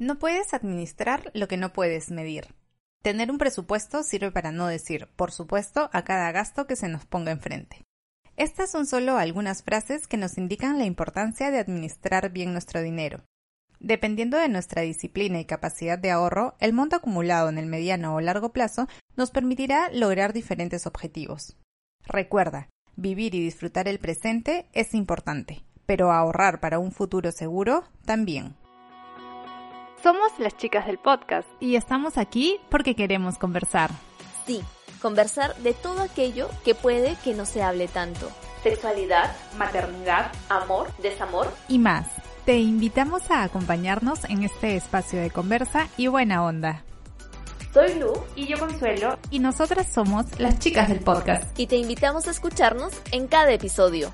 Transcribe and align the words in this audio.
No 0.00 0.18
puedes 0.18 0.54
administrar 0.54 1.30
lo 1.34 1.46
que 1.46 1.58
no 1.58 1.74
puedes 1.74 2.10
medir. 2.10 2.54
Tener 3.02 3.30
un 3.30 3.36
presupuesto 3.36 4.02
sirve 4.02 4.32
para 4.32 4.50
no 4.50 4.66
decir, 4.66 5.08
por 5.14 5.30
supuesto, 5.30 5.90
a 5.92 6.04
cada 6.04 6.32
gasto 6.32 6.66
que 6.66 6.74
se 6.74 6.88
nos 6.88 7.04
ponga 7.04 7.32
enfrente. 7.32 7.84
Estas 8.38 8.70
son 8.70 8.86
solo 8.86 9.18
algunas 9.18 9.62
frases 9.62 10.06
que 10.06 10.16
nos 10.16 10.38
indican 10.38 10.78
la 10.78 10.86
importancia 10.86 11.50
de 11.50 11.58
administrar 11.58 12.30
bien 12.30 12.52
nuestro 12.52 12.80
dinero. 12.80 13.24
Dependiendo 13.78 14.38
de 14.38 14.48
nuestra 14.48 14.80
disciplina 14.80 15.38
y 15.38 15.44
capacidad 15.44 15.98
de 15.98 16.10
ahorro, 16.10 16.54
el 16.60 16.72
monto 16.72 16.96
acumulado 16.96 17.50
en 17.50 17.58
el 17.58 17.66
mediano 17.66 18.14
o 18.14 18.22
largo 18.22 18.54
plazo 18.54 18.88
nos 19.16 19.30
permitirá 19.30 19.90
lograr 19.92 20.32
diferentes 20.32 20.86
objetivos. 20.86 21.58
Recuerda, 22.06 22.70
vivir 22.96 23.34
y 23.34 23.44
disfrutar 23.44 23.86
el 23.86 23.98
presente 23.98 24.66
es 24.72 24.94
importante, 24.94 25.62
pero 25.84 26.10
ahorrar 26.10 26.58
para 26.58 26.78
un 26.78 26.90
futuro 26.90 27.32
seguro 27.32 27.84
también. 28.06 28.56
Somos 30.02 30.32
las 30.38 30.56
chicas 30.56 30.86
del 30.86 30.96
podcast 30.96 31.46
y 31.60 31.76
estamos 31.76 32.16
aquí 32.16 32.58
porque 32.70 32.94
queremos 32.94 33.36
conversar. 33.36 33.90
Sí, 34.46 34.62
conversar 35.02 35.54
de 35.56 35.74
todo 35.74 36.00
aquello 36.00 36.48
que 36.64 36.74
puede 36.74 37.16
que 37.22 37.34
no 37.34 37.44
se 37.44 37.62
hable 37.62 37.86
tanto. 37.86 38.30
Sexualidad, 38.62 39.30
maternidad, 39.58 40.32
amor, 40.48 40.90
desamor 41.02 41.52
y 41.68 41.78
más. 41.78 42.06
Te 42.46 42.58
invitamos 42.58 43.30
a 43.30 43.42
acompañarnos 43.42 44.24
en 44.24 44.42
este 44.42 44.74
espacio 44.76 45.20
de 45.20 45.30
conversa 45.30 45.86
y 45.98 46.06
buena 46.06 46.44
onda. 46.44 46.82
Soy 47.74 47.94
Lu 47.96 48.12
y 48.34 48.46
yo 48.46 48.58
Consuelo 48.58 49.18
y 49.30 49.38
nosotras 49.38 49.92
somos 49.92 50.40
las 50.40 50.58
chicas 50.58 50.88
del 50.88 51.00
podcast. 51.00 51.58
Y 51.58 51.66
te 51.66 51.76
invitamos 51.76 52.26
a 52.26 52.30
escucharnos 52.30 52.92
en 53.12 53.28
cada 53.28 53.52
episodio. 53.52 54.10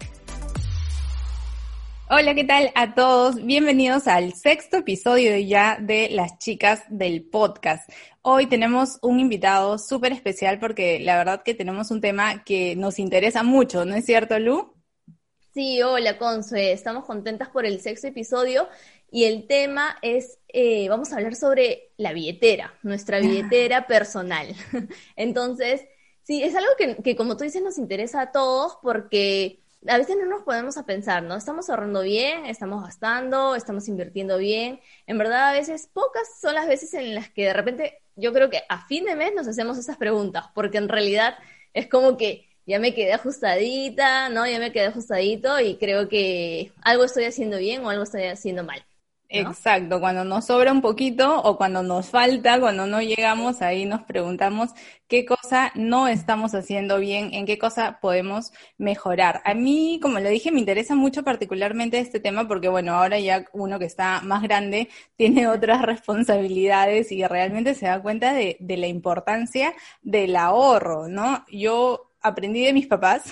Hola, 2.08 2.36
¿qué 2.36 2.44
tal 2.44 2.70
a 2.76 2.94
todos? 2.94 3.44
Bienvenidos 3.44 4.06
al 4.06 4.32
sexto 4.32 4.76
episodio 4.76 5.36
ya 5.38 5.76
de 5.80 6.08
Las 6.08 6.38
Chicas 6.38 6.84
del 6.88 7.24
Podcast. 7.24 7.90
Hoy 8.22 8.46
tenemos 8.46 9.00
un 9.02 9.18
invitado 9.18 9.76
súper 9.76 10.12
especial 10.12 10.60
porque 10.60 11.00
la 11.00 11.16
verdad 11.16 11.42
que 11.42 11.52
tenemos 11.52 11.90
un 11.90 12.00
tema 12.00 12.44
que 12.44 12.76
nos 12.76 13.00
interesa 13.00 13.42
mucho, 13.42 13.84
¿no 13.84 13.96
es 13.96 14.04
cierto, 14.04 14.38
Lu? 14.38 14.72
Sí, 15.52 15.82
hola, 15.82 16.16
Consue. 16.16 16.70
Estamos 16.70 17.04
contentas 17.06 17.48
por 17.48 17.66
el 17.66 17.80
sexto 17.80 18.06
episodio 18.06 18.68
y 19.10 19.24
el 19.24 19.48
tema 19.48 19.96
es, 20.00 20.38
eh, 20.46 20.88
vamos 20.88 21.12
a 21.12 21.16
hablar 21.16 21.34
sobre 21.34 21.90
la 21.96 22.12
billetera, 22.12 22.72
nuestra 22.84 23.18
billetera 23.18 23.86
personal. 23.88 24.54
Entonces, 25.16 25.84
sí, 26.22 26.40
es 26.44 26.54
algo 26.54 26.70
que, 26.78 27.02
que 27.02 27.16
como 27.16 27.36
tú 27.36 27.42
dices 27.42 27.62
nos 27.62 27.78
interesa 27.78 28.20
a 28.20 28.30
todos 28.30 28.78
porque 28.80 29.65
a 29.88 29.98
veces 29.98 30.16
no 30.18 30.26
nos 30.26 30.42
podemos 30.42 30.76
a 30.76 30.86
pensar, 30.86 31.22
¿no? 31.22 31.36
Estamos 31.36 31.68
ahorrando 31.70 32.02
bien, 32.02 32.46
estamos 32.46 32.82
gastando, 32.84 33.54
estamos 33.54 33.88
invirtiendo 33.88 34.38
bien. 34.38 34.80
En 35.06 35.18
verdad, 35.18 35.50
a 35.50 35.52
veces, 35.52 35.88
pocas 35.92 36.28
son 36.40 36.54
las 36.54 36.66
veces 36.66 36.94
en 36.94 37.14
las 37.14 37.30
que 37.30 37.44
de 37.44 37.52
repente, 37.52 38.02
yo 38.16 38.32
creo 38.32 38.50
que 38.50 38.62
a 38.68 38.86
fin 38.86 39.04
de 39.04 39.16
mes 39.16 39.32
nos 39.34 39.48
hacemos 39.48 39.78
esas 39.78 39.96
preguntas, 39.96 40.46
porque 40.54 40.78
en 40.78 40.88
realidad 40.88 41.36
es 41.74 41.88
como 41.88 42.16
que 42.16 42.46
ya 42.66 42.78
me 42.80 42.94
quedé 42.94 43.12
ajustadita, 43.12 44.28
¿no? 44.28 44.46
Ya 44.46 44.58
me 44.58 44.72
quedé 44.72 44.86
ajustadito 44.86 45.60
y 45.60 45.76
creo 45.76 46.08
que 46.08 46.72
algo 46.82 47.04
estoy 47.04 47.24
haciendo 47.24 47.58
bien 47.58 47.84
o 47.84 47.90
algo 47.90 48.02
estoy 48.02 48.24
haciendo 48.24 48.64
mal. 48.64 48.84
Exacto, 49.28 49.98
cuando 49.98 50.24
nos 50.24 50.46
sobra 50.46 50.70
un 50.70 50.80
poquito 50.80 51.42
o 51.42 51.56
cuando 51.56 51.82
nos 51.82 52.10
falta, 52.10 52.60
cuando 52.60 52.86
no 52.86 53.02
llegamos, 53.02 53.60
ahí 53.60 53.84
nos 53.84 54.02
preguntamos 54.02 54.70
qué 55.08 55.24
cosa 55.26 55.72
no 55.74 56.06
estamos 56.06 56.54
haciendo 56.54 57.00
bien, 57.00 57.34
en 57.34 57.44
qué 57.44 57.58
cosa 57.58 57.98
podemos 58.00 58.52
mejorar. 58.78 59.42
A 59.44 59.54
mí, 59.54 59.98
como 60.00 60.20
le 60.20 60.30
dije, 60.30 60.52
me 60.52 60.60
interesa 60.60 60.94
mucho 60.94 61.24
particularmente 61.24 61.98
este 61.98 62.20
tema 62.20 62.46
porque, 62.46 62.68
bueno, 62.68 62.92
ahora 62.94 63.18
ya 63.18 63.44
uno 63.52 63.80
que 63.80 63.86
está 63.86 64.20
más 64.20 64.42
grande 64.42 64.88
tiene 65.16 65.48
otras 65.48 65.82
responsabilidades 65.82 67.10
y 67.10 67.24
realmente 67.24 67.74
se 67.74 67.86
da 67.86 68.00
cuenta 68.00 68.32
de, 68.32 68.56
de 68.60 68.76
la 68.76 68.86
importancia 68.86 69.74
del 70.02 70.36
ahorro, 70.36 71.08
¿no? 71.08 71.44
Yo 71.50 72.12
aprendí 72.26 72.64
de 72.64 72.72
mis 72.72 72.86
papás 72.86 73.24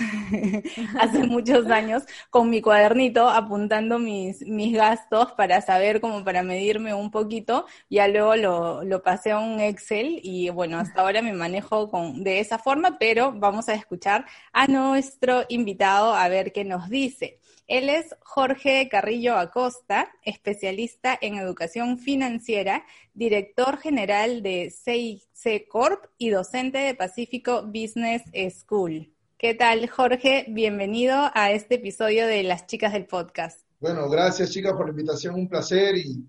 hace 1.01 1.25
muchos 1.25 1.67
años 1.71 2.05
con 2.31 2.51
mi 2.51 2.61
cuadernito 2.61 3.29
apuntando 3.29 3.99
mis, 3.99 4.43
mis 4.47 4.75
gastos 4.77 5.33
para 5.33 5.61
saber 5.61 6.01
como 6.01 6.25
para 6.25 6.43
medirme 6.43 6.95
un 6.95 7.11
poquito. 7.11 7.67
Ya 7.91 8.09
luego 8.09 8.37
lo, 8.37 8.85
lo 8.85 9.03
pasé 9.03 9.33
a 9.33 9.39
un 9.39 9.61
Excel 9.61 10.21
y 10.23 10.51
bueno, 10.51 10.79
hasta 10.79 11.01
ahora 11.03 11.23
me 11.23 11.33
manejo 11.33 11.91
con, 11.91 12.25
de 12.25 12.41
esa 12.41 12.59
forma, 12.59 12.99
pero 12.99 13.33
vamos 13.33 13.69
a 13.69 13.75
escuchar 13.75 14.27
a 14.53 14.67
nuestro 14.67 15.45
invitado 15.49 16.15
a 16.15 16.29
ver 16.29 16.53
qué 16.53 16.65
nos 16.65 16.89
dice. 16.89 17.41
Él 17.67 17.89
es 17.89 18.15
Jorge 18.21 18.89
Carrillo 18.91 19.39
Acosta, 19.39 20.13
especialista 20.23 21.19
en 21.19 21.37
educación 21.37 21.99
financiera, 21.99 22.85
director 23.15 23.79
general 23.79 24.43
de 24.43 24.71
CIC 24.71 25.67
Corp 25.69 26.05
y 26.19 26.29
docente 26.29 26.77
de 26.77 26.95
Pacífico 26.95 27.63
Business 27.63 28.23
School. 28.51 29.11
¿Qué 29.39 29.55
tal, 29.55 29.89
Jorge? 29.89 30.45
Bienvenido 30.49 31.31
a 31.33 31.53
este 31.53 31.77
episodio 31.77 32.27
de 32.27 32.43
Las 32.43 32.67
Chicas 32.67 32.93
del 32.93 33.07
Podcast. 33.07 33.61
Bueno, 33.81 34.11
gracias, 34.11 34.51
chicas, 34.51 34.75
por 34.75 34.85
la 34.85 34.91
invitación. 34.91 35.35
Un 35.35 35.49
placer 35.49 35.97
y, 35.97 36.23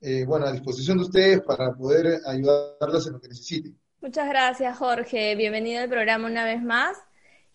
eh, 0.00 0.24
bueno, 0.24 0.46
a 0.46 0.52
disposición 0.52 0.96
de 0.96 1.04
ustedes 1.04 1.40
para 1.42 1.74
poder 1.74 2.22
ayudarlas 2.26 3.06
en 3.06 3.12
lo 3.12 3.20
que 3.20 3.28
necesiten. 3.28 3.78
Muchas 4.00 4.30
gracias, 4.30 4.78
Jorge. 4.78 5.34
Bienvenido 5.36 5.82
al 5.82 5.90
programa 5.90 6.26
una 6.26 6.44
vez 6.44 6.62
más. 6.62 6.96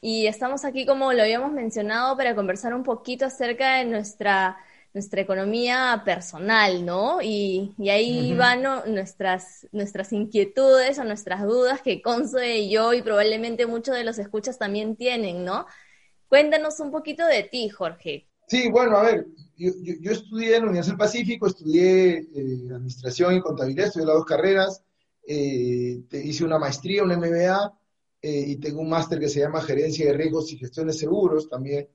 Y 0.02 0.28
estamos 0.28 0.66
aquí, 0.66 0.86
como 0.86 1.14
lo 1.14 1.22
habíamos 1.24 1.52
mencionado, 1.52 2.16
para 2.18 2.36
conversar 2.36 2.74
un 2.74 2.84
poquito 2.84 3.26
acerca 3.26 3.78
de 3.78 3.86
nuestra, 3.86 4.58
nuestra 4.94 5.22
economía 5.22 6.04
personal, 6.06 6.86
¿no? 6.86 7.22
Y, 7.22 7.74
ahí 7.90 8.34
van 8.34 8.64
nuestras, 8.88 9.68
nuestras 9.72 10.14
inquietudes 10.14 11.00
o 11.00 11.04
nuestras 11.04 11.44
dudas 11.44 11.82
que 11.82 12.02
Conce 12.02 12.58
y 12.60 12.70
yo 12.70 12.94
y 12.94 13.02
probablemente 13.02 13.66
muchos 13.66 13.96
de 13.96 14.04
los 14.04 14.20
escuchas 14.20 14.58
también 14.58 14.96
tienen, 14.96 15.44
¿no? 15.44 15.66
Cuéntanos 16.28 16.80
un 16.80 16.92
poquito 16.92 17.26
de 17.26 17.44
ti, 17.44 17.70
Jorge. 17.70 18.28
Sí, 18.48 18.70
bueno, 18.70 18.98
a 18.98 19.04
ver, 19.04 19.26
yo, 19.58 20.12
estudié 20.12 20.56
en 20.56 20.64
la 20.64 20.70
Universidad 20.70 20.94
del 20.94 21.06
Pacífico, 21.06 21.48
estudié 21.48 22.18
eh, 22.18 22.68
Administración 22.72 23.36
y 23.36 23.42
Contabilidad, 23.42 23.88
estudié 23.88 24.06
las 24.06 24.16
dos 24.16 24.26
carreras, 24.26 24.84
eh, 25.28 26.04
hice 26.12 26.44
una 26.44 26.60
maestría, 26.60 27.04
una 27.04 27.18
MBA, 27.18 27.74
eh, 28.28 28.44
y 28.48 28.56
tengo 28.56 28.82
un 28.82 28.90
máster 28.90 29.20
que 29.20 29.30
se 29.30 29.40
llama 29.40 29.62
Gerencia 29.62 30.08
de 30.08 30.14
Riesgos 30.14 30.52
y 30.52 30.58
Gestión 30.58 30.88
de 30.88 30.94
Seguros 30.94 31.48
también, 31.48 31.88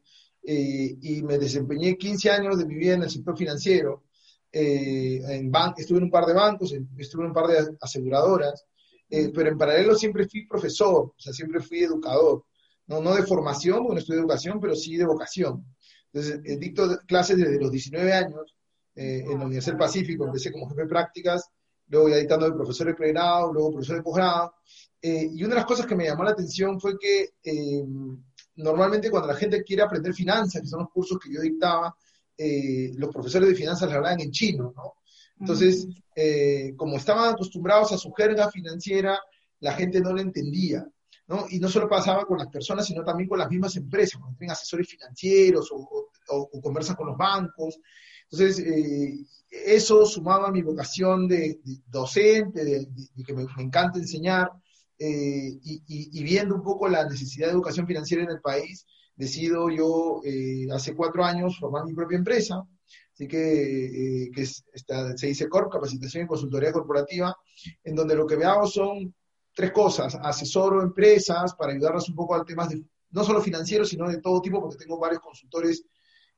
eh, 0.44 0.96
y 1.02 1.24
me 1.24 1.38
desempeñé 1.38 1.98
15 1.98 2.30
años 2.30 2.56
de 2.56 2.66
mi 2.66 2.76
vida 2.76 2.94
en 2.94 3.02
el 3.02 3.10
sector 3.10 3.36
financiero. 3.36 4.04
Eh, 4.52 5.20
en 5.26 5.50
estuve 5.76 5.98
en 5.98 6.04
un 6.04 6.10
par 6.10 6.26
de 6.26 6.34
bancos, 6.34 6.72
estuve 6.96 7.22
en 7.22 7.30
un 7.30 7.34
par 7.34 7.48
de 7.48 7.76
aseguradoras, 7.80 8.64
pero 9.08 9.48
en 9.48 9.58
paralelo 9.58 9.96
siempre 9.96 10.28
fui 10.28 10.46
profesor, 10.46 11.06
o 11.06 11.14
sea, 11.18 11.32
siempre 11.32 11.58
fui 11.58 11.80
educador. 11.80 12.44
No, 12.86 13.00
no 13.00 13.12
de 13.12 13.24
formación, 13.24 13.78
porque 13.78 13.94
no 13.94 13.98
estudié 13.98 14.20
educación, 14.20 14.60
pero 14.60 14.76
sí 14.76 14.96
de 14.96 15.06
vocación. 15.06 15.66
Entonces, 16.12 16.60
dicto 16.60 16.96
clases 17.08 17.38
desde 17.38 17.58
los 17.58 17.72
19 17.72 18.12
años 18.12 18.54
en 18.94 19.36
la 19.36 19.46
Universidad 19.46 19.72
del 19.72 19.80
Pacífico, 19.80 20.26
empecé 20.26 20.52
como 20.52 20.68
jefe 20.68 20.82
de 20.82 20.88
prácticas, 20.88 21.50
luego 21.90 22.08
ya 22.08 22.16
dictando 22.16 22.46
de 22.46 22.56
profesor 22.56 22.86
de 22.86 22.94
pregrado, 22.94 23.52
luego 23.52 23.72
profesor 23.72 23.96
de 23.96 24.02
posgrado, 24.02 24.54
eh, 25.02 25.28
y 25.32 25.42
una 25.42 25.54
de 25.54 25.60
las 25.60 25.66
cosas 25.66 25.86
que 25.86 25.94
me 25.94 26.04
llamó 26.04 26.24
la 26.24 26.32
atención 26.32 26.80
fue 26.80 26.98
que 26.98 27.30
eh, 27.42 27.84
normalmente 28.56 29.10
cuando 29.10 29.28
la 29.28 29.34
gente 29.34 29.62
quiere 29.62 29.82
aprender 29.82 30.14
finanzas, 30.14 30.62
que 30.62 30.68
son 30.68 30.80
los 30.80 30.90
cursos 30.90 31.18
que 31.18 31.32
yo 31.32 31.40
dictaba, 31.40 31.94
eh, 32.36 32.92
los 32.96 33.10
profesores 33.10 33.48
de 33.48 33.54
finanzas 33.54 33.88
le 33.88 33.96
hablaban 33.96 34.20
en 34.20 34.30
chino, 34.30 34.72
¿no? 34.74 34.94
Entonces, 35.38 35.86
como 36.76 36.98
estaban 36.98 37.32
acostumbrados 37.32 37.92
a 37.92 37.98
su 37.98 38.12
jerga 38.12 38.50
financiera, 38.50 39.18
la 39.60 39.72
gente 39.72 39.98
no 40.02 40.12
lo 40.12 40.20
entendía, 40.20 40.86
¿no? 41.28 41.46
Y 41.48 41.58
no 41.58 41.68
solo 41.70 41.88
pasaba 41.88 42.26
con 42.26 42.36
las 42.36 42.48
personas, 42.48 42.86
sino 42.86 43.02
también 43.02 43.26
con 43.26 43.38
las 43.38 43.48
mismas 43.48 43.74
empresas, 43.76 44.20
cuando 44.20 44.36
tienen 44.36 44.52
asesores 44.52 44.86
financieros 44.86 45.70
o, 45.72 46.10
conversan 46.62 46.94
con 46.94 47.06
los 47.06 47.16
bancos. 47.16 47.78
Entonces, 48.30 48.64
eso 49.50 50.06
sumaba 50.06 50.50
mi 50.50 50.62
vocación 50.62 51.26
de, 51.26 51.60
docente, 51.88 52.64
de, 52.64 52.88
que 53.24 53.32
me, 53.34 53.44
encanta 53.58 53.98
enseñar, 53.98 54.50
eh, 54.98 55.58
y, 55.62 56.22
viendo 56.22 56.54
un 56.54 56.62
poco 56.62 56.88
la 56.88 57.08
necesidad 57.08 57.46
de 57.46 57.52
educación 57.52 57.86
financiera 57.86 58.22
en 58.22 58.30
el 58.30 58.40
país, 58.40 58.86
decido 59.16 59.68
yo 59.70 60.20
eh, 60.24 60.66
hace 60.72 60.94
cuatro 60.94 61.24
años 61.24 61.58
formar 61.58 61.84
mi 61.84 61.94
propia 61.94 62.18
empresa, 62.18 62.62
así 63.12 63.26
que, 63.26 64.24
eh, 64.24 64.30
que 64.30 64.46
se 64.46 65.26
dice 65.26 65.48
CORP, 65.48 65.72
Capacitación 65.72 66.24
y 66.24 66.28
Consultoría 66.28 66.72
Corporativa, 66.72 67.36
en 67.82 67.94
donde 67.94 68.14
lo 68.14 68.26
que 68.26 68.36
me 68.36 68.44
hago 68.44 68.66
son 68.66 69.14
tres 69.54 69.72
cosas, 69.72 70.16
asesoro 70.22 70.82
empresas 70.82 71.54
para 71.54 71.72
ayudarlas 71.72 72.08
un 72.08 72.14
poco 72.14 72.34
a 72.34 72.44
temas 72.44 72.68
de, 72.68 72.82
no 73.10 73.24
solo 73.24 73.42
financieros, 73.42 73.88
sino 73.88 74.08
de 74.08 74.20
todo 74.20 74.40
tipo, 74.40 74.60
porque 74.60 74.78
tengo 74.78 74.98
varios 74.98 75.20
consultores 75.20 75.84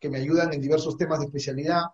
que 0.03 0.11
me 0.11 0.19
ayudan 0.19 0.53
en 0.53 0.61
diversos 0.61 0.97
temas 0.97 1.21
de 1.21 1.27
especialidad. 1.27 1.85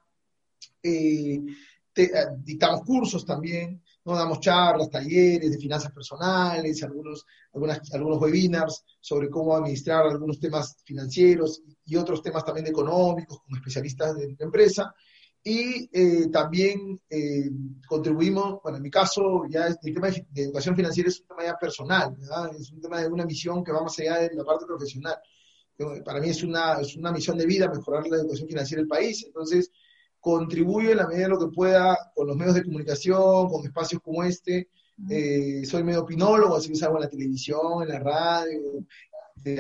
dictamos 2.43 2.81
cursos 2.87 3.27
también, 3.27 3.83
¿no? 4.07 4.17
Damos 4.17 4.41
charlas, 4.41 4.89
talleres 4.89 5.51
de 5.51 5.59
finanzas 5.59 5.93
personales, 5.93 6.83
algunos, 6.83 7.27
algunas, 7.53 7.93
algunos 7.93 8.19
webinars 8.19 8.83
sobre 8.99 9.29
cómo 9.29 9.55
administrar 9.55 10.07
algunos 10.07 10.41
temas 10.41 10.77
financieros 10.85 11.61
y 11.85 11.97
otros 11.97 12.23
temas 12.23 12.47
también 12.47 12.67
económicos 12.69 13.43
con 13.43 13.55
especialistas 13.59 14.17
de 14.17 14.35
la 14.39 14.47
empresa. 14.47 14.95
Y 15.45 15.89
eh, 15.93 16.29
también 16.33 16.99
eh, 17.11 17.51
contribuimos, 17.87 18.61
bueno, 18.63 18.79
en 18.79 18.83
mi 18.83 18.91
caso, 18.91 19.45
ya 19.51 19.67
el 19.67 19.95
tema 19.95 20.09
de, 20.09 20.27
educación 20.43 20.75
financiera 20.75 21.11
es 21.11 21.21
un 21.21 21.27
tema 21.27 21.45
ya 21.45 21.57
personal, 21.59 22.17
¿verdad? 22.19 22.51
es 22.59 22.73
un 22.73 22.81
tema 22.81 23.01
de 23.01 23.09
una 23.09 23.27
misión 23.27 23.63
que 23.63 23.73
va 23.73 23.83
más 23.83 23.99
allá 23.99 24.21
de 24.21 24.35
la 24.35 24.45
parte 24.45 24.65
profesional. 24.65 25.17
Para 26.05 26.21
mí 26.21 26.31
es 26.31 26.43
una, 26.43 26.81
es 26.81 26.97
una 26.97 27.13
misión 27.13 27.39
de 27.39 27.47
vida 27.47 27.69
mejorar 27.69 28.07
la 28.09 28.17
educación 28.17 28.49
financiera 28.49 28.81
del 28.81 28.89
país, 28.89 29.25
entonces 29.25 29.71
contribuyo 30.21 30.91
en 30.91 30.97
la 30.97 31.07
medida 31.07 31.25
de 31.25 31.29
lo 31.29 31.39
que 31.39 31.55
pueda 31.55 31.97
con 32.15 32.27
los 32.27 32.37
medios 32.37 32.57
de 32.57 32.65
comunicación, 32.65 33.49
con 33.49 33.65
espacios 33.65 34.03
como 34.03 34.25
este. 34.25 34.69
Eh, 35.09 35.65
soy 35.65 35.85
medio 35.85 36.03
opinólogo, 36.03 36.57
así 36.57 36.69
que 36.71 36.75
salgo 36.75 36.97
en 36.97 37.03
la 37.03 37.09
televisión, 37.09 37.83
en 37.83 37.89
la 37.89 38.01
radio, 38.01 38.85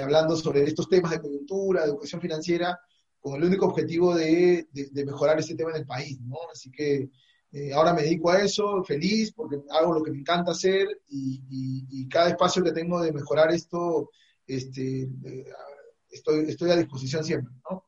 hablando 0.03 0.37
sobre 0.37 0.65
estos 0.65 0.89
temas 0.89 1.13
de 1.13 1.21
coyuntura, 1.21 1.83
de 1.83 1.89
educación 1.89 2.21
financiera, 2.21 2.79
con 3.21 3.37
el 3.37 3.45
único 3.45 3.67
objetivo 3.67 4.15
de, 4.15 4.69
mejorar 5.07 5.39
este 5.39 5.55
tema 5.55 5.71
en 5.71 5.77
el 5.77 5.87
país, 5.87 6.21
¿no? 6.21 6.39
Así 6.53 6.71
que 6.71 7.09
eh, 7.53 7.73
ahora 7.73 7.95
me 7.95 8.03
dedico 8.03 8.31
a 8.31 8.43
eso, 8.43 8.83
feliz, 8.85 9.33
porque 9.33 9.61
hago 9.71 9.95
lo 9.95 10.03
que 10.03 10.11
me 10.11 10.19
encanta 10.19 10.51
hacer 10.51 10.89
y, 11.09 12.09
cada 12.09 12.31
espacio 12.31 12.65
que 12.65 12.73
tengo 12.73 13.01
de 13.01 13.13
mejorar 13.13 13.53
esto, 13.53 14.11
este, 14.47 15.03
eh, 15.03 15.45
estoy, 16.19 16.45
estoy 16.49 16.71
a 16.71 16.77
disposición 16.77 17.25
siempre, 17.25 17.53
¿no? 17.71 17.85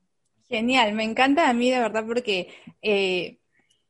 Genial, 0.48 0.94
me 0.94 1.04
encanta 1.04 1.48
a 1.48 1.52
mí 1.52 1.70
de 1.70 1.78
verdad 1.78 2.04
porque 2.06 2.48
eh, 2.82 3.38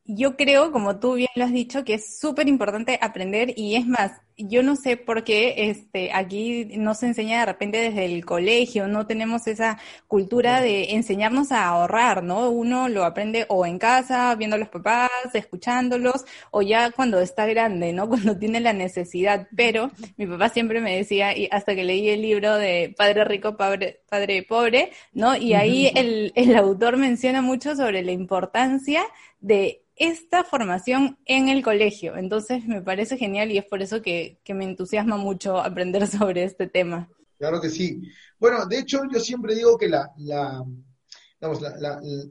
yo 0.05 0.37
creo, 0.37 0.73
como 0.73 0.99
tú 0.99 1.15
bien 1.15 1.31
lo 1.37 1.45
has 1.45 1.53
dicho, 1.53 1.85
que 1.85 1.95
es 1.95 2.19
súper 2.19 2.49
importante 2.49 2.99
aprender 3.01 3.55
y 3.57 3.77
es 3.77 3.87
más, 3.87 4.13
yo 4.49 4.63
no 4.63 4.77
sé 4.77 4.97
por 4.97 5.25
qué 5.25 5.71
este, 5.71 6.13
aquí 6.13 6.67
no 6.77 6.95
se 6.95 7.07
enseña 7.07 7.41
de 7.41 7.47
repente 7.47 7.79
desde 7.79 8.05
el 8.07 8.25
colegio, 8.25 8.89
no 8.89 9.07
tenemos 9.07 9.47
esa 9.47 9.79
cultura 10.07 10.61
de 10.61 10.93
enseñarnos 10.95 11.53
a 11.53 11.67
ahorrar, 11.67 12.23
¿no? 12.23 12.51
Uno 12.51 12.89
lo 12.89 13.05
aprende 13.05 13.47
o 13.49 13.67
en 13.67 13.79
casa, 13.79 14.35
viendo 14.35 14.57
a 14.57 14.59
los 14.59 14.69
papás, 14.69 15.11
escuchándolos, 15.35 16.25
o 16.51 16.63
ya 16.63 16.91
cuando 16.91 17.21
está 17.21 17.47
grande, 17.47 17.93
¿no? 17.93 18.09
Cuando 18.21 18.37
tiene 18.37 18.61
la 18.61 18.73
necesidad. 18.73 19.49
Pero 19.57 19.91
mi 20.17 20.27
papá 20.27 20.49
siempre 20.49 20.81
me 20.81 20.97
decía, 20.97 21.37
y 21.37 21.49
hasta 21.51 21.75
que 21.75 21.85
leí 21.85 22.09
el 22.09 22.23
libro 22.23 22.57
de 22.57 22.95
Padre 22.97 23.25
Rico, 23.25 23.57
Padre, 23.57 24.01
Padre 24.09 24.43
Pobre, 24.43 24.93
¿no? 25.13 25.37
Y 25.37 25.55
ahí 25.55 25.91
el, 25.95 26.33
el 26.35 26.57
autor 26.57 26.97
menciona 26.97 27.43
mucho 27.43 27.77
sobre 27.77 28.03
la 28.03 28.13
importancia 28.13 29.03
de 29.41 29.80
esta 30.01 30.45
formación 30.45 31.19
en 31.27 31.51
el 31.51 31.63
colegio. 31.63 32.17
Entonces 32.17 32.67
me 32.67 32.81
parece 32.81 33.19
genial 33.19 33.53
y 33.53 33.59
es 33.59 33.67
por 33.67 33.83
eso 33.83 34.01
que, 34.01 34.41
me 34.49 34.65
entusiasma 34.65 35.19
mucho 35.19 35.59
aprender 35.59 36.07
sobre 36.09 36.43
este 36.43 36.67
tema. 36.67 37.09
Claro 37.39 37.61
que 37.61 37.69
sí. 37.69 38.01
Bueno, 38.39 38.67
de 38.67 38.79
hecho 38.79 39.03
yo 39.13 39.21
siempre 39.21 39.55
digo 39.55 39.77
que 39.77 39.89
la, 39.89 40.11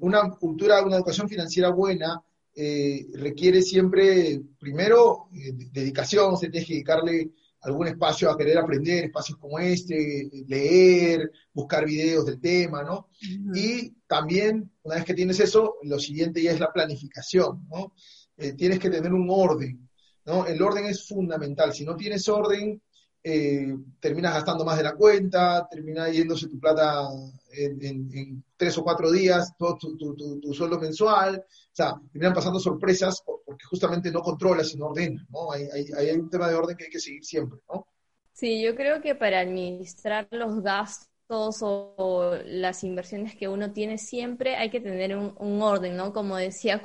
una 0.01 0.31
cultura, 0.31 0.83
una 0.83 0.95
educación 0.97 1.29
financiera 1.29 1.69
buena 1.69 2.21
eh, 2.55 3.05
requiere 3.13 3.61
siempre, 3.61 4.41
primero, 4.59 5.29
eh, 5.33 5.53
dedicación, 5.71 6.37
se 6.37 6.49
tiene 6.49 6.65
que 6.65 6.73
dedicarle 6.73 7.29
algún 7.61 7.87
espacio 7.87 8.29
a 8.29 8.37
querer 8.37 8.57
aprender, 8.57 9.05
espacios 9.05 9.37
como 9.37 9.59
este, 9.59 10.29
leer, 10.47 11.31
buscar 11.53 11.85
videos 11.85 12.25
del 12.25 12.39
tema, 12.39 12.83
¿no? 12.83 13.09
Y 13.53 13.91
también, 14.07 14.71
una 14.83 14.95
vez 14.95 15.05
que 15.05 15.13
tienes 15.13 15.39
eso, 15.39 15.75
lo 15.83 15.99
siguiente 15.99 16.41
ya 16.41 16.51
es 16.51 16.59
la 16.59 16.71
planificación, 16.71 17.67
¿no? 17.69 17.93
Eh, 18.37 18.53
tienes 18.53 18.79
que 18.79 18.89
tener 18.89 19.13
un 19.13 19.27
orden, 19.29 19.89
¿no? 20.25 20.45
El 20.45 20.61
orden 20.61 20.85
es 20.85 21.07
fundamental. 21.07 21.73
Si 21.73 21.83
no 21.83 21.95
tienes 21.95 22.27
orden, 22.29 22.81
eh, 23.23 23.75
terminas 23.99 24.33
gastando 24.33 24.63
más 24.63 24.77
de 24.77 24.83
la 24.83 24.95
cuenta, 24.95 25.67
termina 25.69 26.09
yéndose 26.09 26.47
tu 26.47 26.59
plata 26.59 27.09
en, 27.51 28.43
tres 28.55 28.77
o 28.77 28.83
cuatro 28.83 29.11
días, 29.11 29.53
todo 29.57 29.77
tu, 29.77 30.53
sueldo 30.53 30.79
mensual, 30.79 31.37
o 31.37 31.75
sea, 31.75 31.95
terminan 32.11 32.33
pasando 32.33 32.59
sorpresas 32.59 33.21
porque 33.25 33.65
justamente 33.65 34.11
no 34.11 34.21
controlas 34.21 34.73
y 34.73 34.77
no 34.77 34.87
ordenas, 34.87 35.25
¿no? 35.29 35.51
Hay, 35.51 35.67
hay, 35.97 36.11
un 36.11 36.29
tema 36.29 36.47
de 36.47 36.55
orden 36.55 36.77
que 36.77 36.85
hay 36.85 36.89
que 36.89 36.99
seguir 36.99 37.23
siempre, 37.23 37.59
¿no? 37.67 37.87
Sí, 38.31 38.61
yo 38.61 38.75
creo 38.75 39.01
que 39.01 39.15
para 39.15 39.39
administrar 39.39 40.27
los 40.31 40.61
gastos 40.61 41.59
o, 41.61 42.37
las 42.45 42.83
inversiones 42.83 43.35
que 43.35 43.47
uno 43.47 43.71
tiene 43.71 43.97
siempre 43.97 44.55
hay 44.55 44.69
que 44.69 44.79
tener 44.79 45.15
un, 45.15 45.35
un 45.37 45.61
orden, 45.61 45.95
¿no? 45.95 46.13
Como 46.13 46.37
decía, 46.37 46.81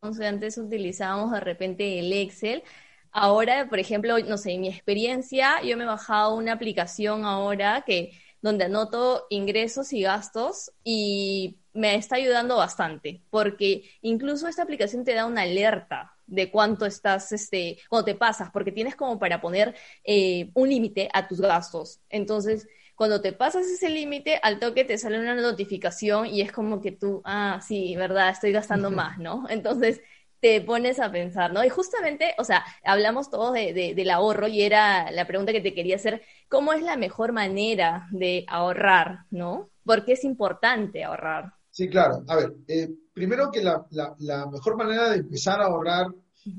antes 0.00 0.58
utilizábamos 0.58 1.32
de 1.32 1.40
repente 1.40 1.98
el 1.98 2.12
Excel, 2.12 2.62
Ahora, 3.10 3.68
por 3.68 3.78
ejemplo, 3.78 4.18
no 4.20 4.36
sé, 4.38 4.52
en 4.52 4.60
mi 4.62 4.68
experiencia, 4.68 5.62
yo 5.62 5.76
me 5.76 5.84
he 5.84 5.86
bajado 5.86 6.34
una 6.36 6.52
aplicación 6.52 7.24
ahora 7.24 7.82
que 7.86 8.12
donde 8.40 8.64
anoto 8.64 9.26
ingresos 9.30 9.92
y 9.92 10.02
gastos 10.02 10.72
y 10.84 11.58
me 11.72 11.96
está 11.96 12.16
ayudando 12.16 12.56
bastante, 12.56 13.22
porque 13.30 13.90
incluso 14.02 14.46
esta 14.48 14.62
aplicación 14.62 15.04
te 15.04 15.14
da 15.14 15.26
una 15.26 15.42
alerta 15.42 16.14
de 16.26 16.50
cuánto 16.50 16.86
estás, 16.86 17.32
este, 17.32 17.78
cuando 17.88 18.04
te 18.04 18.14
pasas, 18.14 18.50
porque 18.52 18.72
tienes 18.72 18.94
como 18.96 19.18
para 19.18 19.40
poner 19.40 19.74
eh, 20.04 20.50
un 20.54 20.68
límite 20.68 21.08
a 21.12 21.26
tus 21.26 21.40
gastos. 21.40 22.00
Entonces, 22.10 22.68
cuando 22.94 23.20
te 23.20 23.32
pasas 23.32 23.66
ese 23.66 23.88
límite, 23.90 24.38
al 24.42 24.58
toque 24.58 24.84
te 24.84 24.98
sale 24.98 25.18
una 25.20 25.34
notificación 25.34 26.26
y 26.26 26.40
es 26.42 26.52
como 26.52 26.80
que 26.80 26.92
tú, 26.92 27.22
ah, 27.24 27.60
sí, 27.66 27.96
verdad, 27.96 28.30
estoy 28.30 28.52
gastando 28.52 28.90
más, 28.90 29.18
¿no? 29.18 29.46
Entonces, 29.48 30.00
te 30.40 30.60
pones 30.60 31.00
a 31.00 31.10
pensar, 31.10 31.52
¿no? 31.52 31.64
Y 31.64 31.68
justamente, 31.68 32.34
o 32.38 32.44
sea, 32.44 32.64
hablamos 32.84 33.30
todos 33.30 33.52
de, 33.52 33.94
del 33.96 34.10
ahorro 34.10 34.48
y 34.48 34.62
era 34.62 35.10
la 35.10 35.26
pregunta 35.26 35.52
que 35.52 35.60
te 35.60 35.74
quería 35.74 35.96
hacer, 35.96 36.22
¿cómo 36.48 36.72
es 36.72 36.82
la 36.82 36.96
mejor 36.96 37.32
manera 37.32 38.06
de 38.10 38.44
ahorrar, 38.48 39.24
¿no? 39.30 39.68
Porque 39.84 40.12
es 40.12 40.24
importante 40.24 41.04
ahorrar. 41.04 41.52
Sí, 41.70 41.88
claro. 41.88 42.24
A 42.28 42.36
ver, 42.36 42.54
eh, 42.68 42.88
primero 43.12 43.50
que 43.50 43.62
la, 43.62 43.86
la, 43.90 44.46
mejor 44.46 44.76
manera 44.76 45.10
de 45.10 45.18
empezar 45.18 45.60
a 45.60 45.66
ahorrar 45.66 46.08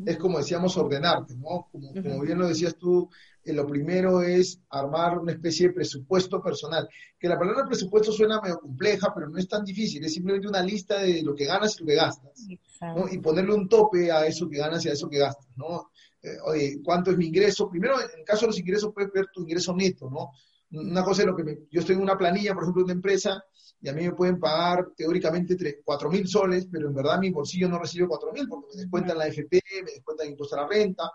es, 0.05 0.17
como 0.17 0.37
decíamos, 0.37 0.77
ordenarte, 0.77 1.35
¿no? 1.35 1.67
Como, 1.71 1.93
como 1.93 2.21
bien 2.21 2.37
lo 2.37 2.47
decías 2.47 2.75
tú, 2.75 3.09
lo 3.53 3.65
primero 3.67 4.21
es 4.21 4.59
armar 4.69 5.19
una 5.19 5.31
especie 5.31 5.67
de 5.67 5.73
presupuesto 5.73 6.41
personal. 6.41 6.87
Que 7.17 7.27
la 7.27 7.37
palabra 7.37 7.65
presupuesto 7.65 8.11
suena 8.11 8.41
medio 8.41 8.59
compleja, 8.59 9.11
pero 9.13 9.29
no 9.29 9.37
es 9.37 9.47
tan 9.47 9.63
difícil, 9.63 10.03
es 10.03 10.13
simplemente 10.13 10.47
una 10.47 10.61
lista 10.61 10.99
de 10.99 11.21
lo 11.21 11.35
que 11.35 11.45
ganas 11.45 11.75
y 11.75 11.81
lo 11.81 11.87
que 11.87 11.95
gastas, 11.95 12.47
¿no? 12.81 13.07
Y 13.11 13.19
ponerle 13.19 13.53
un 13.53 13.67
tope 13.67 14.11
a 14.11 14.25
eso 14.25 14.49
que 14.49 14.57
ganas 14.57 14.85
y 14.85 14.89
a 14.89 14.93
eso 14.93 15.09
que 15.09 15.19
gastas, 15.19 15.47
¿no? 15.55 15.91
Eh, 16.21 16.37
oye, 16.45 16.79
¿cuánto 16.83 17.11
es 17.11 17.17
mi 17.17 17.27
ingreso? 17.27 17.69
Primero, 17.69 17.99
en 17.99 18.19
el 18.19 18.25
caso 18.25 18.41
de 18.41 18.47
los 18.47 18.59
ingresos, 18.59 18.93
puedes 18.93 19.11
ver 19.11 19.27
tu 19.33 19.41
ingreso 19.41 19.73
neto, 19.75 20.09
¿no? 20.09 20.31
Una 20.71 21.03
cosa 21.03 21.21
es 21.21 21.27
lo 21.27 21.35
que 21.35 21.65
yo 21.71 21.79
estoy 21.79 21.95
en 21.95 22.01
una 22.01 22.17
planilla, 22.17 22.53
por 22.53 22.63
ejemplo, 22.63 22.81
de 22.81 22.85
una 22.85 22.93
empresa, 22.93 23.43
y 23.81 23.89
a 23.89 23.93
mí 23.93 24.03
me 24.03 24.13
pueden 24.13 24.39
pagar 24.39 24.89
teóricamente 24.95 25.81
4 25.83 26.09
mil 26.09 26.27
soles, 26.27 26.67
pero 26.71 26.89
en 26.89 26.93
verdad 26.93 27.19
mi 27.19 27.29
bolsillo 27.29 27.69
no 27.69 27.79
recibe 27.79 28.07
4 28.07 28.33
mil 28.33 28.47
porque 28.47 28.67
me 28.75 28.81
descuentan 28.81 29.17
la 29.17 29.27
FP, 29.27 29.61
me 29.85 29.91
descuentan 29.91 30.27
el 30.27 30.31
impuesto 30.31 30.57
a 30.57 30.61
la 30.61 30.67
renta, 30.67 31.11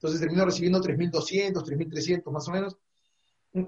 entonces 0.00 0.20
termino 0.20 0.46
recibiendo 0.46 0.80
3.200, 0.80 1.62
3.300 1.62 2.32
más 2.32 2.48
o 2.48 2.52
menos. 2.52 2.78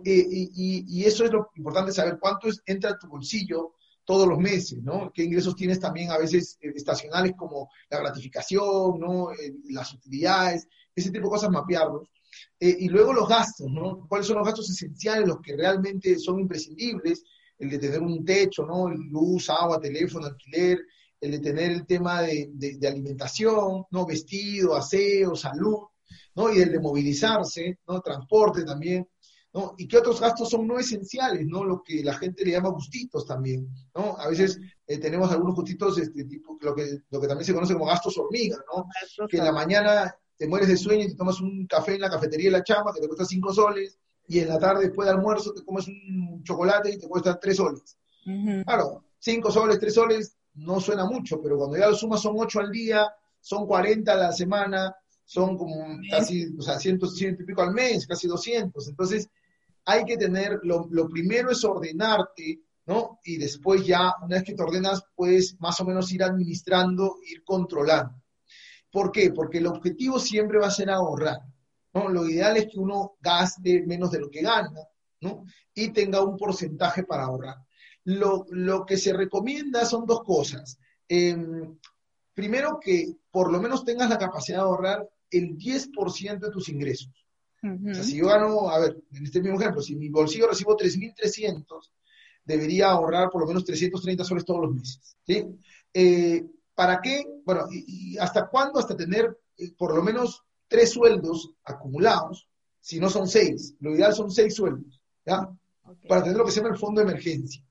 Y, 0.03 1.05
eso 1.05 1.27
es 1.27 1.31
lo 1.31 1.51
importante, 1.57 1.93
saber 1.93 2.17
cuánto 2.19 2.49
entra 2.65 2.91
a 2.91 2.99
tu 2.99 3.07
bolsillo 3.07 3.75
todos 4.07 4.27
los 4.27 4.39
meses, 4.39 4.83
¿no? 4.83 5.12
Qué 5.12 5.25
ingresos 5.25 5.55
tienes 5.55 5.79
también 5.79 6.11
a 6.11 6.17
veces 6.17 6.57
eh, 6.62 6.73
estacionales 6.75 7.35
como 7.37 7.69
la 7.91 7.99
gratificación, 7.99 8.99
¿no? 8.99 9.31
Eh, 9.33 9.55
las 9.69 9.93
utilidades, 9.93 10.67
ese 10.97 11.11
tipo 11.11 11.27
de 11.27 11.33
cosas, 11.33 11.51
mapearlos. 11.51 12.09
Eh, 12.59 12.77
y 12.81 12.89
luego 12.89 13.12
los 13.12 13.29
gastos, 13.29 13.71
¿no? 13.71 14.07
¿Cuáles 14.09 14.27
son 14.27 14.39
los 14.39 14.47
gastos 14.47 14.71
esenciales, 14.71 15.29
los 15.29 15.41
que 15.43 15.55
realmente 15.55 16.19
son 16.19 16.41
imprescindibles? 16.41 17.25
El 17.59 17.69
de 17.69 17.79
tener 17.79 18.01
un 18.01 18.25
techo, 18.25 18.65
¿no? 18.65 18.89
Luz, 18.89 19.51
agua, 19.51 19.79
teléfono, 19.79 20.27
alquiler, 20.27 20.81
el 21.21 21.31
de 21.33 21.39
tener 21.41 21.73
el 21.73 21.87
tema 21.87 22.23
de, 22.23 22.49
de 22.55 22.89
alimentación, 22.89 23.85
¿no? 23.91 24.07
Vestido, 24.07 24.75
aseo, 24.75 25.37
salud. 25.37 25.92
¿No? 26.35 26.53
Y 26.53 26.61
el 26.61 26.73
de 26.73 26.81
movilizarse, 26.81 27.79
¿no? 27.87 28.01
Transporte 28.01 28.65
también, 28.65 29.09
¿no? 29.53 29.75
Y 29.77 29.87
qué 29.87 29.99
otros 29.99 30.21
gastos 30.21 30.51
son 30.51 30.67
no 30.67 30.79
esenciales, 30.79 31.47
¿no? 31.47 31.65
Lo 31.65 31.83
que 31.83 32.03
la 32.03 32.15
gente 32.15 32.45
le 32.45 32.53
llama 32.53 32.71
gustitos 32.71 33.27
también, 33.27 33.69
¿no? 33.95 34.17
A 34.19 34.29
veces 34.29 34.59
eh, 34.87 34.99
tenemos 34.99 35.31
algunos 35.31 35.55
gustitos, 35.55 35.99
este 35.99 36.25
tipo, 36.25 36.59
lo 36.61 36.75
que, 36.75 36.99
lo 37.11 37.21
que 37.21 37.29
también 37.29 37.47
se 37.47 37.55
conoce 37.55 37.75
como 37.75 37.87
gastos 37.87 38.17
hormiga, 38.19 38.59
¿no? 38.75 38.87
Que 39.29 39.39
en 39.39 39.45
la 39.45 39.53
mañana 39.53 40.15
te 40.37 40.49
mueres 40.49 40.69
de 40.69 40.77
sueño 40.77 41.05
y 41.05 41.09
te 41.09 41.17
tomas 41.17 41.41
un 41.41 41.67
café 41.67 41.95
en 41.95 42.01
la 42.01 42.11
cafetería 42.11 42.51
de 42.51 42.59
la 42.59 42.65
chama 42.65 42.93
que 42.93 43.01
te 43.01 43.07
cuesta 43.07 43.25
cinco 43.25 43.53
soles, 43.53 43.99
y 44.27 44.39
en 44.39 44.49
la 44.49 44.59
tarde 44.59 44.85
después 44.85 45.07
de 45.07 45.12
almuerzo 45.12 45.53
te 45.53 45.65
comes 45.65 45.87
un 45.89 46.43
chocolate 46.43 46.93
y 46.93 46.99
te 46.99 47.09
cuesta 47.09 47.39
tres 47.39 47.57
soles. 47.57 47.99
Claro, 48.65 49.05
cinco 49.19 49.51
soles, 49.51 49.79
tres 49.79 49.95
soles, 49.95 50.37
no 50.55 50.81
suena 50.81 51.05
mucho, 51.05 51.41
pero 51.43 51.59
cuando 51.59 51.77
ya 51.77 51.89
lo 51.89 51.97
sumas 51.97 52.21
son 52.23 52.35
ocho 52.39 52.61
al 52.61 52.71
día, 52.71 53.12
son 53.41 53.67
40 53.67 54.12
a 54.12 54.17
la 54.17 54.33
semana, 54.33 54.95
son 55.33 55.57
como 55.57 55.99
casi, 56.11 56.55
o 56.59 56.61
sea, 56.61 56.79
ciento, 56.79 57.07
ciento 57.07 57.43
y 57.43 57.47
pico 57.47 57.62
al 57.62 57.73
mes, 57.73 58.07
casi 58.07 58.29
200. 58.29 58.87
Entonces, 58.87 59.31
hay 59.87 60.05
que 60.05 60.19
tener, 60.19 60.61
lo, 60.62 60.87
lo, 60.91 61.09
primero 61.09 61.51
es 61.51 61.65
ordenarte, 61.65 62.61
¿no? 62.85 63.19
Y 63.25 63.39
después 63.39 63.87
ya, 63.87 64.12
una 64.21 64.37
vez 64.37 64.45
que 64.45 64.53
te 64.53 64.62
ordenas, 64.62 65.03
puedes 65.15 65.59
más 65.59 65.81
o 65.81 65.87
menos 65.87 66.12
ir 66.12 66.23
administrando, 66.23 67.17
ir 67.27 67.43
controlando. 67.45 68.23
¿Por 68.91 69.11
qué? 69.11 69.31
Porque 69.31 69.57
el 69.57 69.69
objetivo 69.69 70.19
siempre 70.19 70.59
va 70.59 70.67
a 70.67 70.71
ser 70.71 70.91
ahorrar, 70.91 71.39
¿no? 71.95 72.11
Lo 72.11 72.29
ideal 72.29 72.59
es 72.59 72.67
que 72.67 72.79
uno 72.79 73.15
gaste 73.19 73.87
menos 73.87 74.11
de 74.11 74.21
lo 74.21 74.29
que 74.29 74.43
gana, 74.43 74.87
¿no? 75.23 75.47
Y 75.73 75.93
tenga 75.93 76.21
un 76.21 76.37
porcentaje 76.37 77.05
para 77.05 77.25
ahorrar. 77.25 77.57
Lo, 78.05 78.45
lo 78.51 78.85
que 78.85 78.99
se 78.99 79.15
recomienda 79.15 79.87
son 79.87 80.05
dos 80.05 80.23
cosas. 80.25 80.79
Eh, 81.09 81.35
primero 82.35 82.79
que 82.79 83.17
por 83.31 83.51
lo 83.51 83.62
menos 83.62 83.83
tengas 83.83 84.11
la 84.11 84.19
capacidad 84.19 84.59
de 84.59 84.65
ahorrar 84.65 85.09
el 85.33 85.57
10% 85.57 86.39
de 86.39 86.51
tus 86.51 86.69
ingresos. 86.69 87.11
O 87.62 87.95
sea, 87.95 88.03
si 88.03 88.17
yo 88.17 88.27
gano, 88.27 88.71
a 88.71 88.81
ver, 88.81 89.01
en 89.12 89.25
este 89.25 89.41
mismo 89.41 89.61
ejemplo, 89.61 89.81
si 89.81 89.95
mi 89.95 90.09
bolsillo 90.09 90.49
recibo 90.49 90.77
3.300, 90.77 91.91
debería 92.45 92.91
ahorrar 92.91 93.31
por 93.31 93.43
lo 93.43 93.47
menos 93.47 93.65
330 93.65 94.25
soles 94.25 94.45
todos 94.45 94.62
los 94.62 94.75
meses. 94.75 95.17
¿sí? 95.25 95.47
Eh, 95.95 96.45
¿Para 96.75 97.01
qué? 97.01 97.25
Bueno, 97.45 97.67
y, 97.71 98.19
hasta 98.19 98.49
cuándo? 98.49 98.81
Hasta 98.81 98.97
tener 98.97 99.39
eh, 99.57 99.73
por 99.77 99.95
lo 99.95 100.03
menos 100.03 100.43
tres 100.67 100.91
sueldos 100.91 101.53
acumulados, 101.65 102.49
si 102.81 102.99
no 102.99 103.09
son 103.09 103.29
seis. 103.29 103.75
Lo 103.79 103.95
ideal 103.95 104.12
son 104.12 104.31
seis 104.31 104.55
sueldos, 104.55 105.01
¿ya? 105.25 105.49
Para 106.09 106.23
tener 106.23 106.39
lo 106.39 106.45
que 106.45 106.51
se 106.51 106.61
llama 106.61 106.75
el 106.75 106.81
fondo 106.81 107.01
de 107.01 107.11
emergencia. 107.11 107.65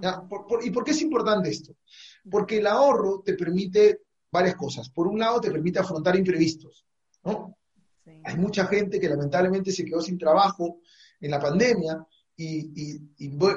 ¿ya? 0.00 0.22
¿Y 0.62 0.70
por 0.70 0.84
qué 0.84 0.92
es 0.92 1.02
importante 1.02 1.50
esto? 1.50 1.76
Porque 2.30 2.58
el 2.58 2.66
ahorro 2.66 3.22
te 3.24 3.34
permite 3.34 4.00
varias 4.30 4.54
cosas. 4.54 4.88
Por 4.88 5.06
un 5.06 5.18
lado, 5.18 5.40
te 5.40 5.50
permite 5.50 5.78
afrontar 5.78 6.16
imprevistos, 6.16 6.86
¿no? 7.26 7.58
Hay 8.24 8.36
mucha 8.36 8.66
gente 8.66 9.00
que 9.00 9.08
lamentablemente 9.08 9.72
se 9.72 9.84
quedó 9.84 10.00
sin 10.00 10.16
trabajo 10.16 10.80
en 11.20 11.30
la 11.32 11.40
pandemia 11.40 12.06
y, 12.36 13.00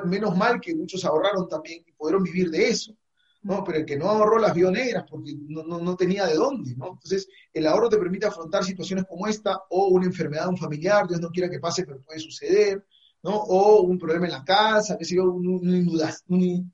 menos 0.06 0.36
mal 0.36 0.60
que 0.60 0.76
muchos 0.76 1.06
ahorraron 1.06 1.48
también 1.48 1.84
y 1.86 1.92
pudieron 1.92 2.24
vivir 2.24 2.50
de 2.50 2.70
eso. 2.70 2.96
¿no? 3.42 3.64
Pero 3.64 3.78
el 3.78 3.86
que 3.86 3.96
no 3.96 4.10
ahorró 4.10 4.38
las 4.38 4.54
vio 4.54 4.70
negras 4.70 5.06
porque 5.10 5.34
no, 5.48 5.64
no, 5.64 5.96
tenía 5.96 6.26
de 6.26 6.36
dónde, 6.36 6.76
¿no? 6.76 6.88
Entonces, 6.88 7.26
el 7.54 7.68
ahorro 7.68 7.88
te 7.88 7.98
permite 7.98 8.26
afrontar 8.26 8.66
situaciones 8.66 9.06
como 9.08 9.28
esta, 9.28 9.62
o 9.70 9.88
una 9.88 10.08
enfermedad 10.08 10.44
de 10.44 10.50
un 10.50 10.58
familiar, 10.58 11.08
Dios 11.08 11.22
no 11.22 11.30
quiera 11.30 11.50
que 11.50 11.60
pase, 11.60 11.86
pero 11.86 12.02
puede 12.02 12.20
suceder, 12.20 12.86
¿no? 13.24 13.36
O 13.36 13.84
un 13.84 13.98
problema 13.98 14.26
en 14.26 14.34
la 14.34 14.44
casa, 14.44 14.98
que 14.98 15.06
sea 15.06 15.24
una 15.24 15.78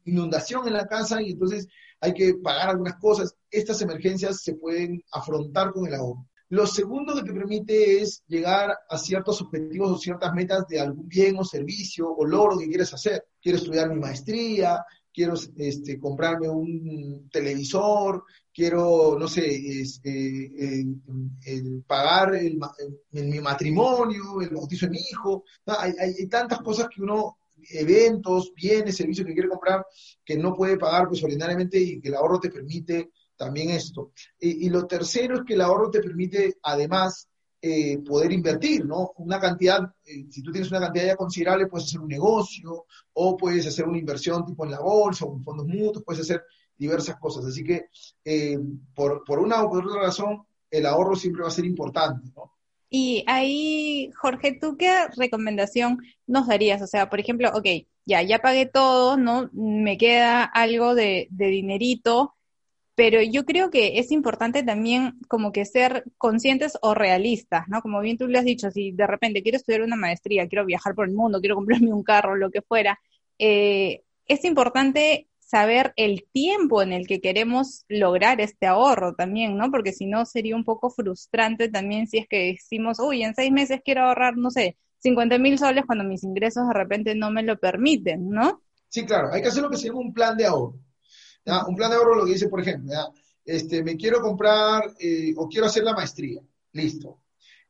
inundación 0.06 0.68
en 0.68 0.74
la 0.74 0.88
casa 0.88 1.22
y 1.22 1.34
entonces 1.34 1.68
hay 2.02 2.14
que 2.16 2.34
pagar 2.36 2.70
algunas 2.70 2.96
cosas. 2.96 3.36
Estas 3.52 3.82
emergencias 3.82 4.42
se 4.42 4.56
pueden 4.56 5.04
afrontar 5.12 5.72
con 5.72 5.86
el 5.86 5.94
ahorro. 5.94 6.28
Lo 6.50 6.68
segundo 6.68 7.16
que 7.16 7.24
te 7.24 7.34
permite 7.34 8.02
es 8.02 8.24
llegar 8.28 8.78
a 8.88 8.98
ciertos 8.98 9.42
objetivos 9.42 9.92
o 9.92 9.98
ciertas 9.98 10.34
metas 10.34 10.68
de 10.68 10.80
algún 10.80 11.08
bien 11.08 11.38
o 11.40 11.44
servicio 11.44 12.08
o 12.10 12.26
logro 12.26 12.58
que 12.58 12.68
quieres 12.68 12.94
hacer. 12.94 13.26
Quiero 13.42 13.58
estudiar 13.58 13.90
mi 13.90 14.00
maestría, 14.00 14.84
quiero 15.16 15.34
este, 15.58 15.98
comprarme 15.98 16.50
un 16.50 17.30
televisor, 17.32 18.26
quiero, 18.54 19.18
no 19.18 19.28
sé, 19.28 19.48
este, 19.82 20.86
pagar 21.88 22.36
el, 22.36 22.60
mi 23.12 23.40
matrimonio, 23.40 24.42
el 24.42 24.50
bautizo 24.50 24.86
de 24.86 24.92
mi 24.92 25.00
hijo. 25.00 25.46
Hay, 25.66 25.94
hay, 25.98 26.28
tantas 26.28 26.60
cosas 26.60 26.90
que 26.94 27.02
uno, 27.02 27.38
eventos, 27.72 28.54
bienes, 28.54 28.98
servicios 28.98 29.26
que 29.26 29.34
quiere 29.34 29.50
comprar 29.50 29.86
que 30.24 30.38
no 30.38 30.54
puede 30.54 30.78
pagar 30.78 31.08
pues 31.08 31.24
ordinariamente 31.24 31.80
y 31.80 32.02
que 32.02 32.10
el 32.10 32.16
ahorro 32.16 32.40
te 32.40 32.52
permite 32.52 33.10
también 33.36 33.70
esto. 33.70 34.12
Y, 34.40 34.70
lo 34.70 34.86
tercero 34.88 35.36
es 35.36 35.42
que 35.46 35.54
el 35.54 35.62
ahorro 35.62 35.90
te 35.90 36.02
permite, 36.02 36.58
además, 36.64 37.28
eh, 37.62 37.98
poder 38.00 38.32
invertir, 38.32 38.86
¿no? 38.86 39.14
Una 39.18 39.40
cantidad, 39.40 39.82
eh, 40.06 40.26
si 40.30 40.44
tú 40.44 40.52
tienes 40.52 40.70
una 40.70 40.82
cantidad 40.82 41.06
ya 41.08 41.16
considerable, 41.16 41.68
puedes 41.68 41.88
hacer 41.88 42.02
un 42.02 42.08
negocio 42.08 42.86
o 43.14 43.38
puedes 43.38 43.66
hacer 43.66 43.86
una 43.86 43.98
inversión 43.98 44.46
tipo 44.46 44.66
en 44.66 44.72
la 44.72 44.80
bolsa 44.80 45.26
o 45.26 45.36
en 45.36 45.44
fondos 45.44 45.68
mutuos, 45.68 46.04
puedes 46.06 46.22
hacer 46.22 46.44
diversas 46.78 47.18
cosas. 47.18 47.46
Así 47.46 47.64
que, 47.64 47.86
eh, 48.24 48.60
por, 48.94 49.24
por, 49.24 49.40
una 49.40 49.64
o 49.64 49.70
por 49.70 49.86
otra 49.86 50.02
razón, 50.02 50.46
el 50.70 50.86
ahorro 50.86 51.16
siempre 51.16 51.42
va 51.42 51.48
a 51.48 51.52
ser 51.52 51.66
importante, 51.66 52.30
¿no? 52.36 52.52
Y 52.90 53.24
ahí, 53.28 54.12
Jorge, 54.16 54.58
¿tú 54.60 54.78
qué 54.78 55.08
recomendación 55.18 55.98
nos 56.28 56.48
darías? 56.48 56.82
O 56.82 56.88
sea, 56.88 57.10
por 57.10 57.20
ejemplo, 57.20 57.50
ok, 57.54 57.66
ya, 58.06 58.22
ya 58.22 58.40
pagué 58.40 58.68
todo, 58.68 59.18
¿no? 59.18 59.50
Me 59.54 59.98
queda 59.98 60.44
algo 60.44 60.94
de, 60.94 61.28
de 61.32 61.48
dinerito, 61.48 62.35
pero 62.96 63.22
yo 63.22 63.46
creo 63.46 63.70
que 63.70 64.00
es 64.00 64.12
importante 64.12 64.64
también 64.64 65.20
como 65.28 65.52
que 65.52 65.66
ser 65.66 66.06
conscientes 66.18 66.78
o 66.82 66.94
realistas, 66.94 67.68
¿no? 67.68 67.82
Como 67.82 68.00
bien 68.00 68.18
tú 68.18 68.28
le 68.28 68.40
has 68.40 68.46
dicho, 68.46 68.72
si 68.72 68.92
de 68.92 69.06
repente 69.06 69.44
quiero 69.44 69.58
estudiar 69.58 69.82
una 69.82 69.98
maestría, 69.98 70.48
quiero 70.48 70.66
viajar 70.66 70.96
por 70.96 71.08
el 71.08 71.14
mundo, 71.14 71.42
quiero 71.42 71.56
comprarme 71.56 71.94
un 71.94 72.04
carro, 72.04 72.36
lo 72.36 72.50
que 72.50 72.62
fuera, 72.62 73.00
eh, 73.38 74.04
es 74.28 74.46
importante 74.46 75.28
saber 75.40 75.94
el 75.98 76.26
tiempo 76.32 76.82
en 76.82 76.94
el 76.94 77.06
que 77.06 77.22
queremos 77.22 77.86
lograr 77.88 78.42
este 78.42 78.66
ahorro 78.66 79.14
también, 79.14 79.58
¿no? 79.58 79.70
Porque 79.70 79.92
si 79.94 80.06
no 80.06 80.26
sería 80.26 80.56
un 80.56 80.64
poco 80.64 80.90
frustrante 80.90 81.70
también 81.70 82.08
si 82.08 82.18
es 82.18 82.28
que 82.28 82.54
decimos, 82.54 83.00
uy, 83.00 83.24
en 83.24 83.36
seis 83.36 83.52
meses 83.52 83.82
quiero 83.84 84.04
ahorrar, 84.04 84.38
no 84.38 84.50
sé, 84.50 84.78
50 85.00 85.38
mil 85.38 85.60
soles 85.60 85.86
cuando 85.86 86.04
mis 86.04 86.24
ingresos 86.24 86.68
de 86.68 86.74
repente 86.74 87.14
no 87.14 87.30
me 87.30 87.44
lo 87.44 87.60
permiten, 87.60 88.30
¿no? 88.30 88.62
Sí, 88.88 89.06
claro, 89.06 89.30
hay 89.32 89.42
que 89.42 89.50
hacer 89.50 89.62
lo 89.62 89.70
que 89.70 89.78
se 89.78 89.88
llama 89.88 90.00
un 90.00 90.14
plan 90.14 90.36
de 90.36 90.46
ahorro. 90.46 90.80
Un 91.68 91.76
plan 91.76 91.92
de 91.92 91.98
ahorro 91.98 92.16
lo 92.16 92.26
que 92.26 92.34
dice, 92.34 92.50
por 92.50 92.62
ejemplo, 92.62 92.94
Este, 93.44 93.84
me 93.84 93.96
quiero 93.96 94.22
comprar 94.22 94.96
eh, 95.00 95.34
o 95.38 95.48
quiero 95.48 95.68
hacer 95.68 95.84
la 95.84 95.94
maestría. 95.94 96.42
Listo. 96.72 97.22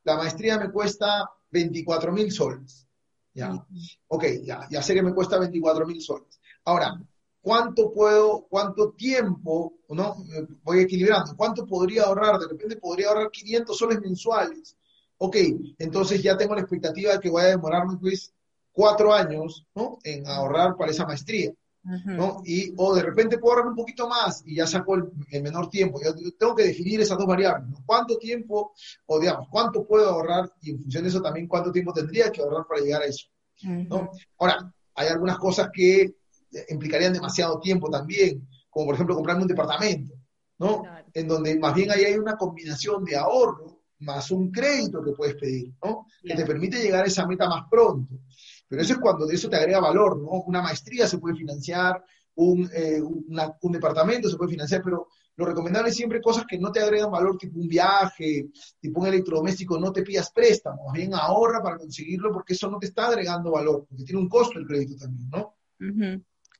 La 0.04 0.16
maestría 0.16 0.58
me 0.58 0.70
cuesta 0.70 1.28
24 1.50 2.12
mil 2.12 2.32
soles. 2.32 2.86
¿ya? 3.34 3.66
Ok, 4.08 4.24
ya, 4.42 4.66
ya 4.70 4.82
sé 4.82 4.94
que 4.94 5.02
me 5.02 5.12
cuesta 5.12 5.38
24 5.38 5.86
mil 5.86 6.00
soles. 6.00 6.40
Ahora, 6.64 6.98
¿cuánto 7.42 7.92
puedo, 7.92 8.46
cuánto 8.48 8.92
tiempo, 8.92 9.74
no? 9.90 10.16
Voy 10.62 10.80
equilibrando. 10.80 11.36
¿Cuánto 11.36 11.66
podría 11.66 12.04
ahorrar? 12.04 12.38
De 12.38 12.48
repente 12.48 12.76
podría 12.76 13.08
ahorrar 13.08 13.30
500 13.30 13.76
soles 13.76 14.00
mensuales. 14.00 14.76
Ok, 15.18 15.36
entonces 15.78 16.22
ya 16.22 16.36
tengo 16.36 16.54
la 16.54 16.62
expectativa 16.62 17.12
de 17.12 17.20
que 17.20 17.30
voy 17.30 17.42
a 17.42 17.46
demorarme 17.46 17.96
pues 17.98 18.32
cuatro 18.72 19.12
años, 19.14 19.66
¿no? 19.74 19.98
En 20.02 20.26
ahorrar 20.26 20.76
para 20.76 20.90
esa 20.90 21.06
maestría. 21.06 21.52
¿No? 22.04 22.42
Y, 22.44 22.72
o 22.76 22.94
de 22.94 23.02
repente 23.02 23.38
puedo 23.38 23.54
ahorrar 23.54 23.70
un 23.70 23.76
poquito 23.76 24.08
más 24.08 24.42
y 24.44 24.56
ya 24.56 24.66
saco 24.66 24.94
el, 24.96 25.42
menor 25.42 25.68
tiempo. 25.68 26.00
Yo, 26.02 26.14
tengo 26.36 26.54
que 26.54 26.64
definir 26.64 27.00
esas 27.00 27.16
dos 27.16 27.26
variables, 27.26 27.78
¿Cuánto 27.84 28.18
tiempo, 28.18 28.72
o 29.06 29.20
digamos, 29.20 29.48
cuánto 29.50 29.86
puedo 29.86 30.10
ahorrar 30.10 30.52
y 30.62 30.72
en 30.72 30.82
función 30.82 31.04
de 31.04 31.10
eso 31.10 31.22
también 31.22 31.46
cuánto 31.46 31.70
tiempo 31.70 31.92
tendría 31.92 32.30
que 32.30 32.42
ahorrar 32.42 32.66
para 32.66 32.80
llegar 32.80 33.02
a 33.02 33.06
eso, 33.06 33.28
¿no? 33.62 34.10
Ahora, 34.38 34.72
hay 34.94 35.08
algunas 35.08 35.38
cosas 35.38 35.68
que 35.72 36.14
implicarían 36.68 37.12
demasiado 37.12 37.60
tiempo 37.60 37.88
también, 37.88 38.48
como 38.70 38.86
por 38.86 38.94
ejemplo 38.94 39.14
comprarme 39.14 39.42
un 39.42 39.48
departamento, 39.48 40.14
¿no? 40.58 40.82
En 41.12 41.28
donde 41.28 41.58
más 41.58 41.74
bien 41.74 41.90
ahí 41.90 42.04
hay 42.04 42.14
una 42.14 42.36
combinación 42.36 43.04
de 43.04 43.16
ahorro 43.16 43.76
más 44.00 44.30
un 44.30 44.50
crédito 44.50 45.02
que 45.02 45.12
puedes 45.12 45.36
pedir, 45.36 45.72
¿no? 45.82 46.06
Que 46.22 46.34
te 46.34 46.44
permite 46.44 46.82
llegar 46.82 47.04
a 47.04 47.08
esa 47.08 47.26
meta 47.26 47.48
más 47.48 47.66
pronto. 47.70 48.14
Pero 48.68 48.82
eso 48.82 48.94
es 48.94 48.98
cuando 48.98 49.26
de 49.26 49.34
eso 49.34 49.48
te 49.48 49.56
agrega 49.56 49.80
valor, 49.80 50.18
¿no? 50.18 50.42
Una 50.46 50.62
maestría 50.62 51.06
se 51.06 51.18
puede 51.18 51.36
financiar, 51.36 52.02
un, 52.34 52.68
eh, 52.74 53.00
un 53.00 53.72
departamento 53.72 54.28
se 54.28 54.36
puede 54.36 54.50
financiar, 54.50 54.82
pero 54.82 55.08
lo 55.36 55.44
recomendable 55.44 55.90
es 55.90 55.96
siempre 55.96 56.20
cosas 56.20 56.44
que 56.48 56.58
no 56.58 56.72
te 56.72 56.80
agregan 56.80 57.10
valor, 57.10 57.36
tipo 57.36 57.58
un 57.58 57.68
viaje, 57.68 58.48
tipo 58.80 59.00
un 59.00 59.06
electrodoméstico, 59.06 59.78
no 59.78 59.92
te 59.92 60.02
pidas 60.02 60.30
préstamos, 60.32 60.92
bien 60.92 61.14
ahorra 61.14 61.62
para 61.62 61.76
conseguirlo 61.76 62.32
porque 62.32 62.54
eso 62.54 62.70
no 62.70 62.78
te 62.78 62.86
está 62.86 63.08
agregando 63.08 63.50
valor, 63.50 63.86
porque 63.88 64.04
tiene 64.04 64.20
un 64.20 64.28
costo 64.28 64.58
el 64.58 64.66
crédito 64.66 64.96
también, 64.96 65.28
¿no? 65.30 65.54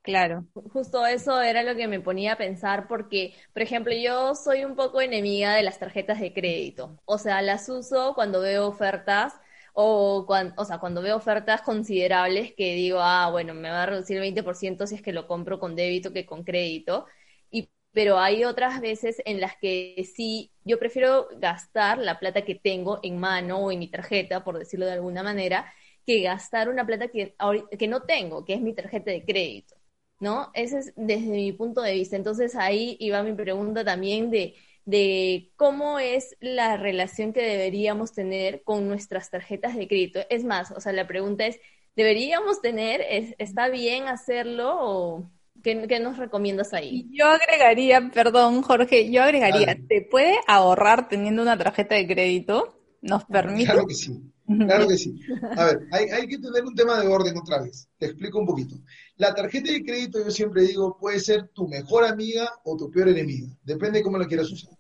Claro. 0.02 0.46
Justo 0.72 1.04
eso 1.04 1.40
era 1.40 1.64
lo 1.64 1.74
que 1.74 1.88
me 1.88 2.00
ponía 2.00 2.34
a 2.34 2.38
pensar 2.38 2.86
porque, 2.86 3.34
por 3.52 3.62
ejemplo, 3.62 3.92
yo 3.92 4.36
soy 4.36 4.64
un 4.64 4.76
poco 4.76 5.00
enemiga 5.00 5.54
de 5.54 5.64
las 5.64 5.80
tarjetas 5.80 6.20
de 6.20 6.32
crédito. 6.32 7.00
O 7.06 7.18
sea, 7.18 7.42
las 7.42 7.68
uso 7.68 8.12
cuando 8.14 8.40
veo 8.40 8.68
ofertas 8.68 9.32
o, 9.78 10.24
cuando, 10.26 10.54
o 10.56 10.64
sea, 10.64 10.78
cuando 10.78 11.02
veo 11.02 11.16
ofertas 11.16 11.60
considerables 11.62 12.54
que 12.54 12.74
digo, 12.74 12.98
ah, 13.00 13.28
bueno, 13.30 13.52
me 13.54 13.68
va 13.70 13.82
a 13.82 13.86
reducir 13.86 14.16
el 14.16 14.22
20% 14.22 14.86
si 14.86 14.94
es 14.96 15.02
que 15.02 15.12
lo 15.12 15.26
compro 15.26 15.58
con 15.60 15.76
débito 15.76 16.12
que 16.14 16.24
con 16.26 16.44
crédito. 16.44 17.06
Y, 17.50 17.70
pero 17.92 18.18
hay 18.18 18.44
otras 18.44 18.80
veces 18.80 19.20
en 19.26 19.38
las 19.40 19.56
que 19.58 20.02
sí, 20.14 20.50
yo 20.64 20.78
prefiero 20.78 21.28
gastar 21.38 21.98
la 21.98 22.18
plata 22.18 22.42
que 22.44 22.54
tengo 22.54 23.00
en 23.02 23.18
mano 23.20 23.58
o 23.58 23.70
en 23.72 23.78
mi 23.80 23.88
tarjeta, 23.90 24.42
por 24.44 24.58
decirlo 24.58 24.86
de 24.86 24.92
alguna 24.92 25.22
manera, 25.22 25.70
que 26.06 26.22
gastar 26.22 26.68
una 26.70 26.86
plata 26.86 27.08
que, 27.08 27.34
que 27.78 27.88
no 27.88 28.02
tengo, 28.02 28.44
que 28.46 28.54
es 28.54 28.60
mi 28.62 28.74
tarjeta 28.74 29.10
de 29.10 29.24
crédito. 29.24 29.76
¿No? 30.18 30.50
Ese 30.54 30.78
es 30.78 30.92
desde 30.96 31.26
mi 31.28 31.52
punto 31.52 31.82
de 31.82 31.92
vista. 31.92 32.16
Entonces 32.16 32.54
ahí 32.56 32.96
iba 33.00 33.22
mi 33.22 33.34
pregunta 33.34 33.84
también 33.84 34.30
de 34.30 34.54
de 34.86 35.50
cómo 35.56 35.98
es 35.98 36.36
la 36.40 36.76
relación 36.76 37.32
que 37.32 37.42
deberíamos 37.42 38.12
tener 38.12 38.62
con 38.62 38.88
nuestras 38.88 39.30
tarjetas 39.30 39.76
de 39.76 39.88
crédito. 39.88 40.20
Es 40.30 40.44
más, 40.44 40.70
o 40.70 40.80
sea, 40.80 40.92
la 40.92 41.08
pregunta 41.08 41.44
es, 41.44 41.58
¿deberíamos 41.96 42.62
tener, 42.62 43.04
está 43.38 43.68
bien 43.68 44.04
hacerlo 44.04 44.76
o 44.78 45.30
qué, 45.62 45.74
nos 46.00 46.18
recomiendas 46.18 46.72
ahí? 46.72 47.08
Yo 47.10 47.26
agregaría, 47.26 48.10
perdón 48.14 48.62
Jorge, 48.62 49.10
yo 49.10 49.24
agregaría, 49.24 49.76
¿te 49.88 50.02
puede 50.02 50.36
ahorrar 50.46 51.08
teniendo 51.08 51.42
una 51.42 51.58
tarjeta 51.58 51.96
de 51.96 52.06
crédito? 52.06 52.78
¿Nos 53.02 53.24
permite? 53.24 53.64
Claro 53.64 53.86
que 53.86 53.94
sí. 53.94 54.22
Claro 54.46 54.86
que 54.86 54.96
sí. 54.96 55.18
A 55.56 55.64
ver, 55.64 55.80
hay, 55.90 56.04
hay, 56.10 56.28
que 56.28 56.38
tener 56.38 56.64
un 56.64 56.74
tema 56.74 57.00
de 57.00 57.08
orden 57.08 57.36
otra 57.36 57.60
vez. 57.60 57.88
Te 57.98 58.06
explico 58.06 58.38
un 58.38 58.46
poquito. 58.46 58.76
La 59.16 59.34
tarjeta 59.34 59.72
de 59.72 59.82
crédito, 59.82 60.22
yo 60.22 60.30
siempre 60.30 60.62
digo, 60.62 60.96
puede 61.00 61.18
ser 61.18 61.48
tu 61.48 61.66
mejor 61.66 62.04
amiga 62.04 62.48
o 62.64 62.76
tu 62.76 62.88
peor 62.90 63.08
enemiga. 63.08 63.48
Depende 63.64 63.98
de 63.98 64.04
cómo 64.04 64.18
la 64.18 64.26
quieras 64.26 64.50
usar. 64.52 64.75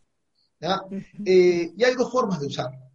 Eh, 0.60 1.72
y 1.76 1.84
hay 1.84 1.94
dos 1.94 2.10
formas 2.10 2.40
de 2.40 2.46
usarla. 2.46 2.90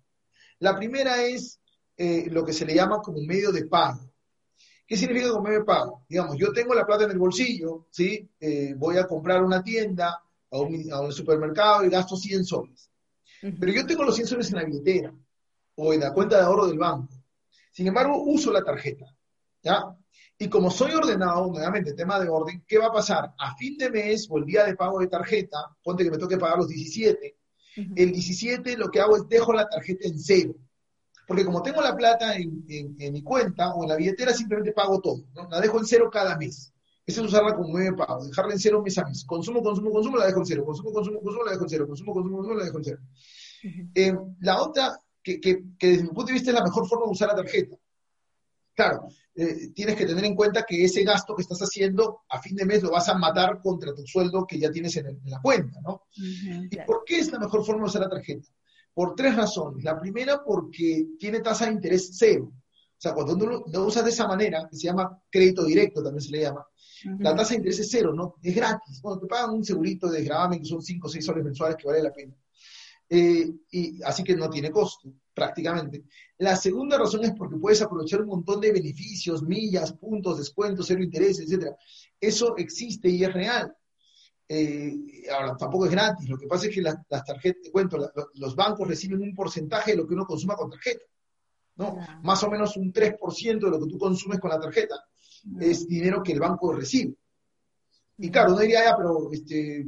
La 0.60 0.76
primera 0.76 1.24
es 1.24 1.60
eh, 1.98 2.28
lo 2.30 2.46
que 2.46 2.54
se 2.54 2.66
le 2.66 2.76
llama 2.76 3.00
como 3.00 3.22
medio 3.22 3.52
de 3.52 3.66
pago. 3.66 4.12
¿Qué 4.86 4.98
significa 4.98 5.30
como 5.30 5.44
medio 5.44 5.60
de 5.60 5.66
pago? 5.66 6.06
Digamos, 6.10 6.38
yo 6.38 6.52
tengo 6.52 6.74
la 6.74 6.86
plata 6.86 7.06
en 7.06 7.12
el 7.12 7.18
bolsillo, 7.18 7.88
¿sí? 7.92 8.30
Eh, 8.40 8.74
voy 8.76 8.98
a 8.98 9.08
comprar 9.08 9.44
una 9.44 9.64
tienda 9.64 10.22
a 10.52 10.60
un, 10.60 10.92
a 10.92 11.00
un 11.02 11.12
supermercado 11.12 11.86
y 11.86 11.90
gasto 11.90 12.16
100 12.16 12.46
soles. 12.46 12.90
Pero 13.42 13.72
yo 13.72 13.86
tengo 13.86 14.04
los 14.04 14.16
100 14.16 14.28
soles 14.28 14.50
en 14.50 14.58
la 14.58 14.66
billetera 14.66 15.14
o 15.76 15.94
en 15.94 16.02
la 16.02 16.14
cuenta 16.14 16.38
de 16.38 16.44
ahorro 16.44 16.68
del 16.68 16.78
banco. 16.78 17.14
Sin 17.72 17.88
embargo, 17.88 18.22
uso 18.24 18.52
la 18.52 18.64
tarjeta. 18.64 19.06
¿ya? 19.64 19.96
Y 20.38 20.50
como 20.50 20.72
soy 20.72 20.92
ordenado, 20.94 21.48
nuevamente, 21.48 21.94
tema 21.94 22.20
de 22.20 22.28
orden, 22.28 22.64
¿qué 22.68 22.78
va 22.78 22.88
a 22.88 22.92
pasar? 22.92 23.34
A 23.38 23.56
fin 23.56 23.78
de 23.78 23.90
mes 23.90 24.28
o 24.30 24.38
el 24.38 24.46
día 24.46 24.66
de 24.66 24.76
pago 24.76 25.00
de 25.00 25.08
tarjeta, 25.08 25.58
ponte 25.84 26.04
que 26.04 26.12
me 26.12 26.18
toque 26.18 26.38
pagar 26.38 26.58
los 26.58 26.68
17, 26.68 27.38
el 27.76 28.12
17 28.12 28.78
lo 28.78 28.90
que 28.90 29.00
hago 29.00 29.18
es 29.18 29.28
dejo 29.28 29.54
la 29.54 29.68
tarjeta 29.68 30.08
en 30.08 30.20
cero. 30.20 30.56
Porque 31.28 31.46
como 31.46 31.62
tengo 31.62 31.82
la 31.82 31.96
plata 31.96 32.36
en, 32.36 32.66
mi 32.68 33.22
cuenta 33.24 33.74
o 33.74 33.84
en 33.84 33.90
la 33.90 33.96
billetera, 33.96 34.34
simplemente 34.34 34.74
pago 34.74 35.00
todo. 35.00 35.24
¿no? 35.34 35.48
La 35.50 35.62
dejo 35.62 35.80
en 35.80 35.86
cero 35.86 36.10
cada 36.12 36.38
mes. 36.38 36.74
Eso 37.06 37.22
es 37.22 37.28
usarla 37.28 37.56
como 37.56 37.74
medio 37.74 37.92
de 37.92 37.98
pago, 37.98 38.26
dejarla 38.26 38.54
en 38.54 38.60
cero 38.60 38.82
mes 38.84 38.98
a 38.98 39.06
mes. 39.06 39.24
Consumo, 39.26 39.62
consumo, 39.62 39.92
consumo, 39.92 40.18
la 40.18 40.28
dejo 40.28 40.40
en 40.40 40.46
cero. 40.46 40.66
Consumo, 40.66 40.92
consumo, 40.92 41.22
consumo, 41.22 41.46
la 41.46 41.52
dejo 41.52 41.64
en 41.64 41.70
cero. 41.70 41.88
Consumo, 41.88 42.14
consumo, 42.14 42.38
consumo, 42.38 42.58
la 42.58 42.66
dejo 42.66 42.78
en 42.78 42.84
cero. 42.84 43.00
Eh, 43.96 44.14
la 44.40 44.62
otra, 44.62 45.00
que, 45.24 45.40
que, 45.40 45.64
que, 45.78 45.88
desde 45.88 46.04
mi 46.04 46.10
punto 46.10 46.28
de 46.28 46.34
vista 46.34 46.52
es 46.52 46.56
la 46.56 46.64
mejor 46.64 46.88
forma 46.88 47.06
de 47.06 47.12
usar 47.12 47.30
la 47.30 47.36
tarjeta. 47.36 47.76
Claro, 48.74 49.08
eh, 49.36 49.70
tienes 49.74 49.96
que 49.96 50.06
tener 50.06 50.24
en 50.24 50.36
cuenta 50.36 50.64
que 50.68 50.84
ese 50.84 51.04
gasto 51.04 51.36
que 51.36 51.42
estás 51.42 51.60
haciendo 51.60 52.22
a 52.30 52.42
fin 52.42 52.56
de 52.56 52.66
mes 52.66 52.82
lo 52.82 52.92
vas 52.92 53.10
a 53.10 53.18
matar 53.18 53.60
contra 53.62 53.94
tu 53.94 54.06
sueldo 54.06 54.46
que 54.48 54.60
ya 54.60 54.72
tienes 54.72 54.96
en, 54.98 55.08
en 55.08 55.20
la 55.30 55.42
cuenta, 55.42 55.80
¿no? 55.82 56.04
¿Y 56.16 56.78
por 56.86 57.04
qué 57.06 57.20
es 57.20 57.32
la 57.32 57.40
mejor 57.40 57.66
forma 57.66 57.84
de 57.84 57.90
usar 57.90 58.02
la 58.02 58.10
tarjeta? 58.10 58.48
Por 58.94 59.16
tres 59.16 59.36
razones. 59.36 59.84
La 59.84 60.00
primera, 60.00 60.44
porque 60.44 61.08
tiene 61.18 61.40
tasa 61.40 61.66
de 61.66 61.74
interés 61.74 62.12
cero. 62.14 62.52
O 62.54 63.02
sea, 63.02 63.14
cuando 63.14 63.34
uno 63.34 63.64
lo 63.66 63.86
usa 63.86 64.04
de 64.04 64.12
esa 64.12 64.28
manera, 64.28 64.68
que 64.70 64.78
se 64.78 64.84
llama 64.84 65.20
crédito 65.30 65.66
directo, 65.66 66.04
también 66.04 66.22
se 66.22 66.32
le 66.32 66.42
llama, 66.42 66.66
la 67.20 67.36
tasa 67.36 67.50
de 67.50 67.56
interés 67.56 67.80
es 67.80 67.90
cero, 67.90 68.14
¿no? 68.14 68.36
Es 68.44 68.56
gratis. 68.56 69.02
Bueno, 69.02 69.20
te 69.20 69.28
pagan 69.28 69.56
un 69.56 69.64
segurito 69.64 70.08
de 70.10 70.24
gravamen 70.24 70.60
que 70.60 70.66
son 70.66 70.82
5 70.82 71.08
o 71.08 71.10
6 71.10 71.26
soles 71.26 71.44
mensuales 71.44 71.78
que 71.78 71.88
vale 71.88 72.04
la 72.04 72.14
pena. 72.14 72.36
Eh, 73.10 73.50
y, 73.72 74.04
así 74.04 74.24
que 74.24 74.36
no 74.36 74.50
tiene 74.50 74.72
costo, 74.72 75.12
prácticamente. 75.34 76.04
La 76.38 76.56
segunda 76.56 76.98
razón 76.98 77.24
es 77.24 77.32
porque 77.32 77.58
puedes 77.58 77.82
aprovechar 77.82 78.22
un 78.22 78.28
montón 78.28 78.60
de 78.62 78.72
beneficios, 78.72 79.44
millas, 79.44 79.94
puntos, 79.94 80.38
descuentos, 80.38 80.88
cero 80.88 81.04
interés, 81.04 81.40
etc. 81.40 81.74
Eso 82.20 82.56
existe 82.58 83.10
y 83.10 83.24
es 83.24 83.34
real. 83.34 83.74
Eh, 84.48 84.94
ahora, 85.34 85.56
tampoco 85.56 85.86
es 85.86 85.92
gratis. 85.92 86.28
Lo 86.28 86.38
que 86.38 86.48
pasa 86.48 86.68
es 86.68 86.76
que 86.76 86.82
las, 86.82 86.98
tarjetas, 87.08 87.62
te 87.64 87.72
cuento, 87.72 88.12
los 88.36 88.56
bancos 88.56 88.88
reciben 88.88 89.22
un 89.22 89.34
porcentaje 89.34 89.92
de 89.92 89.98
lo 89.98 90.08
que 90.08 90.14
uno 90.14 90.26
consuma 90.26 90.56
con 90.56 90.70
tarjeta. 90.70 91.06
¿no? 91.78 91.98
Más 92.24 92.44
o 92.44 92.50
menos 92.50 92.76
un 92.76 92.92
3% 92.92 93.60
de 93.60 93.70
lo 93.70 93.80
que 93.80 93.90
tú 93.90 93.98
consumes 93.98 94.40
con 94.40 94.50
la 94.50 94.60
tarjeta 94.60 94.96
es 95.60 95.88
dinero 95.88 96.22
que 96.22 96.34
el 96.34 96.40
banco 96.40 96.74
recibe. 96.74 97.16
Y 98.18 98.30
claro, 98.30 98.52
uno 98.52 98.62
diría, 98.62 98.84
ya, 98.86 98.96
pero, 98.96 99.32
este, 99.32 99.86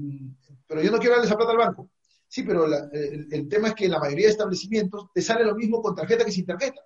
pero 0.66 0.82
yo 0.82 0.92
no 0.92 0.98
quiero 0.98 1.16
darle 1.16 1.28
esa 1.28 1.38
plata 1.38 1.52
al 1.52 1.58
banco. 1.58 1.90
Sí, 2.34 2.42
pero 2.42 2.66
el, 2.66 3.48
tema 3.48 3.68
es 3.68 3.74
que 3.76 3.86
en 3.86 3.92
la 3.92 4.00
mayoría 4.00 4.26
de 4.26 4.32
establecimientos 4.32 5.06
te 5.14 5.22
sale 5.22 5.46
lo 5.46 5.54
mismo 5.54 5.84
con 5.84 5.94
tarjeta 5.94 6.26
que 6.26 6.32
sin 6.32 6.48
tarjeta. 6.48 6.82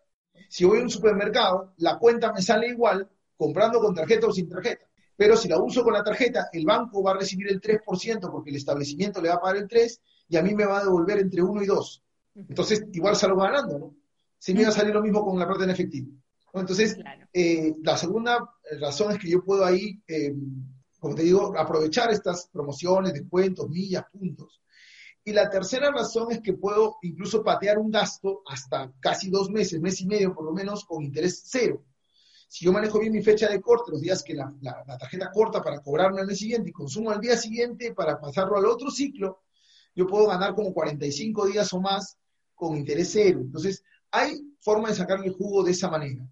Si 0.50 0.66
voy 0.66 0.80
a 0.80 0.82
un 0.82 0.89
supermercado, 0.89 1.74
la 1.77 1.98
cuenta 1.98 2.34
me 2.34 2.42
sale 2.42 2.68
igual 2.68 3.10
comprando 3.38 3.80
con 3.80 3.96
tarjeta 3.96 4.27
o 4.27 4.34
sin 4.34 4.50
tarjeta. 4.50 4.86
Pero 5.16 5.38
si 5.38 5.48
la 5.48 5.58
uso 5.58 5.86
con 5.86 5.94
la 5.94 6.04
tarjeta, 6.04 6.50
el 6.51 6.66
banco 6.66 7.01
va 7.01 7.12
a 7.12 7.20
recibir 7.20 7.48
el 7.48 7.62
3% 7.62 8.30
porque 8.30 8.50
el 8.50 8.58
establecimiento 8.58 9.22
le 9.22 9.30
va 9.30 9.36
a 9.36 9.39
pagar 9.39 9.56
el 9.56 9.70
3% 9.70 10.01
y 10.27 10.36
a 10.36 10.44
mí 10.44 10.54
me 10.54 10.66
va 10.66 10.80
a 10.80 10.84
devolver 10.84 11.20
entre 11.20 11.42
1 11.42 11.63
y 11.63 11.66
2. 11.66 12.04
Entonces, 12.50 12.84
igual 12.92 13.16
salgo 13.16 13.39
ganando, 13.39 13.80
¿no? 13.80 13.96
Si 14.38 14.54
me 14.54 14.63
va 14.63 14.70
a 14.70 14.74
salir 14.74 14.94
lo 14.94 15.01
mismo 15.01 15.24
con 15.24 15.39
la 15.39 15.48
plata 15.48 15.63
en 15.63 15.70
efectivo. 15.70 16.12
Entonces, 16.56 16.98
eh, 17.32 17.74
la 17.84 17.96
segunda 17.96 18.54
razón 18.82 19.13
es 19.13 19.18
que 19.18 19.30
yo 19.30 19.46
puedo 19.46 19.63
ahí, 19.63 19.98
eh, 20.10 20.36
como 21.00 21.16
te 21.16 21.22
digo, 21.22 21.58
aprovechar 21.58 22.12
estas 22.12 22.50
promociones, 22.51 23.13
descuentos, 23.13 23.70
millas, 23.70 24.04
puntos 24.12 24.60
y 25.27 25.34
la 25.34 25.50
tercera 25.50 25.91
razón 25.91 26.31
es 26.31 26.39
que 26.39 26.53
puedo 26.53 27.00
incluso 27.01 27.43
patear 27.43 27.77
un 27.77 27.91
gasto 27.91 28.43
hasta 28.46 28.93
casi 29.01 29.29
dos 29.29 29.50
meses, 29.50 29.81
mes 29.81 30.00
y 30.00 30.07
medio 30.07 30.34
por 30.34 30.45
lo 30.45 30.54
menos, 30.54 30.86
con 30.86 31.04
interés 31.04 31.43
cero. 31.47 31.84
Si 32.47 32.63
yo 32.63 32.71
manejo 32.71 32.97
bien 32.97 33.12
mi 33.12 33.21
fecha 33.21 33.49
de 33.49 33.60
corte, 33.60 33.91
los 33.91 33.99
días 33.99 34.23
que 34.23 34.34
la, 34.34 34.49
tarjeta 34.97 35.30
corta 35.30 35.62
para 35.62 35.82
cobrarme 35.82 36.21
al 36.21 36.28
mes 36.28 36.39
siguiente 36.39 36.69
y 36.69 36.71
consumo 36.71 37.12
al 37.12 37.19
día 37.19 37.36
siguiente 37.36 37.93
para 37.93 38.17
pasarlo 38.17 38.56
al 38.56 38.67
otro 38.67 38.89
ciclo, 38.89 39.41
yo 39.93 40.08
puedo 40.08 40.28
ganar 40.28 40.56
como 40.56 40.73
45 40.73 41.47
días 41.47 41.73
o 41.73 41.82
más 41.82 42.17
con 42.56 42.78
interés 42.78 43.10
cero. 43.12 43.41
Entonces, 43.41 43.84
hay 44.12 44.39
forma 44.62 44.88
de 44.88 44.95
sacarle 44.95 45.28
el 45.28 45.34
jugo 45.34 45.62
de 45.62 45.71
esa 45.71 45.89
manera. 45.89 46.25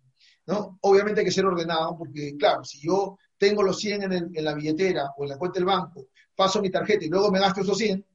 ¿no? 0.45 0.79
Obviamente 0.83 1.19
hay 1.19 1.25
que 1.25 1.33
ser 1.33 1.45
ordenado 1.45 1.97
porque, 1.97 2.37
claro, 2.37 2.63
si 2.63 2.79
yo 2.79 3.17
tengo 3.37 3.61
los 3.61 3.77
100 3.77 4.03
en, 4.03 4.13
en 4.33 4.45
la 4.45 4.53
billetera 4.53 5.09
o 5.17 5.23
en 5.23 5.31
la 5.31 5.37
cuenta 5.37 5.59
del 5.59 5.65
banco, 5.65 6.07
paso 6.33 6.61
mi 6.61 6.69
tarjeta 6.69 7.03
y 7.03 7.09
luego 7.09 7.29
me 7.29 7.41
gasto 7.41 7.59
esos 7.59 7.77
100, 7.77 8.05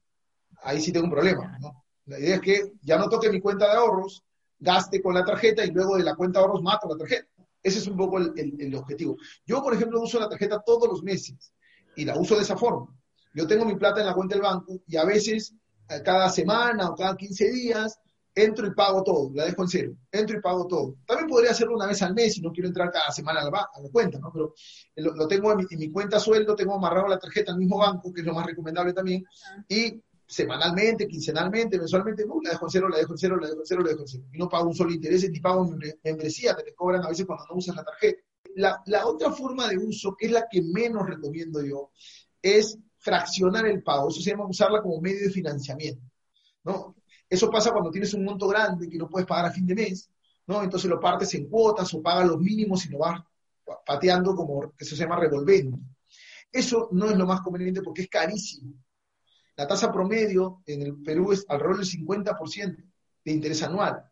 ahí 0.62 0.80
sí 0.80 0.92
tengo 0.92 1.06
un 1.06 1.12
problema. 1.12 1.58
¿no? 1.60 1.84
La 2.06 2.18
idea 2.18 2.36
es 2.36 2.40
que 2.40 2.72
ya 2.82 2.98
no 2.98 3.08
toque 3.08 3.30
mi 3.30 3.40
cuenta 3.40 3.66
de 3.66 3.78
ahorros, 3.78 4.22
gaste 4.58 5.00
con 5.00 5.14
la 5.14 5.24
tarjeta 5.24 5.64
y 5.64 5.70
luego 5.70 5.96
de 5.96 6.04
la 6.04 6.14
cuenta 6.14 6.38
de 6.38 6.46
ahorros 6.46 6.62
mato 6.62 6.88
la 6.88 6.96
tarjeta. 6.96 7.28
Ese 7.62 7.78
es 7.78 7.86
un 7.86 7.96
poco 7.96 8.18
el, 8.18 8.32
el, 8.58 8.74
objetivo. 8.74 9.16
Yo, 9.44 9.62
por 9.62 9.74
ejemplo, 9.74 10.00
uso 10.00 10.18
la 10.18 10.28
tarjeta 10.28 10.62
todos 10.64 10.88
los 10.88 11.02
meses 11.02 11.52
y 11.94 12.04
la 12.04 12.16
uso 12.16 12.36
de 12.36 12.42
esa 12.42 12.56
forma. 12.56 12.86
Yo 13.34 13.46
tengo 13.46 13.64
mi 13.64 13.76
plata 13.76 14.00
en 14.00 14.06
la 14.06 14.14
cuenta 14.14 14.34
del 14.34 14.42
banco 14.42 14.80
y 14.86 14.96
a 14.96 15.04
veces, 15.04 15.54
eh, 15.88 16.00
cada 16.02 16.28
semana 16.30 16.88
o 16.88 16.94
cada 16.94 17.16
15 17.16 17.50
días, 17.50 18.00
entro 18.34 18.66
y 18.66 18.74
pago 18.74 19.02
todo, 19.02 19.30
la 19.34 19.44
dejo 19.44 19.62
en 19.62 19.68
cero, 19.68 19.92
entro 20.10 20.38
y 20.38 20.40
pago 20.40 20.66
todo. 20.66 20.96
También 21.06 21.28
podría 21.28 21.50
hacerlo 21.50 21.74
una 21.74 21.86
vez 21.86 22.00
al 22.02 22.14
mes 22.14 22.34
si 22.34 22.40
no 22.40 22.52
quiero 22.52 22.68
entrar 22.68 22.90
cada 22.90 23.10
semana 23.10 23.40
a 23.40 23.44
la, 23.44 23.90
cuenta, 23.92 24.18
¿no? 24.18 24.30
Pero 24.32 24.54
lo, 24.96 25.28
tengo 25.28 25.52
en 25.52 25.58
mi, 25.58 25.64
en 25.70 25.78
mi, 25.78 25.90
cuenta 25.90 26.18
sueldo, 26.18 26.54
tengo 26.54 26.74
amarrado 26.74 27.08
la 27.08 27.18
tarjeta 27.18 27.52
al 27.52 27.58
mismo 27.58 27.78
banco, 27.78 28.12
que 28.12 28.20
es 28.20 28.26
lo 28.26 28.34
más 28.34 28.46
recomendable 28.46 28.92
también, 28.92 29.24
y 29.68 30.00
semanalmente, 30.30 31.08
quincenalmente, 31.08 31.76
mensualmente, 31.76 32.24
no, 32.24 32.40
la 32.40 32.50
dejo 32.50 32.66
en 32.66 32.70
cero, 32.70 32.88
la 32.88 32.98
dejo 32.98 33.12
en 33.14 33.18
cero, 33.18 33.36
la 33.36 33.48
dejo 33.48 33.60
en 33.60 33.66
cero, 33.66 33.82
la 33.82 33.88
dejo 33.90 34.02
en 34.02 34.08
cero. 34.08 34.24
Y 34.32 34.38
no 34.38 34.48
pago 34.48 34.68
un 34.68 34.76
solo 34.76 34.92
interés 34.92 35.28
ni 35.28 35.40
pago 35.40 35.68
membresía 36.04 36.54
te 36.54 36.72
cobran 36.72 37.04
a 37.04 37.08
veces 37.08 37.26
cuando 37.26 37.46
no 37.50 37.56
usas 37.56 37.74
la 37.74 37.82
tarjeta. 37.82 38.22
La, 38.54 39.06
otra 39.06 39.32
forma 39.32 39.66
de 39.68 39.76
uso, 39.76 40.14
que 40.16 40.26
es 40.26 40.32
la 40.32 40.46
que 40.48 40.62
menos 40.62 41.08
recomiendo 41.08 41.64
yo, 41.64 41.90
es 42.40 42.78
fraccionar 42.98 43.66
el 43.66 43.82
pago. 43.82 44.08
Eso 44.08 44.20
se 44.20 44.30
llama 44.30 44.46
usarla 44.46 44.80
como 44.80 45.00
medio 45.00 45.20
de 45.20 45.30
financiamiento. 45.30 46.02
¿no? 46.62 46.94
Eso 47.28 47.50
pasa 47.50 47.72
cuando 47.72 47.90
tienes 47.90 48.14
un 48.14 48.24
monto 48.24 48.46
grande 48.46 48.88
que 48.88 48.98
no 48.98 49.08
puedes 49.08 49.26
pagar 49.26 49.46
a 49.46 49.52
fin 49.52 49.66
de 49.66 49.74
mes, 49.74 50.08
¿no? 50.46 50.62
Entonces 50.62 50.88
lo 50.88 51.00
partes 51.00 51.34
en 51.34 51.48
cuotas 51.48 51.92
o 51.94 52.02
pagas 52.02 52.28
los 52.28 52.38
mínimos 52.38 52.86
y 52.86 52.90
lo 52.90 52.98
vas 52.98 53.20
pateando 53.84 54.34
como 54.36 54.74
eso 54.78 54.94
se 54.94 55.02
llama 55.02 55.16
revolviendo. 55.16 55.76
Eso 56.52 56.88
no 56.92 57.10
es 57.10 57.16
lo 57.16 57.26
más 57.26 57.40
conveniente 57.40 57.82
porque 57.82 58.02
es 58.02 58.08
carísimo. 58.08 58.74
La 59.60 59.66
tasa 59.66 59.92
promedio 59.92 60.62
en 60.64 60.80
el 60.80 61.02
Perú 61.02 61.32
es 61.32 61.44
alrededor 61.46 61.80
del 61.80 61.86
50% 61.86 62.82
de 63.26 63.30
interés 63.30 63.62
anual, 63.62 64.02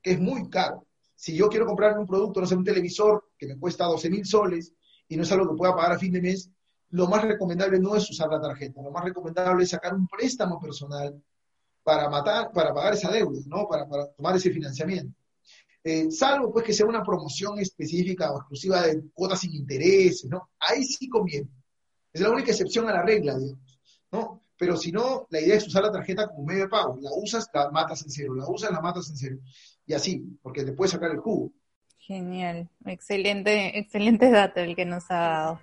que 0.00 0.12
es 0.12 0.20
muy 0.20 0.48
caro. 0.48 0.86
Si 1.16 1.34
yo 1.34 1.48
quiero 1.48 1.66
comprarme 1.66 2.02
un 2.02 2.06
producto, 2.06 2.40
no 2.40 2.46
sé, 2.46 2.54
un 2.54 2.62
televisor 2.62 3.30
que 3.36 3.48
me 3.48 3.58
cuesta 3.58 3.86
12 3.86 4.08
mil 4.08 4.24
soles 4.24 4.72
y 5.08 5.16
no 5.16 5.24
es 5.24 5.32
algo 5.32 5.50
que 5.50 5.56
pueda 5.56 5.74
pagar 5.74 5.94
a 5.94 5.98
fin 5.98 6.12
de 6.12 6.22
mes, 6.22 6.48
lo 6.90 7.08
más 7.08 7.24
recomendable 7.24 7.80
no 7.80 7.96
es 7.96 8.08
usar 8.08 8.28
la 8.28 8.40
tarjeta, 8.40 8.80
lo 8.80 8.92
más 8.92 9.02
recomendable 9.02 9.64
es 9.64 9.70
sacar 9.70 9.94
un 9.94 10.06
préstamo 10.06 10.60
personal 10.60 11.20
para 11.82 12.08
matar, 12.08 12.52
para 12.52 12.72
pagar 12.72 12.94
esa 12.94 13.10
deuda, 13.10 13.40
¿no? 13.46 13.66
Para, 13.66 13.84
tomar 14.16 14.36
ese 14.36 14.52
financiamiento. 14.52 15.12
Eh, 15.82 16.08
salvo 16.12 16.52
pues 16.52 16.64
que 16.64 16.72
sea 16.72 16.86
una 16.86 17.02
promoción 17.02 17.58
específica 17.58 18.30
o 18.30 18.36
exclusiva 18.36 18.82
de 18.82 19.02
cuotas 19.12 19.40
sin 19.40 19.54
intereses, 19.54 20.30
¿no? 20.30 20.50
Ahí 20.60 20.84
sí 20.84 21.08
conviene. 21.08 21.48
Es 22.12 22.20
la 22.20 22.30
única 22.30 22.52
excepción 22.52 22.88
a 22.88 22.92
la 22.92 23.02
regla, 23.02 23.36
digamos, 23.36 23.80
¿no? 24.12 24.47
Pero 24.58 24.76
si 24.76 24.90
no, 24.90 25.26
la 25.30 25.40
idea 25.40 25.56
es 25.56 25.66
usar 25.66 25.84
la 25.84 25.92
tarjeta 25.92 26.26
como 26.26 26.44
medio 26.44 26.64
de 26.64 26.68
pago. 26.68 26.98
La 27.00 27.10
usas, 27.12 27.48
la 27.54 27.70
matas 27.70 28.02
en 28.02 28.10
cero, 28.10 28.34
la 28.34 28.46
usas, 28.48 28.72
la 28.72 28.80
matas 28.80 29.08
en 29.10 29.16
cero. 29.16 29.36
Y 29.86 29.94
así, 29.94 30.22
porque 30.42 30.64
te 30.64 30.72
puedes 30.72 30.92
sacar 30.92 31.12
el 31.12 31.18
jugo. 31.18 31.52
Genial, 31.98 32.68
excelente, 32.84 33.78
excelente 33.78 34.30
dato 34.30 34.60
el 34.60 34.74
que 34.74 34.84
nos 34.84 35.04
ha 35.10 35.18
dado. 35.18 35.60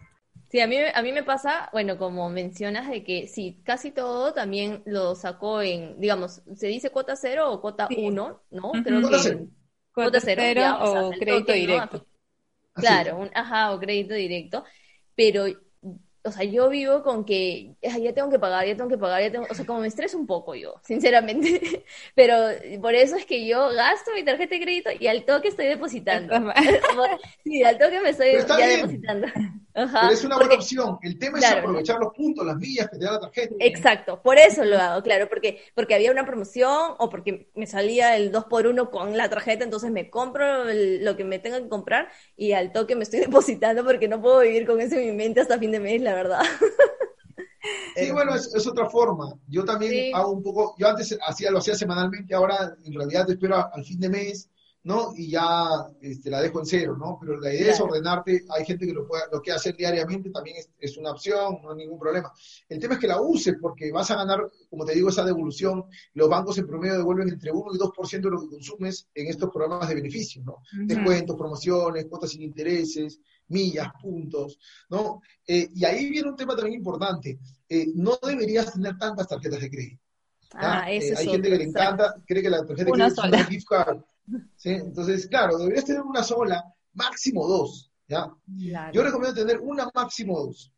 Sí, 0.49 0.60
a 0.62 0.67
mí, 0.67 0.77
a 0.77 1.01
mí 1.01 1.12
me 1.12 1.23
pasa, 1.23 1.69
bueno, 1.73 1.97
como 1.97 2.29
mencionas, 2.29 2.89
de 2.89 3.03
que 3.03 3.27
sí, 3.27 3.62
casi 3.65 3.91
todo 3.91 4.34
también 4.34 4.84
lo 4.86 5.15
sacó 5.15 5.62
en, 5.62 5.99
digamos, 5.99 6.41
se 6.55 6.67
dice 6.67 6.91
cuota 6.91 7.15
cero 7.15 7.51
o 7.51 7.62
cuota 7.62 7.89
uno, 7.97 8.43
¿no? 8.51 8.71
Creo 8.84 9.01
cuota 9.01 9.19
cero. 9.21 9.47
Cuota 9.93 10.19
cero, 10.21 10.77
o 10.81 11.12
crédito 11.12 11.51
directo. 11.51 12.05
Claro, 12.73 13.17
un, 13.17 13.29
ajá, 13.34 13.71
o 13.71 13.79
crédito 13.79 14.13
directo. 14.13 14.63
Pero 15.15 15.45
o 16.25 16.31
sea, 16.31 16.43
yo 16.43 16.69
vivo 16.69 17.03
con 17.03 17.23
que 17.23 17.75
ya 17.81 18.13
tengo 18.13 18.29
que 18.29 18.39
pagar, 18.39 18.65
ya 18.65 18.75
tengo 18.75 18.89
que 18.89 18.97
pagar, 18.97 19.21
ya 19.21 19.31
tengo, 19.31 19.45
o 19.49 19.53
sea, 19.53 19.65
como 19.65 19.79
me 19.79 19.88
estreso 19.88 20.17
un 20.17 20.25
poco 20.25 20.55
yo, 20.55 20.75
sinceramente, 20.83 21.83
pero 22.15 22.35
por 22.81 22.95
eso 22.95 23.15
es 23.15 23.25
que 23.25 23.45
yo 23.45 23.69
gasto 23.69 24.11
mi 24.13 24.23
tarjeta 24.23 24.55
de 24.55 24.61
crédito 24.61 24.89
y 24.99 25.07
al 25.07 25.23
toque 25.23 25.49
estoy 25.49 25.67
depositando. 25.67 26.33
sí, 27.43 27.63
al 27.63 27.77
toque 27.77 27.99
me 28.01 28.09
estoy 28.09 28.33
ya 28.33 28.67
depositando. 28.67 29.27
Pero 29.75 30.09
es 30.09 30.23
una 30.23 30.38
buena 30.38 30.55
opción. 30.55 30.97
El 31.01 31.19
tema 31.19 31.38
es 31.38 31.51
aprovechar 31.51 31.99
los 31.99 32.13
puntos, 32.13 32.45
las 32.45 32.55
millas 32.55 32.89
que 32.89 32.97
te 32.97 33.03
da 33.03 33.13
la 33.13 33.19
tarjeta. 33.19 33.55
Exacto, 33.59 34.21
por 34.21 34.38
eso 34.38 34.63
lo 34.63 34.79
hago, 34.79 35.03
claro, 35.03 35.27
porque, 35.27 35.61
porque 35.73 35.95
había 35.95 36.11
una 36.11 36.25
promoción 36.25 36.93
o 36.97 37.09
porque 37.09 37.49
me 37.55 37.67
salía 37.67 38.15
el 38.15 38.31
2 38.31 38.45
por 38.45 38.67
1 38.67 38.89
con 38.89 39.17
la 39.17 39.29
tarjeta, 39.29 39.65
entonces 39.65 39.91
me 39.91 40.09
compro 40.09 40.63
lo 40.63 41.17
que 41.17 41.25
me 41.25 41.39
tenga 41.39 41.61
que 41.61 41.67
comprar 41.67 42.09
y 42.38 42.53
al 42.53 42.71
toque 42.71 42.95
me 42.95 43.03
estoy 43.03 43.19
depositando 43.27 43.83
porque 43.83 44.07
no 44.07 44.21
puedo 44.21 44.39
vivir 44.39 44.65
con 44.65 44.79
eso 44.79 44.95
en 44.95 45.07
mi 45.07 45.11
mente 45.11 45.41
hasta 45.41 45.59
fin 45.59 45.71
de 45.71 45.81
mes, 45.81 46.01
la 46.01 46.14
verdad. 46.15 46.41
Sí, 47.95 48.12
bueno, 48.12 48.36
es, 48.36 48.67
otra 48.67 48.89
forma. 48.89 49.34
Yo 49.47 49.65
también 49.65 50.13
hago 50.15 50.32
un 50.32 50.43
poco, 50.43 50.75
yo 50.78 50.88
antes 50.88 51.17
hacía, 51.25 51.49
lo 51.49 51.60
hacía 51.60 51.75
semanalmente, 51.75 52.36
ahora 52.36 52.75
en 52.84 52.93
realidad 52.93 53.30
espero 53.30 53.56
al 53.73 53.84
fin 53.84 53.99
de 53.99 54.10
mes 54.10 54.49
¿no? 54.86 55.13
Y 55.15 55.32
ya 55.32 55.67
este, 55.99 56.30
la 56.30 56.39
dejo 56.41 56.60
en 56.60 56.65
cero, 56.67 56.95
¿no? 56.95 57.17
Pero 57.19 57.39
la 57.39 57.51
idea 57.51 57.71
es 57.71 57.82
ordenarte, 57.82 58.45
hay 58.49 58.63
gente 58.65 58.86
que 58.86 58.93
lo, 58.93 59.08
puede, 59.08 59.23
lo 59.32 59.41
quiere 59.41 59.58
hacer 59.58 59.75
diariamente, 59.75 60.30
también 60.30 60.58
es, 60.80 60.97
una 60.97 61.10
opción, 61.10 61.58
no 61.63 61.71
hay 61.71 61.78
ningún 61.78 61.97
problema. 61.97 62.32
El 62.69 62.80
tema 62.80 62.93
es 62.93 62.99
que 62.99 63.08
la 63.08 63.19
uses 63.19 63.56
porque 63.60 63.91
vas 63.91 64.12
a 64.12 64.15
ganar, 64.15 64.47
como 64.69 64.86
te 64.86 64.93
digo, 64.93 65.10
esa 65.10 65.25
devolución. 65.25 65.86
Los 66.13 66.30
bancos 66.30 66.60
en 66.60 66.67
promedio 66.67 66.97
devuelven 66.97 67.30
entre 67.30 67.51
1 67.51 67.73
y 67.73 67.80
2% 67.80 68.21
de 68.21 68.30
lo 68.30 68.41
que 68.41 68.47
consumes 68.47 69.10
en 69.15 69.28
estos 69.28 69.49
programas 69.49 69.89
de 69.89 69.95
beneficio, 69.95 70.43
¿no? 70.45 70.58
Descuentos, 70.86 71.36
promociones, 71.36 72.06
cuotas 72.06 72.30
sin 72.30 72.43
intereses, 72.43 73.19
millas, 73.47 73.88
puntos, 74.01 74.58
¿no? 74.89 75.21
Eh, 75.47 75.69
y 75.73 75.86
ahí 75.86 76.10
viene 76.10 76.29
un 76.29 76.36
tema 76.36 76.55
también 76.55 76.79
importante. 76.79 77.39
Eh, 77.69 77.88
no 77.95 78.17
deberías 78.21 78.73
tener 78.73 78.97
tantas 78.97 79.27
tarjetas 79.27 79.62
de 79.62 79.69
crédito. 79.69 80.01
Ah, 80.53 80.91
eh, 80.91 81.13
hay 81.17 81.27
gente 81.27 81.49
que 81.49 81.58
le 81.58 81.63
encanta, 81.65 82.15
cree 82.25 82.41
que 82.41 82.49
la 82.49 82.65
tarjeta 82.65 82.86
de 82.86 82.91
crédito 82.91 83.21
es 83.21 83.27
una 83.27 83.43
gift 83.45 83.67
card. 83.67 84.01
¿sí? 84.55 84.69
Entonces, 84.69 85.27
claro, 85.27 85.58
deberías 85.58 85.86
tener 85.86 86.01
una 86.01 86.23
sola, 86.23 86.63
máximo 86.93 87.47
dos, 87.47 87.91
¿ya? 88.08 88.31
Yo 88.93 89.03
recomiendo 89.03 89.36
tener 89.36 89.60
una, 89.60 89.89
máximo 89.93 90.39
dos. 90.39 90.71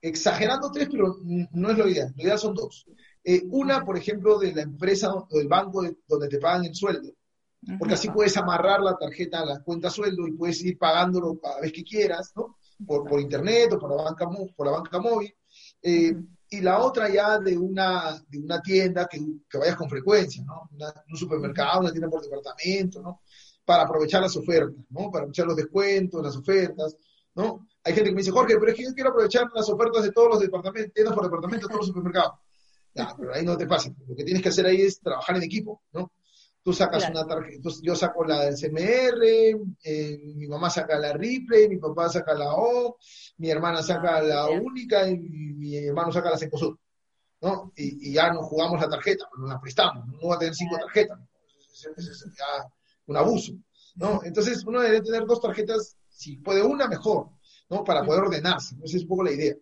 Exagerando 0.00 0.70
tres, 0.70 0.88
pero 0.90 1.16
no 1.24 1.70
es 1.70 1.78
lo 1.78 1.88
ideal, 1.88 2.12
lo 2.16 2.22
ideal 2.22 2.38
son 2.38 2.54
dos. 2.54 2.86
Eh, 3.24 3.42
una, 3.50 3.84
por 3.84 3.96
ejemplo, 3.98 4.38
de 4.38 4.54
la 4.54 4.62
empresa 4.62 5.12
o 5.12 5.26
del 5.30 5.48
banco 5.48 5.82
donde 6.06 6.28
te 6.28 6.38
pagan 6.38 6.64
el 6.64 6.74
sueldo, 6.74 7.12
porque 7.78 7.94
así 7.94 8.08
puedes 8.10 8.36
amarrar 8.36 8.80
la 8.80 8.96
tarjeta 8.96 9.40
a 9.40 9.44
la 9.44 9.60
cuenta 9.60 9.90
sueldo 9.90 10.26
y 10.26 10.32
puedes 10.32 10.62
ir 10.62 10.78
pagándolo 10.78 11.38
cada 11.40 11.60
vez 11.60 11.72
que 11.72 11.82
quieras, 11.82 12.32
¿no? 12.36 12.58
Por, 12.86 13.08
por 13.08 13.20
internet 13.20 13.72
o 13.72 13.78
por 13.78 13.96
la 13.96 14.04
banca, 14.04 14.28
por 14.54 14.66
la 14.66 14.72
banca 14.72 14.98
móvil. 15.00 15.34
Eh, 15.82 16.14
y 16.48 16.60
la 16.60 16.78
otra 16.78 17.08
ya 17.08 17.38
de 17.38 17.58
una, 17.58 18.22
de 18.28 18.38
una 18.38 18.60
tienda 18.62 19.08
que, 19.10 19.18
que 19.48 19.58
vayas 19.58 19.76
con 19.76 19.88
frecuencia, 19.88 20.44
¿no? 20.44 20.68
un 21.08 21.16
supermercado, 21.16 21.80
una 21.80 21.90
tienda 21.90 22.08
por 22.08 22.22
departamento, 22.22 23.02
¿no? 23.02 23.22
Para 23.64 23.82
aprovechar 23.82 24.22
las 24.22 24.36
ofertas, 24.36 24.84
¿no? 24.90 25.10
Para 25.10 25.24
aprovechar 25.24 25.46
los 25.46 25.56
descuentos, 25.56 26.22
las 26.22 26.36
ofertas, 26.36 26.96
¿no? 27.34 27.66
Hay 27.82 27.94
gente 27.94 28.10
que 28.10 28.14
me 28.14 28.20
dice, 28.20 28.30
Jorge, 28.30 28.56
pero 28.58 28.70
es 28.70 28.76
que 28.76 28.84
yo 28.84 28.94
quiero 28.94 29.10
aprovechar 29.10 29.48
las 29.52 29.68
ofertas 29.68 30.04
de 30.04 30.12
todos 30.12 30.28
los 30.28 30.40
departamentos, 30.40 30.92
tiendas 30.92 31.14
por 31.14 31.24
departamento, 31.24 31.66
todos 31.66 31.80
los 31.80 31.86
supermercados. 31.88 32.34
Ya, 32.94 33.14
pero 33.18 33.34
ahí 33.34 33.44
no 33.44 33.56
te 33.56 33.66
pasa. 33.66 33.92
Lo 34.06 34.14
que 34.14 34.24
tienes 34.24 34.42
que 34.42 34.48
hacer 34.48 34.66
ahí 34.66 34.82
es 34.82 35.00
trabajar 35.00 35.36
en 35.36 35.42
equipo, 35.42 35.82
¿no? 35.92 36.12
Tú 36.66 36.72
sacas 36.72 37.08
una 37.08 37.24
tarjeta, 37.24 37.54
entonces 37.54 37.80
yo 37.80 37.94
saco 37.94 38.24
la 38.24 38.40
del 38.40 38.56
CMR, 38.56 39.24
eh, 39.84 40.18
mi 40.34 40.48
mamá 40.48 40.68
saca 40.68 40.98
la 40.98 41.12
Ripley, 41.12 41.68
mi 41.68 41.76
papá 41.76 42.08
saca 42.08 42.34
la 42.34 42.54
O, 42.56 42.98
mi 43.36 43.48
hermana 43.48 43.84
saca 43.84 44.16
ah, 44.16 44.20
la 44.20 44.48
única 44.48 45.08
y 45.08 45.16
mi, 45.16 45.76
hermano 45.76 46.10
saca 46.10 46.28
la 46.28 46.36
Cencosud, 46.36 46.76
¿no? 47.42 47.72
Y, 47.76 48.12
ya 48.12 48.32
nos 48.32 48.46
jugamos 48.46 48.80
la 48.80 48.88
tarjeta, 48.88 49.28
nos 49.38 49.48
la 49.48 49.60
prestamos, 49.60 50.08
no 50.08 50.26
va 50.26 50.34
a 50.34 50.38
tener 50.40 50.56
cinco 50.56 50.76
tarjetas, 50.76 51.20
es, 51.96 52.34
ya 52.36 52.68
un 53.06 53.16
abuso, 53.16 53.52
¿no? 53.94 54.24
Entonces 54.24 54.64
uno 54.66 54.80
debe 54.80 55.02
tener 55.02 55.24
dos 55.24 55.40
tarjetas, 55.40 55.96
si 56.08 56.38
puede 56.38 56.64
una, 56.64 56.88
mejor, 56.88 57.28
¿no? 57.70 57.84
Para 57.84 58.04
poder 58.04 58.22
ordenarse, 58.22 58.74
esa 58.82 58.96
es 58.96 59.02
un 59.04 59.08
poco 59.08 59.22
la 59.22 59.30
idea. 59.30 59.54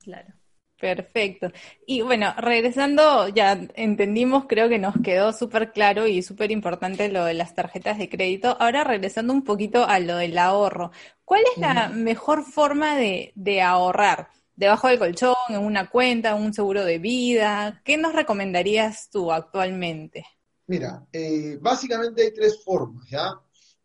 Claro. 0.00 0.34
Perfecto. 0.82 1.52
Y 1.86 2.00
bueno, 2.00 2.34
regresando, 2.36 3.28
ya 3.28 3.52
entendimos, 3.76 4.46
creo 4.48 4.68
que 4.68 4.80
nos 4.80 4.96
quedó 5.00 5.32
súper 5.32 5.70
claro 5.70 6.08
y 6.08 6.22
súper 6.22 6.50
importante 6.50 7.08
lo 7.08 7.24
de 7.24 7.34
las 7.34 7.54
tarjetas 7.54 7.98
de 7.98 8.08
crédito. 8.08 8.56
Ahora 8.58 8.82
regresando 8.82 9.32
un 9.32 9.44
poquito 9.44 9.84
a 9.86 10.00
lo 10.00 10.16
del 10.16 10.36
ahorro, 10.36 10.90
¿cuál 11.24 11.42
es 11.52 11.60
la 11.60 11.88
mejor 11.88 12.42
forma 12.42 12.96
de, 12.96 13.62
ahorrar? 13.62 14.30
¿Debajo 14.56 14.88
del 14.88 14.98
colchón, 14.98 15.36
en 15.50 15.58
una 15.58 15.88
cuenta, 15.88 16.34
un 16.34 16.52
seguro 16.52 16.84
de 16.84 16.98
vida? 16.98 17.80
¿Qué 17.84 17.96
nos 17.96 18.12
recomendarías 18.12 19.08
tú 19.08 19.30
actualmente? 19.30 20.26
Mira, 20.66 21.06
eh, 21.12 21.58
básicamente 21.60 22.22
hay 22.22 22.34
tres 22.34 22.60
formas, 22.64 23.08
¿ya? 23.08 23.30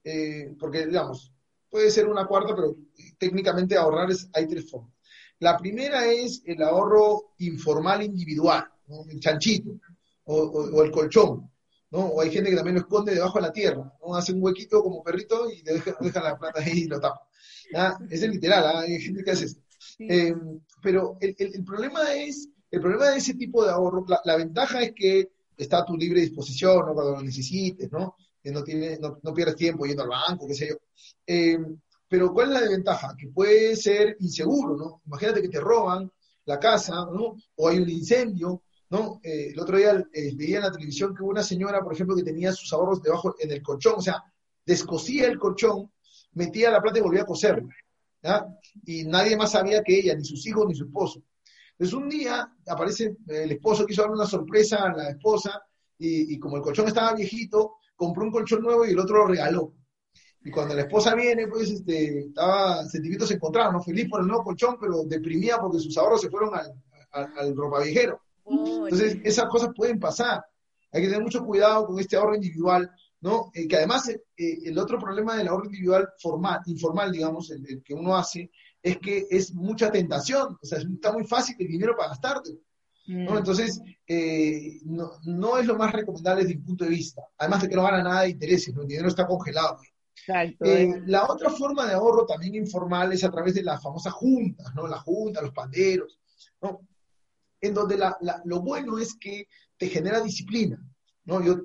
Eh, 0.03 0.55
porque, 0.59 0.87
digamos, 0.87 1.31
puede 1.69 1.91
ser 1.91 2.07
una 2.07 2.25
cuarta, 2.25 2.55
pero 2.55 2.75
técnicamente 3.19 3.77
ahorrar 3.77 4.09
es, 4.09 4.27
hay 4.33 4.47
tres 4.47 4.67
formas. 4.67 4.96
La 5.39 5.57
primera 5.57 6.05
es 6.11 6.41
el 6.45 6.61
ahorro 6.63 7.33
informal 7.39 8.03
individual, 8.03 8.65
el 9.09 9.19
chanchito 9.19 9.79
o, 10.25 10.83
el 10.83 10.91
colchón. 10.91 11.49
¿no? 11.91 11.99
O 11.99 12.21
hay 12.21 12.31
gente 12.31 12.49
que 12.49 12.55
también 12.55 12.75
lo 12.75 12.81
esconde 12.81 13.13
debajo 13.13 13.39
de 13.39 13.47
la 13.47 13.53
tierra, 13.53 13.93
¿no? 14.01 14.15
hace 14.15 14.33
un 14.33 14.43
huequito 14.43 14.83
como 14.83 15.03
perrito 15.03 15.49
y 15.49 15.61
deja, 15.61 15.95
deja 16.01 16.21
la 16.21 16.37
plata 16.37 16.61
ahí 16.61 16.79
y 16.79 16.87
lo 16.87 16.99
tapa. 16.99 17.21
Es 18.09 18.21
literal, 18.21 18.65
¿ah? 18.65 18.79
hay 18.81 18.99
gente 18.99 19.23
que 19.23 19.31
hace 19.31 19.45
eso. 19.45 19.59
Eh, 19.99 20.33
pero 20.81 21.17
el, 21.19 21.35
el, 21.37 21.63
problema 21.63 22.13
es, 22.13 22.49
el 22.71 22.81
problema 22.81 23.09
de 23.09 23.17
ese 23.17 23.33
tipo 23.35 23.63
de 23.63 23.71
ahorro, 23.71 24.05
la, 24.23 24.35
ventaja 24.35 24.81
es 24.81 24.93
que 24.93 25.29
está 25.55 25.79
a 25.79 25.85
tu 25.85 25.95
libre 25.95 26.21
disposición, 26.21 26.85
¿no? 26.85 26.93
cuando 26.93 27.13
lo 27.13 27.21
necesites, 27.21 27.91
¿no? 27.91 28.15
Que 28.41 28.51
no, 28.51 28.63
tiene, 28.63 28.97
no, 28.99 29.19
no 29.23 29.33
pierdes 29.33 29.55
tiempo 29.55 29.85
yendo 29.85 30.03
al 30.03 30.09
banco, 30.09 30.47
qué 30.47 30.53
sé 30.53 30.69
yo. 30.69 30.75
Eh, 31.25 31.57
pero 32.07 32.33
¿cuál 32.33 32.47
es 32.49 32.53
la 32.53 32.61
desventaja? 32.61 33.15
Que 33.17 33.27
puede 33.27 33.75
ser 33.75 34.15
inseguro, 34.19 34.77
¿no? 34.77 35.01
Imagínate 35.05 35.41
que 35.41 35.49
te 35.49 35.59
roban 35.59 36.11
la 36.45 36.59
casa, 36.59 36.95
¿no? 37.11 37.35
O 37.55 37.67
hay 37.67 37.79
un 37.79 37.89
incendio, 37.89 38.63
¿no? 38.89 39.19
Eh, 39.23 39.49
el 39.51 39.59
otro 39.59 39.77
día 39.77 40.03
eh, 40.13 40.33
veía 40.35 40.57
en 40.57 40.63
la 40.63 40.71
televisión 40.71 41.13
que 41.13 41.23
una 41.23 41.43
señora, 41.43 41.81
por 41.83 41.93
ejemplo, 41.93 42.15
que 42.15 42.23
tenía 42.23 42.53
sus 42.53 42.71
ahorros 42.71 43.01
debajo 43.01 43.35
en 43.39 43.51
el 43.51 43.61
colchón, 43.61 43.95
o 43.97 44.01
sea, 44.01 44.23
descosía 44.65 45.27
el 45.27 45.37
colchón, 45.37 45.91
metía 46.33 46.71
la 46.71 46.81
plata 46.81 46.99
y 46.99 47.01
volvía 47.01 47.23
a 47.23 47.25
coserla, 47.25 47.73
¿ya? 48.23 48.47
Y 48.85 49.03
nadie 49.03 49.35
más 49.35 49.51
sabía 49.51 49.83
que 49.83 49.99
ella, 49.99 50.15
ni 50.15 50.23
sus 50.23 50.45
hijos, 50.47 50.65
ni 50.67 50.75
su 50.75 50.85
esposo. 50.85 51.21
Entonces 51.71 51.93
un 51.93 52.09
día 52.09 52.53
aparece 52.67 53.17
el 53.27 53.51
esposo, 53.51 53.85
quiso 53.85 54.01
darle 54.01 54.15
una 54.15 54.25
sorpresa 54.25 54.83
a 54.83 54.95
la 54.95 55.09
esposa, 55.09 55.61
y, 55.99 56.33
y 56.33 56.39
como 56.39 56.57
el 56.57 56.63
colchón 56.63 56.87
estaba 56.87 57.13
viejito, 57.13 57.75
compró 57.95 58.23
un 58.23 58.31
colchón 58.31 58.61
nuevo 58.61 58.85
y 58.85 58.91
el 58.91 58.99
otro 58.99 59.17
lo 59.17 59.27
regaló. 59.27 59.73
Y 60.47 60.49
cuando 60.49 60.73
la 60.73 60.83
esposa 60.83 61.13
viene, 61.13 61.45
pues 61.49 61.69
este, 61.69 62.19
estaba 62.19 62.85
sentimientos 62.85 63.29
encontrados, 63.31 63.73
¿no? 63.73 63.81
Feliz 63.81 64.07
por 64.09 64.21
el 64.21 64.27
nuevo 64.27 64.45
colchón, 64.45 64.77
pero 64.79 65.03
deprimida 65.03 65.59
porque 65.59 65.79
sus 65.79 65.97
ahorros 65.97 66.21
se 66.21 66.29
fueron 66.29 66.55
al, 66.55 66.73
al, 67.11 67.53
ropa 67.53 67.83
viejero. 67.83 68.21
Entonces, 68.45 69.17
esas 69.25 69.49
cosas 69.49 69.71
pueden 69.75 69.99
pasar. 69.99 70.45
Hay 70.93 71.01
que 71.01 71.09
tener 71.09 71.21
mucho 71.21 71.43
cuidado 71.43 71.85
con 71.85 71.99
este 71.99 72.15
ahorro 72.15 72.35
individual, 72.35 72.89
¿no? 73.19 73.51
Eh, 73.53 73.67
que 73.67 73.75
además, 73.75 74.07
eh, 74.07 74.21
el 74.37 74.79
otro 74.79 74.97
problema 74.97 75.35
del 75.35 75.49
ahorro 75.49 75.65
individual 75.65 76.07
formal, 76.17 76.61
informal, 76.67 77.11
digamos, 77.11 77.51
el, 77.51 77.83
que 77.83 77.93
uno 77.93 78.15
hace, 78.15 78.49
es 78.81 78.99
que 78.99 79.27
es 79.29 79.53
mucha 79.53 79.91
tentación. 79.91 80.57
O 80.61 80.65
sea, 80.65 80.79
está 80.79 81.11
muy 81.11 81.25
fácil 81.25 81.57
el 81.59 81.67
dinero 81.67 81.93
para 81.93 82.11
gastarte. 82.11 82.51
¿no? 83.07 83.33
Mm. 83.33 83.37
Entonces, 83.39 83.81
eh, 84.07 84.79
no, 84.85 85.11
no, 85.25 85.57
es 85.57 85.65
lo 85.65 85.75
más 85.75 85.91
recomendable 85.91 86.43
desde 86.43 86.55
mi 86.55 86.63
punto 86.63 86.85
de 86.85 86.91
vista. 86.91 87.21
Además 87.37 87.63
de 87.63 87.67
que 87.67 87.75
no 87.75 87.83
gana 87.83 88.01
nada 88.01 88.21
de 88.21 88.29
intereses, 88.29 88.73
¿no? 88.73 88.83
el 88.83 88.87
dinero 88.87 89.09
está 89.09 89.27
congelado. 89.27 89.77
Eh, 90.61 91.01
la 91.05 91.25
otra 91.25 91.49
forma 91.49 91.85
de 91.85 91.93
ahorro 91.93 92.25
también 92.25 92.55
informal 92.55 93.13
es 93.13 93.23
a 93.23 93.31
través 93.31 93.53
de 93.53 93.63
las 93.63 93.81
famosas 93.81 94.13
juntas, 94.13 94.73
¿no? 94.75 94.87
La 94.87 94.99
junta, 94.99 95.41
los 95.41 95.53
panderos, 95.53 96.19
¿no? 96.61 96.81
En 97.61 97.73
donde 97.73 97.97
lo 98.45 98.61
bueno 98.61 98.99
es 98.99 99.15
que 99.19 99.47
te 99.77 99.87
genera 99.87 100.19
disciplina, 100.21 100.79
¿no? 101.25 101.43
Yo, 101.43 101.61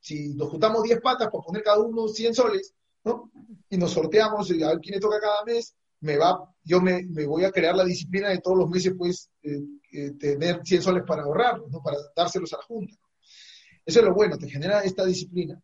si 0.00 0.34
nos 0.34 0.48
juntamos 0.48 0.82
10 0.82 1.00
patas 1.00 1.28
para 1.28 1.44
poner 1.44 1.62
cada 1.62 1.80
uno 1.80 2.08
100 2.08 2.34
soles, 2.34 2.74
¿no? 3.04 3.30
Y 3.68 3.76
nos 3.76 3.92
sorteamos 3.92 4.50
y 4.50 4.62
a 4.62 4.68
ver 4.68 4.80
quién 4.80 4.94
le 4.94 5.00
toca 5.00 5.20
cada 5.20 5.44
mes, 5.44 5.74
me 6.00 6.16
va, 6.16 6.52
yo 6.62 6.80
me, 6.80 7.04
voy 7.26 7.44
a 7.44 7.50
crear 7.50 7.74
la 7.74 7.84
disciplina 7.84 8.28
de 8.28 8.38
todos 8.38 8.58
los 8.58 8.68
meses, 8.68 8.94
pues, 8.96 9.30
eh, 9.42 9.62
eh, 9.92 10.12
tener 10.18 10.60
100 10.64 10.82
soles 10.82 11.04
para 11.06 11.22
ahorrar, 11.22 11.60
¿no? 11.70 11.82
Para 11.82 11.96
dárselos 12.14 12.52
a 12.52 12.58
la 12.58 12.64
junta. 12.64 12.94
Eso 13.86 14.00
es 14.00 14.04
lo 14.04 14.14
bueno, 14.14 14.36
te 14.36 14.50
genera 14.50 14.80
esta 14.80 15.04
disciplina. 15.06 15.62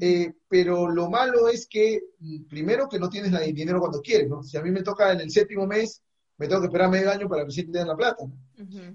Eh, 0.00 0.32
pero 0.48 0.88
lo 0.88 1.10
malo 1.10 1.48
es 1.48 1.66
que, 1.66 2.00
mm, 2.20 2.44
primero, 2.44 2.88
que 2.88 3.00
no 3.00 3.10
tienes 3.10 3.32
el 3.32 3.52
dinero 3.52 3.80
cuando 3.80 4.00
quieres, 4.00 4.28
¿no? 4.28 4.44
Si 4.44 4.56
a 4.56 4.62
mí 4.62 4.70
me 4.70 4.84
toca 4.84 5.12
en 5.12 5.20
el 5.20 5.30
séptimo 5.32 5.66
mes, 5.66 6.00
me 6.38 6.46
tengo 6.46 6.60
que 6.60 6.68
esperar 6.68 6.88
medio 6.88 7.10
año 7.10 7.28
para 7.28 7.44
recién 7.44 7.72
tener 7.72 7.88
la 7.88 7.96
plata. 7.96 8.24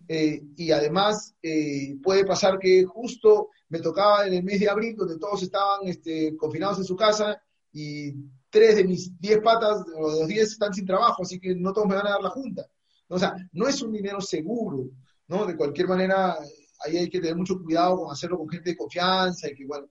Eh, 0.08 0.42
y 0.56 0.72
además, 0.72 1.36
eh, 1.42 1.98
puede 2.02 2.26
pasar 2.26 2.58
que 2.58 2.86
justo 2.86 3.50
me 3.68 3.80
tocaba 3.80 4.26
en 4.26 4.34
el 4.34 4.44
mes 4.44 4.62
de 4.62 4.70
abril, 4.70 4.96
donde 4.96 5.18
todos 5.18 5.44
estaban 5.44 5.82
este, 5.86 6.36
confinados 6.38 6.78
en 6.78 6.86
su 6.86 6.96
casa, 6.96 7.42
y 7.74 8.14
tres 8.50 8.78
de 8.78 8.86
mis 8.86 9.20
diez 9.20 9.40
patas, 9.40 9.84
o 9.98 10.12
de 10.12 10.20
los 10.22 10.28
diez, 10.28 10.52
están 10.52 10.74
sin 10.74 10.86
trabajo, 10.86 11.24
así 11.24 11.38
que 11.38 11.54
no 11.54 11.74
todos 11.74 11.88
me 11.88 11.96
van 11.96 12.08
a 12.08 12.12
dar 12.12 12.22
la 12.22 12.30
junta. 12.30 12.66
O 13.10 13.20
sea, 13.20 13.36
no 13.52 13.68
es 13.68 13.82
un 13.82 13.92
dinero 13.92 14.22
seguro, 14.22 14.90
¿no? 15.28 15.46
De 15.46 15.56
cualquier 15.56 15.88
manera, 15.88 16.38
ahí 16.80 16.98
hay 16.98 17.10
que 17.10 17.20
tener 17.20 17.36
mucho 17.36 17.62
cuidado 17.62 17.98
con 17.98 18.12
hacerlo 18.12 18.38
con 18.38 18.50
gente 18.50 18.72
de 18.72 18.78
confianza 18.78 19.50
y 19.50 19.56
que, 19.56 19.66
bueno, 19.66 19.88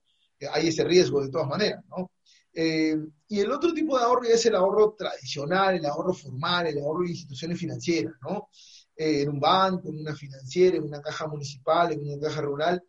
hay 0.52 0.68
ese 0.68 0.84
riesgo 0.84 1.22
de 1.22 1.30
todas 1.30 1.48
maneras, 1.48 1.84
¿no? 1.88 2.10
Eh, 2.52 2.96
y 3.28 3.40
el 3.40 3.52
otro 3.52 3.72
tipo 3.72 3.96
de 3.96 4.04
ahorro 4.04 4.24
es 4.24 4.44
el 4.46 4.54
ahorro 4.54 4.94
tradicional, 4.98 5.76
el 5.76 5.86
ahorro 5.86 6.14
formal, 6.14 6.66
el 6.66 6.78
ahorro 6.78 7.04
de 7.04 7.10
instituciones 7.10 7.58
financieras, 7.58 8.14
¿no? 8.22 8.48
Eh, 8.96 9.22
en 9.22 9.28
un 9.28 9.38
banco, 9.38 9.90
en 9.90 10.00
una 10.00 10.14
financiera, 10.14 10.76
en 10.76 10.84
una 10.84 11.00
caja 11.00 11.26
municipal, 11.28 11.92
en 11.92 12.00
una 12.00 12.18
caja 12.18 12.40
rural, 12.40 12.82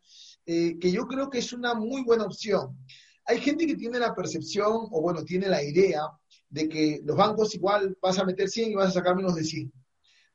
eh, 0.45 0.77
que 0.79 0.91
yo 0.91 1.05
creo 1.05 1.29
que 1.29 1.39
es 1.39 1.53
una 1.53 1.75
muy 1.75 2.03
buena 2.03 2.25
opción. 2.25 2.77
Hay 3.25 3.39
gente 3.39 3.67
que 3.67 3.75
tiene 3.75 3.99
la 3.99 4.15
percepción, 4.15 4.88
o 4.89 5.01
bueno, 5.01 5.23
tiene 5.23 5.47
la 5.47 5.62
idea 5.62 6.01
de 6.49 6.67
que 6.67 7.01
los 7.03 7.15
bancos 7.15 7.53
igual 7.53 7.95
vas 8.01 8.17
a 8.17 8.25
meter 8.25 8.49
100 8.49 8.71
y 8.71 8.75
vas 8.75 8.89
a 8.89 8.93
sacar 8.93 9.15
menos 9.15 9.35
de 9.35 9.43
100. 9.43 9.71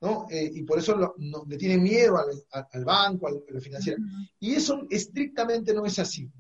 ¿No? 0.01 0.27
Eh, 0.31 0.51
y 0.55 0.63
por 0.65 0.79
eso 0.79 0.95
lo- 0.97 1.15
no- 1.19 1.45
le 1.49 1.57
tienen 1.57 1.83
miedo 1.83 2.17
al, 2.19 2.27
al- 2.53 2.69
al 2.73 2.85
banco, 2.85 3.27
al- 3.29 3.43
a 3.49 3.53
la 3.55 3.61
financiera. 3.61 3.99
Y 4.41 4.55
eso 4.55 4.83
estrictamente 4.91 5.73
no 5.75 5.85
es 5.87 5.99
así. 5.99 6.31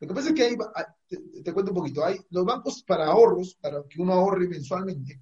Lo 0.00 0.08
que 0.08 0.14
pasa 0.14 0.28
es 0.30 0.34
que 0.34 0.42
hay, 0.42 0.56
hay- 0.74 0.84
te, 1.06 1.42
te 1.42 1.52
cuento 1.52 1.72
un 1.72 1.78
poquito, 1.78 2.04
hay 2.04 2.18
los 2.30 2.44
bancos 2.44 2.82
para 2.84 3.06
ahorros, 3.06 3.54
para 3.60 3.82
que 3.88 4.00
uno 4.00 4.14
ahorre 4.14 4.48
mensualmente, 4.48 5.20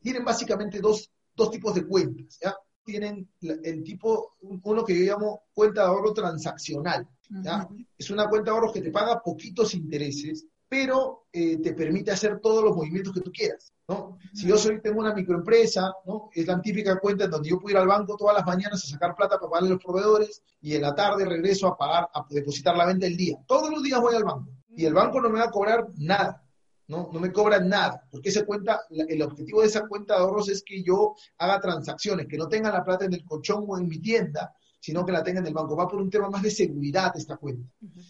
tienen 0.00 0.24
básicamente 0.24 0.80
dos, 0.80 1.10
dos 1.34 1.50
tipos 1.50 1.74
de 1.74 1.86
cuentas, 1.86 2.38
¿ya? 2.42 2.54
Tienen 2.84 3.26
el 3.40 3.82
tipo, 3.82 4.36
uno 4.42 4.84
que 4.84 4.98
yo 4.98 5.12
llamo 5.14 5.44
cuenta 5.54 5.80
de 5.82 5.86
ahorro 5.88 6.12
transaccional, 6.12 7.08
¿ya? 7.42 7.66
Es 7.96 8.10
una 8.10 8.28
cuenta 8.28 8.50
de 8.50 8.56
ahorros 8.56 8.72
que 8.74 8.82
te 8.82 8.90
paga 8.90 9.22
poquitos 9.22 9.74
intereses, 9.74 10.44
pero 10.74 11.26
eh, 11.32 11.58
te 11.58 11.72
permite 11.72 12.10
hacer 12.10 12.40
todos 12.40 12.64
los 12.64 12.74
movimientos 12.74 13.12
que 13.12 13.20
tú 13.20 13.30
quieras, 13.30 13.72
¿no? 13.86 14.18
Si 14.32 14.48
yo 14.48 14.58
soy, 14.58 14.80
tengo 14.80 14.98
una 14.98 15.14
microempresa, 15.14 15.92
¿no? 16.04 16.30
Es 16.34 16.48
la 16.48 16.60
típica 16.60 16.98
cuenta 16.98 17.26
en 17.26 17.30
donde 17.30 17.48
yo 17.48 17.60
puedo 17.60 17.76
ir 17.76 17.80
al 17.80 17.86
banco 17.86 18.16
todas 18.16 18.34
las 18.34 18.44
mañanas 18.44 18.82
a 18.82 18.88
sacar 18.88 19.14
plata 19.14 19.38
para 19.38 19.48
pagarle 19.48 19.68
a 19.68 19.72
los 19.74 19.84
proveedores 19.84 20.42
y 20.60 20.74
en 20.74 20.82
la 20.82 20.92
tarde 20.92 21.26
regreso 21.26 21.68
a 21.68 21.76
pagar, 21.76 22.08
a 22.12 22.26
depositar 22.28 22.76
la 22.76 22.86
venta 22.86 23.06
del 23.06 23.16
día. 23.16 23.36
Todos 23.46 23.70
los 23.70 23.84
días 23.84 24.00
voy 24.00 24.16
al 24.16 24.24
banco 24.24 24.50
y 24.76 24.84
el 24.84 24.94
banco 24.94 25.20
no 25.20 25.30
me 25.30 25.38
va 25.38 25.44
a 25.44 25.50
cobrar 25.52 25.86
nada. 25.94 26.42
No, 26.88 27.08
no 27.12 27.20
me 27.20 27.30
cobran 27.32 27.68
nada, 27.68 28.02
porque 28.10 28.30
esa 28.30 28.44
cuenta, 28.44 28.80
el 28.90 29.22
objetivo 29.22 29.60
de 29.60 29.68
esa 29.68 29.86
cuenta 29.86 30.16
de 30.16 30.20
ahorros 30.20 30.48
es 30.48 30.62
que 30.66 30.82
yo 30.82 31.14
haga 31.38 31.60
transacciones, 31.60 32.26
que 32.26 32.36
no 32.36 32.48
tenga 32.48 32.70
la 32.72 32.82
plata 32.82 33.04
en 33.04 33.14
el 33.14 33.24
colchón 33.24 33.64
o 33.66 33.78
en 33.78 33.86
mi 33.88 34.00
tienda, 34.00 34.52
sino 34.80 35.06
que 35.06 35.12
la 35.12 35.22
tenga 35.22 35.38
en 35.40 35.46
el 35.46 35.54
banco. 35.54 35.76
Va 35.76 35.88
por 35.88 36.02
un 36.02 36.10
tema 36.10 36.28
más 36.28 36.42
de 36.42 36.50
seguridad 36.50 37.12
esta 37.16 37.36
cuenta. 37.36 37.66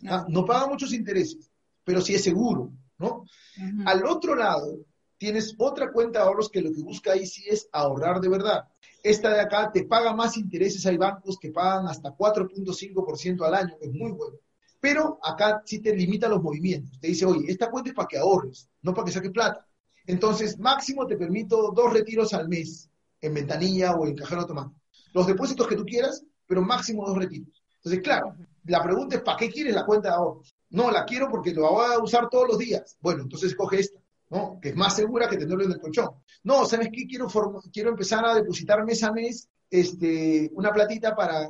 Ah, 0.08 0.26
No 0.28 0.44
paga 0.44 0.66
muchos 0.66 0.92
intereses, 0.92 1.52
pero 1.84 2.00
sí 2.00 2.14
es 2.14 2.24
seguro, 2.24 2.72
¿no? 2.98 3.24
Al 3.86 4.04
otro 4.06 4.34
lado, 4.34 4.78
tienes 5.18 5.54
otra 5.58 5.92
cuenta 5.92 6.18
de 6.18 6.24
ahorros 6.26 6.50
que 6.50 6.60
lo 6.60 6.72
que 6.72 6.82
busca 6.82 7.12
ahí 7.12 7.26
sí 7.26 7.44
es 7.48 7.68
ahorrar 7.72 8.20
de 8.20 8.28
verdad. 8.28 8.64
Esta 9.02 9.30
de 9.30 9.40
acá 9.40 9.70
te 9.70 9.84
paga 9.84 10.14
más 10.14 10.36
intereses, 10.36 10.84
hay 10.86 10.96
bancos 10.96 11.38
que 11.38 11.50
pagan 11.50 11.86
hasta 11.86 12.10
4.5% 12.10 13.46
al 13.46 13.54
año, 13.54 13.76
que 13.78 13.86
es 13.86 13.92
muy 13.92 14.12
bueno. 14.12 14.38
Pero 14.80 15.18
acá 15.22 15.62
sí 15.64 15.78
te 15.78 15.94
limita 15.94 16.28
los 16.28 16.42
movimientos. 16.42 16.98
Te 17.00 17.08
dice, 17.08 17.26
oye, 17.26 17.50
esta 17.50 17.70
cuenta 17.70 17.90
es 17.90 17.94
para 17.94 18.08
que 18.08 18.18
ahorres, 18.18 18.68
no 18.82 18.92
para 18.92 19.06
que 19.06 19.12
saques 19.12 19.30
plata. 19.30 19.66
Entonces, 20.06 20.58
máximo 20.58 21.06
te 21.06 21.16
permito 21.16 21.72
dos 21.72 21.92
retiros 21.92 22.34
al 22.34 22.48
mes 22.48 22.90
en 23.20 23.34
ventanilla 23.34 23.94
o 23.94 24.06
en 24.06 24.14
cajero 24.14 24.42
automático. 24.42 24.80
Los 25.14 25.26
depósitos 25.26 25.66
que 25.66 25.76
tú 25.76 25.84
quieras, 25.84 26.24
pero 26.46 26.60
máximo 26.60 27.06
dos 27.06 27.16
retiros. 27.16 27.64
Entonces, 27.76 28.02
claro, 28.02 28.34
la 28.64 28.82
pregunta 28.82 29.16
es, 29.16 29.22
¿para 29.22 29.38
qué 29.38 29.50
quieres 29.50 29.74
la 29.74 29.86
cuenta 29.86 30.08
de 30.08 30.14
ahorros? 30.16 30.53
No, 30.74 30.90
la 30.90 31.04
quiero 31.04 31.28
porque 31.30 31.54
lo 31.54 31.70
voy 31.70 31.86
a 31.86 32.00
usar 32.00 32.28
todos 32.28 32.48
los 32.48 32.58
días. 32.58 32.96
Bueno, 33.00 33.22
entonces 33.22 33.54
coge 33.54 33.78
esta, 33.78 34.00
¿no? 34.30 34.58
Que 34.60 34.70
es 34.70 34.76
más 34.76 34.96
segura 34.96 35.28
que 35.28 35.36
tenerlo 35.36 35.62
en 35.62 35.70
el 35.70 35.78
colchón. 35.78 36.10
No, 36.42 36.66
¿sabes 36.66 36.88
qué? 36.92 37.06
Quiero, 37.06 37.28
quiero 37.72 37.90
empezar 37.90 38.24
a 38.24 38.34
depositar 38.34 38.84
mes 38.84 39.04
a 39.04 39.12
mes 39.12 39.48
este, 39.70 40.50
una 40.52 40.72
platita 40.72 41.14
para, 41.14 41.48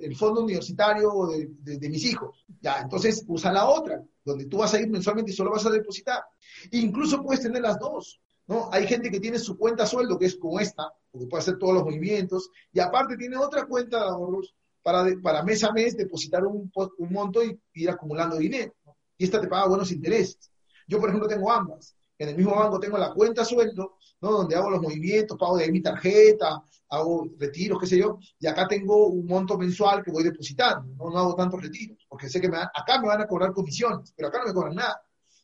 el 0.00 0.16
fondo 0.16 0.42
universitario 0.42 1.28
de, 1.62 1.88
mis 1.88 2.04
hijos. 2.04 2.44
Ya, 2.60 2.80
entonces 2.80 3.24
usa 3.28 3.52
la 3.52 3.68
otra, 3.68 4.02
donde 4.24 4.46
tú 4.46 4.58
vas 4.58 4.74
a 4.74 4.80
ir 4.80 4.88
mensualmente 4.88 5.30
y 5.30 5.34
solo 5.34 5.52
vas 5.52 5.66
a 5.66 5.70
depositar. 5.70 6.24
Incluso 6.72 7.22
puedes 7.22 7.42
tener 7.42 7.62
las 7.62 7.78
dos. 7.78 8.20
¿no? 8.48 8.68
Hay 8.72 8.88
gente 8.88 9.08
que 9.08 9.20
tiene 9.20 9.38
su 9.38 9.56
cuenta 9.56 9.86
sueldo, 9.86 10.18
que 10.18 10.26
es 10.26 10.36
como 10.36 10.58
esta, 10.58 10.92
porque 11.12 11.28
puede 11.28 11.42
hacer 11.42 11.58
todos 11.58 11.74
los 11.74 11.84
movimientos, 11.84 12.50
y 12.72 12.80
aparte 12.80 13.16
tiene 13.16 13.36
otra 13.36 13.66
cuenta 13.66 13.98
de 13.98 14.10
ahorros 14.10 14.52
para, 14.86 15.02
de- 15.04 15.18
para 15.18 15.42
mes 15.42 15.64
a 15.64 15.72
mes 15.72 15.96
depositar 15.96 16.44
un, 16.46 16.70
un 16.98 17.12
monto 17.12 17.42
y 17.42 17.58
ir 17.74 17.90
acumulando 17.90 18.36
dinero. 18.36 18.72
Y 19.18 19.24
esta 19.24 19.40
te 19.40 19.48
paga 19.48 19.66
buenos 19.68 19.90
intereses. 19.90 20.38
Yo, 20.86 21.00
por 21.00 21.08
ejemplo, 21.08 21.28
tengo 21.28 21.50
ambas. 21.50 21.96
En 22.18 22.28
el 22.28 22.36
mismo 22.36 22.54
banco 22.54 22.78
tengo 22.78 22.96
la 22.96 23.12
cuenta 23.12 23.44
sueldo, 23.44 23.96
¿no? 24.20 24.30
donde 24.30 24.54
hago 24.54 24.70
los 24.70 24.80
movimientos, 24.80 25.36
pago 25.38 25.56
de 25.58 25.70
mi 25.72 25.82
tarjeta, 25.82 26.62
hago 26.90 27.26
retiros, 27.36 27.80
qué 27.80 27.86
sé 27.86 27.98
yo, 27.98 28.18
y 28.38 28.46
acá 28.46 28.68
tengo 28.68 29.08
un 29.08 29.26
monto 29.26 29.58
mensual 29.58 30.02
que 30.04 30.12
voy 30.12 30.22
depositando, 30.22 30.94
no, 30.96 31.10
no 31.10 31.18
hago 31.18 31.34
tantos 31.34 31.60
retiros, 31.60 31.98
porque 32.08 32.28
sé 32.28 32.40
que 32.40 32.48
me 32.48 32.58
acá 32.58 33.00
me 33.00 33.08
van 33.08 33.20
a 33.22 33.26
cobrar 33.26 33.52
comisiones, 33.52 34.12
pero 34.16 34.28
acá 34.28 34.38
no 34.38 34.46
me 34.46 34.54
cobran 34.54 34.76
nada. 34.76 35.02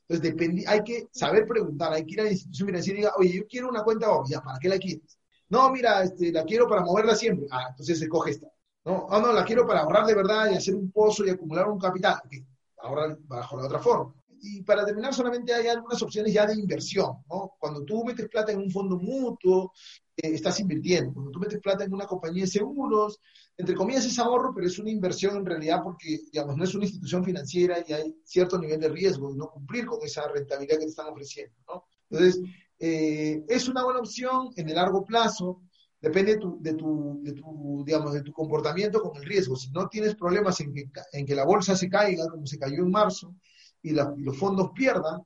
Entonces, 0.09 0.23
depende, 0.31 0.65
hay 0.67 0.83
que 0.85 1.09
saber 1.13 1.47
preguntar, 1.47 1.93
hay 1.93 2.07
que 2.07 2.13
ir 2.15 2.21
a 2.21 2.25
la 2.25 2.31
institución 2.33 2.69
financiera 2.69 2.99
y 2.99 3.03
diga, 3.03 3.13
oye, 3.19 3.33
yo 3.39 3.47
quiero 3.49 3.69
una 3.69 3.83
cuenta 3.83 4.07
ya, 4.29 4.41
¿para 4.41 4.59
qué 4.61 4.69
la 4.69 4.79
quieres? 4.79 5.19
No, 5.49 5.71
mira, 5.71 6.03
este, 6.05 6.33
la 6.33 6.45
quiero 6.45 6.67
para 6.69 6.83
moverla 6.83 7.15
siempre. 7.17 7.47
Ah, 7.51 7.67
entonces 7.71 7.99
se 7.99 8.09
coge 8.09 8.31
esta. 8.31 8.49
No, 8.85 9.07
ah, 9.11 9.21
no, 9.21 9.33
la 9.33 9.45
quiero 9.45 9.67
para 9.67 9.81
ahorrar 9.81 10.07
de 10.07 10.15
verdad 10.15 10.51
y 10.51 10.57
hacer 10.57 10.75
un 10.75 10.91
pozo 10.91 11.25
y 11.25 11.31
acumular 11.31 11.69
un 11.69 11.79
capital. 11.79 12.21
Ok, 12.25 12.33
ahorrar 12.79 13.17
bajo 13.23 13.57
la 13.57 13.67
otra 13.67 13.79
forma. 13.79 14.15
Y 14.45 14.63
para 14.63 14.85
terminar, 14.85 15.15
solamente 15.15 15.55
hay 15.55 15.69
algunas 15.69 16.03
opciones 16.03 16.33
ya 16.33 16.45
de 16.47 16.55
inversión, 16.55 17.19
¿no? 17.31 17.53
Cuando 17.61 17.85
tú 17.85 18.05
metes 18.05 18.29
plata 18.29 18.51
en 18.51 18.59
un 18.59 18.71
fondo 18.73 18.99
mutuo, 18.99 19.73
eh, 20.17 20.35
estás 20.35 20.59
invirtiendo. 20.59 21.13
Cuando 21.13 21.31
tú 21.31 21.39
metes 21.39 21.61
plata 21.61 21.85
en 21.85 21.95
una 21.95 22.07
compañía 22.07 22.43
de 22.43 22.51
seguros, 22.51 23.21
entre 23.57 23.77
comillas 23.77 24.05
es 24.05 24.19
ahorro, 24.19 24.53
pero 24.53 24.67
es 24.67 24.77
una 24.81 24.91
inversión 24.91 25.37
en 25.37 25.47
realidad 25.47 25.81
porque, 25.85 26.19
digamos, 26.33 26.57
no 26.57 26.65
es 26.65 26.75
una 26.75 26.85
institución 26.87 27.23
financiera 27.25 27.85
y 27.87 27.93
hay 27.93 28.17
cierto 28.25 28.59
nivel 28.59 28.81
de 28.81 28.89
riesgo 28.89 29.31
de 29.31 29.37
no 29.37 29.49
cumplir 29.49 29.87
con 29.87 30.03
esa 30.03 30.27
rentabilidad 30.27 30.79
que 30.79 30.87
te 30.87 30.91
están 30.91 31.07
ofreciendo, 31.07 31.55
¿no? 31.69 31.85
Entonces, 32.11 32.43
eh, 32.81 33.45
es 33.47 33.69
una 33.69 33.85
buena 33.85 34.01
opción 34.01 34.51
en 34.57 34.69
el 34.69 34.75
largo 34.75 35.05
plazo, 35.05 35.63
depende 36.03 36.33
de 36.35 36.39
tu, 36.41 36.59
de 36.61 36.75
tu, 36.75 37.21
de 37.23 37.33
tu, 37.33 37.83
digamos, 37.87 38.13
de 38.13 38.23
tu 38.23 38.33
comportamiento 38.33 39.01
con 39.01 39.17
el 39.17 39.25
riesgo. 39.25 39.57
Si 39.57 39.71
no 39.71 39.89
tienes 39.89 40.15
problemas 40.17 40.61
en 40.61 40.75
que, 40.75 40.85
en 41.13 41.25
que 41.25 41.35
la 41.35 41.47
bolsa 41.47 41.77
se 41.77 41.89
caiga, 41.89 42.29
como 42.29 42.47
se 42.47 42.59
cayó 42.59 42.83
en 42.83 42.91
marzo, 42.91 43.35
y, 43.83 43.93
la- 43.93 44.13
y 44.17 44.23
los 44.23 44.37
fondos 44.37 44.71
pierdan 44.75 45.23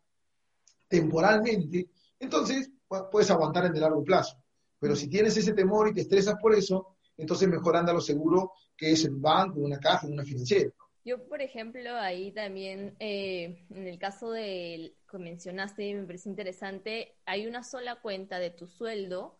temporalmente, 0.88 1.88
entonces 2.18 2.70
pu- 2.88 3.08
puedes 3.10 3.30
aguantar 3.30 3.66
en 3.66 3.74
el 3.74 3.80
largo 3.80 4.02
plazo. 4.04 4.36
Pero 4.78 4.94
si 4.94 5.08
tienes 5.08 5.36
ese 5.36 5.52
temor 5.52 5.88
y 5.88 5.94
te 5.94 6.02
estresas 6.02 6.36
por 6.40 6.54
eso, 6.54 6.96
entonces 7.16 7.48
mejor 7.48 7.76
anda 7.76 7.92
lo 7.92 8.00
seguro 8.00 8.52
que 8.76 8.92
es 8.92 9.04
un 9.04 9.20
banco, 9.20 9.60
una 9.60 9.78
caja, 9.78 10.06
una 10.06 10.22
financiera. 10.24 10.70
Yo, 11.04 11.24
por 11.28 11.40
ejemplo, 11.40 11.94
ahí 11.94 12.32
también, 12.32 12.96
eh, 12.98 13.64
en 13.70 13.86
el 13.86 13.98
caso 13.98 14.30
del 14.32 14.96
que 15.10 15.18
mencionaste, 15.18 15.94
me 15.94 16.04
parece 16.04 16.28
interesante, 16.28 17.14
hay 17.24 17.46
una 17.46 17.62
sola 17.62 18.00
cuenta 18.02 18.38
de 18.38 18.50
tu 18.50 18.66
sueldo 18.66 19.38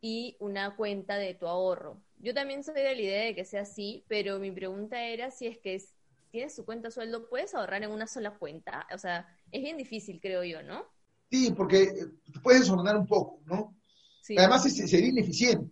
y 0.00 0.36
una 0.40 0.76
cuenta 0.76 1.16
de 1.16 1.34
tu 1.34 1.46
ahorro. 1.46 2.02
Yo 2.18 2.34
también 2.34 2.64
soy 2.64 2.74
de 2.74 2.94
la 2.94 3.00
idea 3.00 3.24
de 3.24 3.34
que 3.34 3.44
sea 3.44 3.62
así, 3.62 4.04
pero 4.08 4.38
mi 4.38 4.50
pregunta 4.50 5.02
era 5.04 5.30
si 5.30 5.46
es 5.46 5.58
que 5.58 5.74
es- 5.74 5.94
tienes 6.30 6.54
tu 6.54 6.64
cuenta 6.64 6.90
sueldo, 6.90 7.28
¿puedes 7.28 7.54
ahorrar 7.54 7.82
en 7.82 7.90
una 7.90 8.06
sola 8.06 8.38
cuenta? 8.38 8.86
O 8.94 8.98
sea, 8.98 9.26
es 9.50 9.62
bien 9.62 9.76
difícil, 9.76 10.20
creo 10.20 10.44
yo, 10.44 10.62
¿no? 10.62 10.84
Sí, 11.30 11.52
porque 11.56 11.82
eh, 11.82 12.06
puedes 12.42 12.60
desordenar 12.62 12.96
un 12.96 13.06
poco, 13.06 13.40
¿no? 13.46 13.76
Sí. 14.22 14.36
Además, 14.38 14.62
sería 14.62 15.08
ineficiente. 15.08 15.70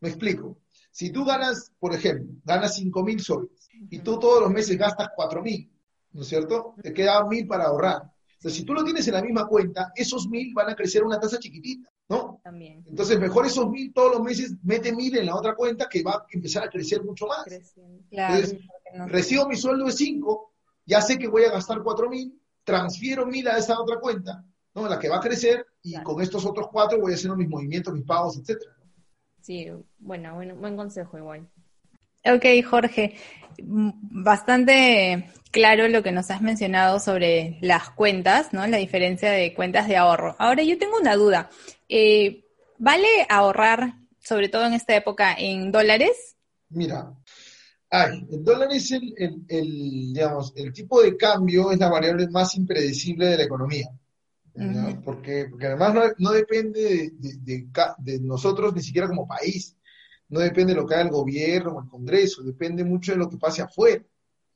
Me 0.00 0.08
explico. 0.08 0.58
Si 0.90 1.10
tú 1.10 1.24
ganas, 1.24 1.72
por 1.78 1.94
ejemplo, 1.94 2.34
ganas 2.44 2.74
5 2.74 3.02
mil 3.04 3.20
soles 3.20 3.50
y 3.90 3.98
tú 4.00 4.18
todos 4.18 4.40
los 4.42 4.50
meses 4.50 4.76
gastas 4.76 5.10
4 5.14 5.42
mil, 5.42 5.70
¿no 6.12 6.22
es 6.22 6.28
cierto? 6.28 6.74
Te 6.82 6.92
queda 6.92 7.24
mil 7.26 7.46
para 7.46 7.64
ahorrar. 7.66 8.02
Entonces, 8.40 8.58
si 8.60 8.64
tú 8.64 8.72
lo 8.72 8.82
tienes 8.82 9.06
en 9.06 9.12
la 9.14 9.22
misma 9.22 9.46
cuenta, 9.46 9.92
esos 9.94 10.26
mil 10.26 10.54
van 10.54 10.70
a 10.70 10.74
crecer 10.74 11.02
a 11.02 11.06
una 11.06 11.20
tasa 11.20 11.38
chiquitita, 11.38 11.90
¿no? 12.08 12.40
También 12.42 12.82
Entonces, 12.88 13.20
mejor 13.20 13.44
esos 13.44 13.68
mil 13.68 13.92
todos 13.92 14.12
los 14.12 14.22
meses, 14.22 14.54
mete 14.62 14.94
mil 14.94 15.14
en 15.18 15.26
la 15.26 15.36
otra 15.36 15.54
cuenta 15.54 15.86
que 15.90 16.02
va 16.02 16.12
a 16.12 16.26
empezar 16.30 16.64
a 16.64 16.70
crecer 16.70 17.04
mucho 17.04 17.26
más. 17.26 17.44
creciendo. 17.44 18.02
Claro, 18.08 18.34
Entonces, 18.36 18.58
porque 18.66 18.98
no- 18.98 19.08
Recibo 19.08 19.46
mi 19.46 19.56
sueldo 19.56 19.84
de 19.84 19.92
5, 19.92 20.54
ya 20.86 21.02
sé 21.02 21.18
que 21.18 21.28
voy 21.28 21.44
a 21.44 21.50
gastar 21.50 21.82
4 21.82 22.08
mil, 22.08 22.40
transfiero 22.64 23.26
mil 23.26 23.46
a 23.46 23.58
esa 23.58 23.78
otra 23.78 24.00
cuenta, 24.00 24.42
¿no? 24.74 24.88
La 24.88 24.98
que 24.98 25.10
va 25.10 25.18
a 25.18 25.20
crecer, 25.20 25.66
y 25.82 25.90
Claro. 25.92 26.04
con 26.06 26.22
estos 26.22 26.46
otros 26.46 26.68
4 26.72 26.98
voy 26.98 27.12
haciendo 27.12 27.36
mis 27.36 27.48
movimientos, 27.48 27.92
mis 27.92 28.04
pagos, 28.06 28.38
etcétera. 28.38 28.72
Sí, 29.42 29.66
bueno, 29.98 30.34
bueno, 30.34 30.56
buen 30.56 30.76
consejo 30.78 31.18
igual. 31.18 31.46
Ok, 32.24 32.44
Jorge, 32.68 33.16
bastante 33.62 35.30
claro 35.50 35.88
lo 35.88 36.02
que 36.02 36.12
nos 36.12 36.30
has 36.30 36.42
mencionado 36.42 37.00
sobre 37.00 37.58
las 37.62 37.90
cuentas, 37.90 38.52
¿no? 38.52 38.66
La 38.66 38.76
diferencia 38.76 39.30
de 39.30 39.54
cuentas 39.54 39.88
de 39.88 39.96
ahorro. 39.96 40.36
Ahora 40.38 40.62
yo 40.62 40.78
tengo 40.78 40.98
una 40.98 41.16
duda. 41.16 41.50
Eh, 41.88 42.44
¿Vale 42.78 43.06
ahorrar, 43.28 43.94
sobre 44.18 44.48
todo 44.48 44.66
en 44.66 44.74
esta 44.74 44.94
época, 44.96 45.34
en 45.36 45.70
dólares? 45.72 46.36
Mira, 46.70 47.12
ay, 47.90 48.26
el 48.30 48.44
dólar 48.44 48.72
es 48.72 48.90
el, 48.92 49.12
el- 49.18 49.44
el, 49.48 50.12
digamos, 50.14 50.52
el 50.56 50.72
tipo 50.72 51.02
de 51.02 51.16
cambio 51.16 51.72
es 51.72 51.78
la 51.78 51.90
variable 51.90 52.28
más 52.28 52.54
impredecible 52.54 53.26
de 53.26 53.36
la 53.38 53.44
economía. 53.44 53.88
Porque, 55.04 55.46
porque 55.50 55.66
además 55.68 55.94
no, 55.94 56.02
no 56.18 56.32
depende 56.32 56.80
de, 56.82 57.10
de- 57.14 57.36
de 57.40 57.66
ca- 57.72 57.94
de 57.98 58.20
nosotros 58.20 58.74
ni 58.74 58.82
siquiera 58.82 59.08
como 59.08 59.26
país. 59.26 59.76
No 60.30 60.40
depende 60.40 60.74
de 60.74 60.80
lo 60.80 60.86
que 60.86 60.94
haga 60.94 61.04
el 61.04 61.10
gobierno 61.10 61.72
o 61.72 61.82
el 61.82 61.88
Congreso, 61.88 62.42
depende 62.42 62.84
mucho 62.84 63.12
de 63.12 63.18
lo 63.18 63.28
que 63.28 63.36
pase 63.36 63.62
afuera. 63.62 64.04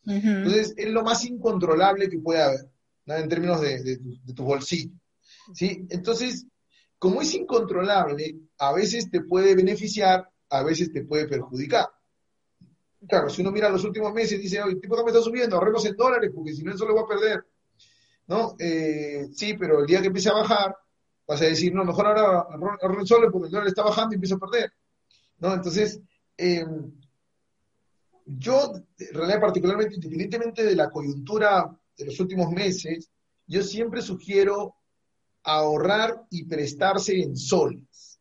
Entonces, 0.07 0.75
es 0.77 0.91
lo 0.91 1.03
más 1.03 1.25
incontrolable 1.25 2.09
que 2.09 2.19
puede 2.19 2.43
haber, 2.43 2.71
¿no? 3.07 3.15
En 3.17 3.29
términos 3.29 3.61
de, 3.61 3.83
de 3.83 3.97
tu, 3.99 4.19
de 4.23 4.35
tu 4.35 4.45
bolsillo. 4.45 4.93
¿sí? 5.53 5.87
Entonces, 5.91 6.47
como 6.99 7.21
es 7.21 7.35
incontrolable, 7.35 8.37
a 8.59 8.73
veces 8.73 9.11
te 9.11 9.21
puede 9.23 9.55
beneficiar, 9.55 10.29
a 10.51 10.63
veces 10.63 10.93
te 10.93 11.05
puede 11.05 11.27
perjudicar. 11.27 11.87
Claro, 13.07 13.29
si 13.29 13.43
uno 13.43 13.53
mira 13.53 13.69
los 13.69 13.85
últimos 13.85 14.13
meses 14.15 14.39
y 14.39 14.43
dice, 14.43 14.63
oye, 14.63 14.73
el 14.73 14.81
tipo 14.81 14.97
que 14.97 15.03
me 15.03 15.11
está 15.11 15.21
subiendo, 15.21 15.57
ahorremos 15.57 15.85
en 15.85 15.97
dólares, 15.97 16.31
porque 16.35 16.55
si 16.55 16.63
no, 16.63 16.73
eso 16.73 16.87
lo 16.87 16.95
voy 16.95 17.05
a 17.05 17.07
perder. 17.07 17.45
¿No? 18.27 18.57
Eh, 18.59 19.27
sí, 19.33 19.55
pero 19.59 19.81
el 19.81 19.87
día 19.87 20.01
que 20.01 20.07
empiece 20.07 20.31
a 20.31 20.35
bajar, 20.35 20.75
vas 21.27 21.43
a 21.43 21.45
decir, 21.45 21.75
no, 21.75 21.85
mejor 21.85 22.07
ahora 22.07 22.47
ahorro 22.81 23.01
en 23.01 23.07
soles 23.07 23.31
porque 23.31 23.47
el 23.47 23.53
dólar 23.53 23.69
está 23.69 23.83
bajando 23.83 24.15
y 24.15 24.17
empiezo 24.17 24.37
a 24.37 24.39
perder. 24.39 24.73
¿No? 25.45 25.53
Entonces, 25.53 26.01
em, 26.39 26.91
yo, 28.25 28.77
en 28.99 29.15
realidad, 29.15 29.41
particularmente, 29.41 29.97
independientemente 29.97 30.65
de 30.65 30.75
la 30.75 30.89
coyuntura 30.89 31.79
de 31.99 32.07
los 32.07 32.19
últimos 32.19 32.51
meses, 32.51 33.11
yo 33.47 33.63
siempre 33.63 34.01
sugiero 34.01 34.77
ahorrar 35.43 36.25
y 36.31 36.45
prestarse 36.45 37.21
en 37.21 37.37
soles. 37.37 38.19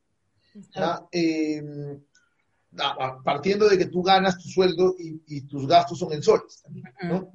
Em, 1.12 2.04
partiendo 3.24 3.70
de 3.70 3.78
que 3.78 3.86
tú 3.86 4.04
ganas 4.04 4.38
tu 4.38 4.50
sueldo 4.50 4.96
y, 5.00 5.42
tus 5.44 5.66
gastos 5.66 6.00
son 6.00 6.12
en 6.12 6.22
soles. 6.22 6.62
¿no? 7.04 7.32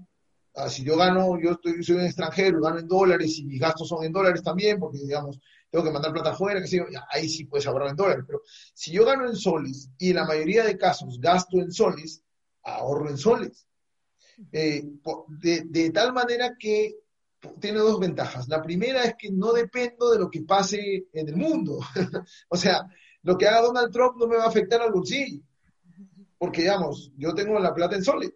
Ah, 0.55 0.69
si 0.69 0.85
yo 0.85 0.99
gano, 0.99 1.41
yo 1.41 1.53
estoy, 1.53 1.83
soy 1.83 1.97
un 1.97 2.05
extranjero, 2.05 2.61
gano 2.61 2.79
en 2.79 2.89
dólares 2.89 3.39
y 3.39 3.45
mis 3.45 3.59
gastos 3.59 3.89
son 3.89 4.05
en 4.05 4.13
dólares 4.13 4.43
también, 4.43 4.79
porque 4.79 4.99
digamos, 4.99 5.41
tengo 5.71 5.85
que 5.85 5.91
mandar 5.91 6.13
plata 6.13 6.31
afuera, 6.31 6.61
que 6.61 6.67
sé 6.67 6.85
ahí 7.11 7.29
sí 7.29 7.45
puedes 7.45 7.67
ahorrar 7.67 7.91
en 7.91 7.97
dólares. 7.97 8.25
Pero 8.27 8.43
si 8.75 8.93
yo 8.93 9.05
gano 9.05 9.27
en 9.27 9.37
soles 9.37 9.91
y 9.99 10.11
en 10.11 10.17
la 10.17 10.25
mayoría 10.25 10.65
de 10.65 10.79
casos 10.79 11.21
gasto 11.21 11.59
en 11.59 11.71
soles, 11.73 12.23
ahorro 12.63 13.11
en 13.11 13.19
soles. 13.19 13.67
Eh, 14.53 14.85
de, 15.41 15.91
tal 15.91 16.13
manera 16.13 16.55
que 16.59 16.95
tiene 17.61 17.79
dos 17.79 17.99
ventajas. 17.99 18.49
La 18.49 18.63
primera 18.63 19.05
es 19.05 19.15
que 19.19 19.31
no 19.31 19.53
dependo 19.53 20.11
de 20.11 20.19
lo 20.19 20.31
que 20.31 20.43
pase 20.43 21.09
en 21.13 21.29
el 21.29 21.37
mundo. 21.37 21.81
o 22.49 22.57
sea, 22.57 22.89
lo 23.23 23.37
que 23.37 23.47
haga 23.47 23.63
Donald 23.63 23.93
Trump 23.93 24.17
no 24.17 24.27
me 24.27 24.37
va 24.37 24.45
a 24.45 24.49
afectar 24.49 24.81
al 24.81 24.93
bolsillo. 24.93 25.43
Porque, 26.39 26.63
digamos, 26.63 27.13
yo 27.17 27.35
tengo 27.35 27.59
la 27.59 27.75
plata 27.75 27.97
en 27.97 28.05
soles. 28.05 28.33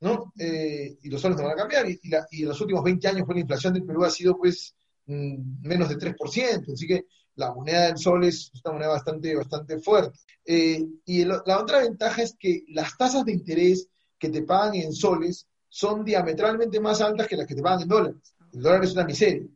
¿no? 0.00 0.32
Eh, 0.38 0.98
y 1.02 1.08
los 1.08 1.20
soles 1.20 1.38
no 1.38 1.44
van 1.44 1.52
a 1.52 1.56
cambiar. 1.56 1.86
Y, 1.88 1.98
en 2.42 2.48
los 2.48 2.60
últimos 2.60 2.84
20 2.84 3.08
años, 3.08 3.22
pues, 3.24 3.36
la 3.36 3.40
inflación 3.40 3.74
del 3.74 3.84
Perú 3.84 4.04
ha 4.04 4.10
sido, 4.10 4.36
pues, 4.36 4.75
menos 5.06 5.88
de 5.88 5.96
3%. 5.96 6.72
Así 6.72 6.86
que 6.86 7.06
la 7.36 7.52
moneda 7.52 7.86
del 7.86 7.98
sol 7.98 8.24
es 8.24 8.50
una 8.64 8.74
moneda 8.74 8.88
bastante, 8.88 9.34
bastante 9.34 9.78
fuerte. 9.78 10.18
Eh, 10.44 10.84
y 11.04 11.24
la 11.24 11.60
otra 11.60 11.80
ventaja 11.80 12.22
es 12.22 12.36
que 12.38 12.64
las 12.68 12.96
tasas 12.96 13.24
de 13.24 13.32
interés 13.32 13.88
que 14.18 14.28
te 14.28 14.42
pagan 14.42 14.74
en 14.74 14.92
soles 14.92 15.46
son 15.68 16.04
diametralmente 16.04 16.80
más 16.80 17.00
altas 17.00 17.26
que 17.26 17.36
las 17.36 17.46
que 17.46 17.54
te 17.54 17.62
pagan 17.62 17.82
en 17.82 17.88
dólares. 17.88 18.34
El 18.52 18.62
dólar 18.62 18.84
es 18.84 18.92
una 18.92 19.04
miseria. 19.04 19.46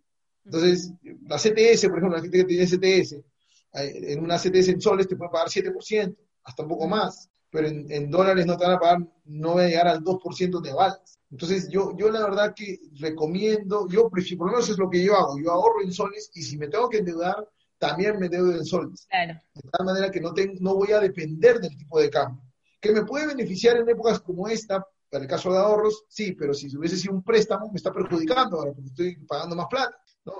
Entonces, 0.45 0.93
la 1.27 1.37
CTS, 1.37 1.89
por 1.89 1.99
ejemplo, 1.99 2.17
la 2.17 2.23
gente 2.23 2.39
que 2.39 2.45
tiene 2.45 2.67
CTS, 2.67 3.13
eh, 3.13 4.13
en 4.13 4.23
una 4.23 4.37
CTS 4.37 4.69
en 4.69 4.81
soles 4.81 5.09
te 5.09 5.17
puede 5.17 5.31
pagar 5.31 5.49
7%, 5.49 6.17
hasta 6.43 6.63
un 6.63 6.69
poco 6.69 6.89
más 6.89 7.31
pero 7.51 7.67
en, 7.69 8.11
dólares 8.11 8.47
no 8.47 8.57
te 8.57 8.65
van 8.65 8.75
a 8.75 8.79
pagar, 8.79 8.99
no 9.25 9.57
va 9.57 9.63
a 9.63 9.67
llegar 9.67 9.89
al 9.89 10.05
2% 10.05 10.61
de 10.61 10.71
avales. 10.71 11.19
Entonces, 11.31 11.69
yo, 11.69 11.97
yo 11.97 12.11
la 12.11 12.23
verdad 12.23 12.55
que 12.55 12.79
recomiendo, 12.99 13.89
yo 13.89 14.09
prefiero, 14.09 14.39
por 14.39 14.47
lo 14.49 14.53
menos 14.55 14.69
es 14.69 14.79
lo 14.79 14.89
que 14.89 15.05
yo 15.05 15.17
hago, 15.17 15.39
yo 15.39 15.51
ahorro 15.51 15.83
en 15.83 15.93
soles 15.93 16.31
y 16.35 16.43
si 16.43 16.57
me 16.57 16.69
tengo 16.69 16.89
que 16.89 16.99
endeudar, 16.99 17.49
también 17.79 18.19
me 18.19 18.27
endeudo 18.27 18.53
en 18.53 18.65
soles. 18.65 19.07
Claro. 19.09 19.41
De 19.55 19.71
tal 19.71 19.87
manera 19.87 20.11
que 20.11 20.21
no, 20.21 20.33
tengo, 20.33 20.55
no 20.61 20.75
voy 20.75 20.93
a 20.93 21.01
depender 21.01 21.61
del 21.61 21.77
tipo 21.77 22.01
de 22.01 22.11
cambio. 22.11 22.43
Que 22.81 22.93
me 22.93 23.05
puede 23.05 23.27
beneficiar 23.27 23.77
en 23.77 23.89
épocas 23.89 24.21
como 24.21 24.49
esta, 24.49 24.87
para 25.09 25.25
el 25.25 25.31
caso 25.31 25.53
de 25.53 25.59
ahorros, 25.59 26.05
sí, 26.09 26.33
pero 26.33 26.55
si 26.55 26.75
hubiese 26.77 26.97
sido 26.97 27.15
un 27.15 27.23
préstamo, 27.23 27.69
me 27.71 27.77
está 27.77 27.93
perjudicando 27.93 28.59
ahora 28.59 28.73
porque 28.73 28.89
estoy 28.89 29.17
pagando 29.27 29.57
más 29.57 29.67
plata. 29.69 29.97
¿no? 30.25 30.35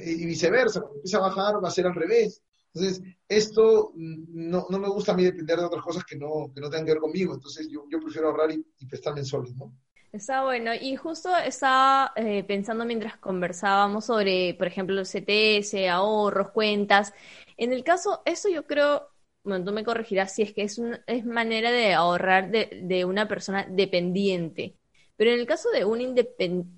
Y 0.00 0.26
viceversa, 0.26 0.80
cuando 0.80 0.96
empieza 0.96 1.18
a 1.18 1.28
bajar 1.28 1.62
va 1.62 1.68
a 1.68 1.72
ser 1.72 1.86
al 1.86 1.94
revés. 1.94 2.42
Entonces, 2.76 3.02
esto 3.26 3.92
no, 3.94 4.66
no, 4.68 4.78
me 4.78 4.88
gusta 4.88 5.12
a 5.12 5.16
mí 5.16 5.24
depender 5.24 5.58
de 5.58 5.64
otras 5.64 5.82
cosas 5.82 6.04
que 6.04 6.16
no, 6.16 6.52
que 6.54 6.60
no 6.60 6.68
tengan 6.68 6.84
que 6.84 6.92
ver 6.92 7.00
conmigo. 7.00 7.34
Entonces, 7.34 7.68
yo, 7.70 7.84
yo 7.90 8.00
prefiero 8.00 8.28
ahorrar 8.28 8.50
y, 8.52 8.64
y 8.78 8.86
prestarme 8.86 9.20
en 9.20 9.26
soles, 9.26 9.56
¿no? 9.56 9.72
Está 10.12 10.44
bueno. 10.44 10.72
Y 10.74 10.96
justo 10.96 11.34
estaba 11.36 12.12
eh, 12.16 12.44
pensando 12.44 12.84
mientras 12.84 13.16
conversábamos 13.16 14.04
sobre, 14.06 14.54
por 14.54 14.66
ejemplo, 14.66 15.02
CTS, 15.02 15.88
ahorros, 15.88 16.50
cuentas. 16.50 17.14
En 17.56 17.72
el 17.72 17.82
caso, 17.82 18.22
eso 18.26 18.48
yo 18.50 18.66
creo, 18.66 19.08
bueno, 19.42 19.64
tú 19.64 19.72
me 19.72 19.84
corregirás 19.84 20.34
si 20.34 20.42
es 20.42 20.52
que 20.52 20.62
es, 20.62 20.78
un, 20.78 20.98
es 21.06 21.24
manera 21.24 21.70
de 21.70 21.94
ahorrar 21.94 22.50
de, 22.50 22.82
de 22.84 23.04
una 23.04 23.26
persona 23.28 23.66
dependiente. 23.68 24.76
Pero 25.16 25.32
en 25.32 25.40
el 25.40 25.46
caso 25.46 25.70
de 25.70 25.84
un 25.86 26.00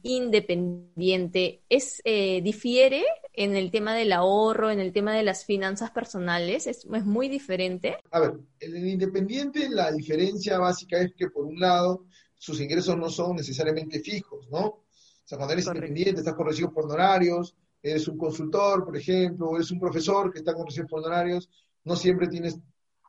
independiente, 0.02 1.62
¿es, 1.68 2.00
eh, 2.04 2.40
¿difiere 2.40 3.04
en 3.32 3.56
el 3.56 3.72
tema 3.72 3.94
del 3.94 4.12
ahorro, 4.12 4.70
en 4.70 4.78
el 4.78 4.92
tema 4.92 5.12
de 5.12 5.24
las 5.24 5.44
finanzas 5.44 5.90
personales? 5.90 6.68
¿Es, 6.68 6.84
¿Es, 6.84 7.04
muy 7.04 7.28
diferente? 7.28 7.96
A 8.12 8.20
ver, 8.20 8.34
en 8.60 8.76
el 8.76 8.86
independiente 8.86 9.68
la 9.68 9.90
diferencia 9.90 10.58
básica 10.58 11.00
es 11.00 11.12
que 11.16 11.30
por 11.30 11.46
un 11.46 11.58
lado 11.58 12.06
sus 12.36 12.60
ingresos 12.60 12.96
no 12.96 13.10
son 13.10 13.34
necesariamente 13.36 13.98
fijos, 14.00 14.48
¿no? 14.50 14.60
O 14.60 14.84
sea, 15.24 15.36
cuando 15.36 15.54
eres 15.54 15.66
independiente 15.66 16.20
estás 16.20 16.34
con 16.34 16.46
recibos 16.46 16.72
por 16.72 16.84
honorarios, 16.84 17.56
eres 17.82 18.06
un 18.06 18.16
consultor, 18.16 18.84
por 18.84 18.96
ejemplo, 18.96 19.48
o 19.48 19.56
eres 19.56 19.70
un 19.72 19.80
profesor 19.80 20.32
que 20.32 20.38
está 20.38 20.54
con 20.54 20.66
recibos 20.66 20.88
por 20.88 21.00
honorarios, 21.00 21.50
no 21.84 21.96
siempre 21.96 22.28
tienes 22.28 22.58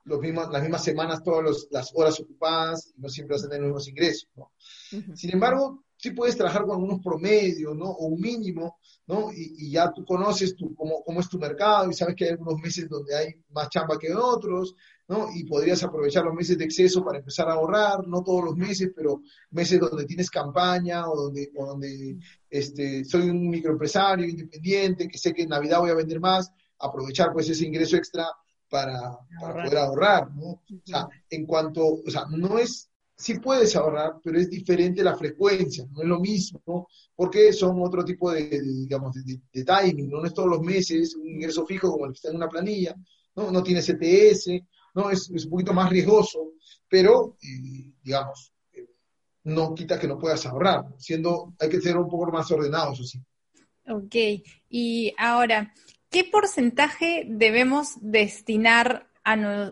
los 0.05 0.19
mismos, 0.19 0.49
las 0.51 0.61
mismas 0.61 0.83
semanas, 0.83 1.23
todas 1.23 1.67
las 1.71 1.91
horas 1.93 2.19
ocupadas, 2.19 2.93
y 2.95 3.01
no 3.01 3.09
siempre 3.09 3.35
vas 3.35 3.45
a 3.45 3.49
tener 3.49 3.61
los 3.61 3.69
mismos 3.69 3.87
ingresos. 3.87 4.29
¿no? 4.35 4.51
Sin 5.15 5.31
embargo, 5.31 5.83
sí 5.99 6.11
puedes 6.11 6.37
trabajar 6.37 6.63
con 6.63 6.71
algunos 6.71 7.01
promedios, 7.01 7.75
¿no? 7.75 7.85
O 7.85 8.07
un 8.07 8.21
mínimo, 8.21 8.79
¿no? 9.05 9.31
Y, 9.33 9.69
ya 9.69 9.91
tú 9.91 10.05
conoces 10.05 10.55
tu, 10.55 10.73
cómo, 10.73 11.03
cómo, 11.03 11.19
es 11.19 11.27
tu 11.27 11.37
mercado 11.37 11.89
y 11.89 11.93
sabes 11.93 12.15
que 12.15 12.25
hay 12.25 12.31
algunos 12.31 12.59
meses 12.61 12.87
donde 12.87 13.15
hay 13.15 13.35
más 13.49 13.69
chamba 13.69 13.99
que 13.99 14.13
otros, 14.13 14.75
¿no? 15.09 15.27
Y 15.35 15.43
podrías 15.43 15.83
aprovechar 15.83 16.23
los 16.23 16.33
meses 16.33 16.57
de 16.57 16.65
exceso 16.65 17.03
para 17.03 17.19
empezar 17.19 17.49
a 17.49 17.53
ahorrar, 17.53 18.07
no 18.07 18.23
todos 18.23 18.45
los 18.45 18.55
meses, 18.55 18.91
pero 18.95 19.21
meses 19.51 19.79
donde 19.79 20.05
tienes 20.05 20.29
campaña 20.29 21.09
o 21.09 21.23
donde, 21.23 21.51
o 21.55 21.65
donde 21.65 22.17
este, 22.49 23.03
soy 23.03 23.29
un 23.29 23.49
microempresario 23.49 24.25
independiente, 24.25 25.07
que 25.07 25.17
sé 25.17 25.33
que 25.33 25.43
en 25.43 25.49
Navidad 25.49 25.79
voy 25.79 25.89
a 25.89 25.95
vender 25.95 26.21
más, 26.21 26.49
aprovechar 26.77 27.33
pues 27.33 27.49
ese 27.49 27.65
ingreso 27.65 27.97
extra 27.97 28.25
para, 28.69 29.17
poder 29.39 29.77
ahorrar, 29.77 30.31
¿no? 30.35 30.47
O 30.47 30.63
sea, 30.85 31.07
en 31.29 31.45
cuanto, 31.45 31.85
o 32.05 32.09
sea, 32.09 32.25
no 32.29 32.57
es, 32.57 32.89
sí 33.15 33.39
puedes 33.39 33.75
ahorrar, 33.75 34.13
pero 34.23 34.39
es 34.39 34.49
diferente 34.49 35.03
la 35.03 35.17
frecuencia, 35.17 35.85
no 35.91 36.01
es 36.01 36.07
lo 36.07 36.19
mismo, 36.19 36.87
porque 37.15 37.51
son 37.51 37.81
otro 37.81 38.05
tipo 38.05 38.31
de, 38.31 38.61
digamos, 38.61 39.15
de, 39.23 39.63
timing, 39.63 40.09
¿no? 40.09 40.23
es 40.23 40.33
todos 40.33 40.49
los 40.49 40.61
meses 40.61 41.15
un 41.15 41.27
ingreso 41.27 41.65
fijo 41.65 41.91
como 41.91 42.05
el 42.05 42.11
que 42.11 42.17
está 42.17 42.29
en 42.29 42.37
una 42.37 42.49
planilla, 42.49 42.95
¿no? 43.35 43.51
No 43.51 43.63
tiene 43.63 43.81
CTS, 43.81 44.61
¿no? 44.95 45.09
Es, 45.09 45.29
un 45.29 45.49
poquito 45.49 45.73
más 45.73 45.89
riesgoso, 45.89 46.53
pero, 46.87 47.37
eh, 47.41 47.91
digamos, 48.03 48.53
eh, 48.71 48.87
no 49.45 49.73
quita 49.73 49.99
que 49.99 50.07
no 50.07 50.17
puedas 50.17 50.45
ahorrar, 50.45 50.85
siendo, 50.97 51.53
hay 51.59 51.69
que 51.69 51.81
ser 51.81 51.97
un 51.97 52.09
poco 52.09 52.31
más 52.31 52.49
ordenados, 52.51 53.09
sí. 53.09 53.19
Ok, 53.87 54.15
y 54.69 55.13
ahora, 55.17 55.73
¿qué 56.09 56.23
porcentaje 56.23 57.25
debemos 57.27 57.93
destinar 58.01 59.07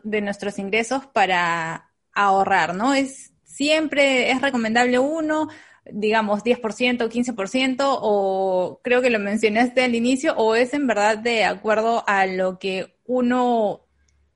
de 0.04 0.22
nuestros 0.22 0.60
ingresos 0.60 1.06
para 1.08 1.92
ahorrar? 2.14 2.76
¿No? 2.76 2.94
¿Es 2.94 3.34
siempre 3.44 4.30
es 4.30 4.42
recomendable 4.42 5.00
uno, 5.00 5.48
digamos 5.92 6.44
10%, 6.44 7.10
15%, 7.10 7.76
o 7.80 8.80
creo 8.84 9.02
que 9.02 9.10
lo 9.10 9.20
mencionaste 9.20 9.84
al 9.84 9.96
inicio, 9.96 10.36
o 10.36 10.56
es 10.56 10.74
en 10.74 10.86
verdad 10.86 11.18
de 11.18 11.44
acuerdo 11.44 12.04
a 12.08 12.28
lo 12.28 12.60
que 12.60 13.00
uno 13.06 13.88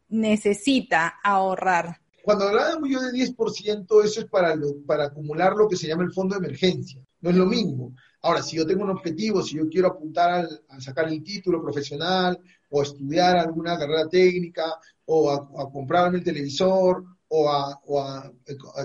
necesita 0.10 1.20
ahorrar? 1.24 2.02
Cuando 2.24 2.48
hablamos 2.48 2.90
yo 2.90 3.02
de 3.02 3.12
10%, 3.12 4.04
eso 4.04 4.22
es 4.22 4.26
para, 4.28 4.56
para 4.86 5.06
acumular 5.06 5.54
lo 5.54 5.68
que 5.68 5.76
se 5.76 5.88
llama 5.88 6.04
el 6.04 6.14
fondo 6.14 6.38
de 6.38 6.46
emergencia. 6.46 7.02
No 7.22 7.30
es 7.30 7.36
lo 7.36 7.46
mínimo. 7.46 7.94
Ahora, 8.24 8.44
si 8.44 8.58
yo 8.58 8.68
tengo 8.68 8.84
un 8.84 8.92
objetivo, 8.92 9.42
si 9.42 9.58
yo 9.58 9.68
quiero 9.68 9.88
apuntar 9.88 10.48
a 10.70 10.80
sacar 10.80 11.08
el 11.08 11.24
título 11.24 11.62
profesional 11.62 12.40
o 12.70 12.84
estudiar 12.84 13.36
alguna 13.38 13.78
carrera 13.78 14.08
técnica 14.08 14.78
o 15.06 15.32
a, 15.32 15.72
comprarme 15.72 16.20
el 16.20 16.24
televisor 16.24 17.04
o, 17.30 17.50
a, 17.50 18.32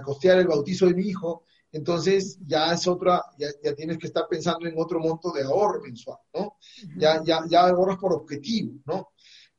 costear 0.03 0.39
el 0.39 0.47
bautizo 0.47 0.87
de 0.87 0.95
mi 0.95 1.09
hijo, 1.09 1.45
entonces 1.71 2.39
ya 2.47 2.73
es 2.73 2.87
otra, 2.89 3.23
ya, 3.39 3.75
tienes 3.75 3.99
que 3.99 4.07
estar 4.07 4.27
pensando 4.29 4.67
en 4.67 4.75
otro 4.79 5.01
monto 5.01 5.31
de 5.33 5.43
ahorro 5.43 5.83
mensual, 5.83 6.19
¿no? 6.33 6.57
Ya, 6.97 7.23
ya, 7.23 7.45
ya 7.47 7.69
ahorras 7.69 7.99
por 7.99 8.15
objetivo, 8.15 8.73
¿no? 8.87 9.11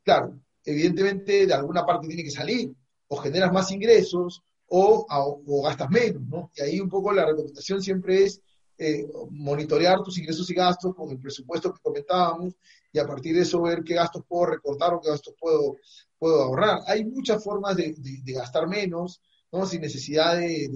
Claro, 0.04 0.40
evidentemente 0.66 1.46
de 1.46 1.54
alguna 1.54 1.86
parte 1.86 2.08
tiene 2.08 2.24
que 2.24 2.32
salir, 2.32 2.74
o 3.10 3.18
generas 3.18 3.54
más 3.54 3.72
ingresos 3.72 4.42
o, 4.70 5.06
o 5.46 5.62
gastas 5.62 5.90
menos, 5.92 6.24
¿no? 6.24 6.52
Y 6.56 6.62
ahí 6.62 6.80
un 6.80 6.90
poco 6.90 7.12
la 7.14 7.26
recomendación 7.26 7.82
siempre 7.82 8.24
es 8.24 8.42
eh, 8.80 9.08
monitorear 9.32 10.04
tus 10.04 10.20
ingresos 10.20 10.48
y 10.52 10.54
gastos 10.54 10.94
con 10.94 11.10
el 11.10 11.20
presupuesto 11.20 11.74
que 11.74 11.82
comentábamos 11.82 12.54
y 12.92 13.00
a 13.00 13.08
partir 13.08 13.36
de 13.36 13.42
eso 13.42 13.62
ver 13.62 13.84
qué 13.84 13.96
gastos 13.96 14.24
puedo 14.28 14.46
recortar 14.46 14.94
o 14.94 15.02
qué 15.02 15.10
gastos 15.10 15.34
puedo, 15.40 15.78
puedo 16.20 16.44
ahorrar. 16.44 16.82
Hay 16.86 17.04
muchas 17.06 17.44
formas 17.44 17.76
de, 17.76 17.96
gastar 18.26 18.68
menos, 18.68 19.22
¿no? 19.52 19.66
sin 19.66 19.82
necesidad 19.82 20.38
de, 20.38 20.70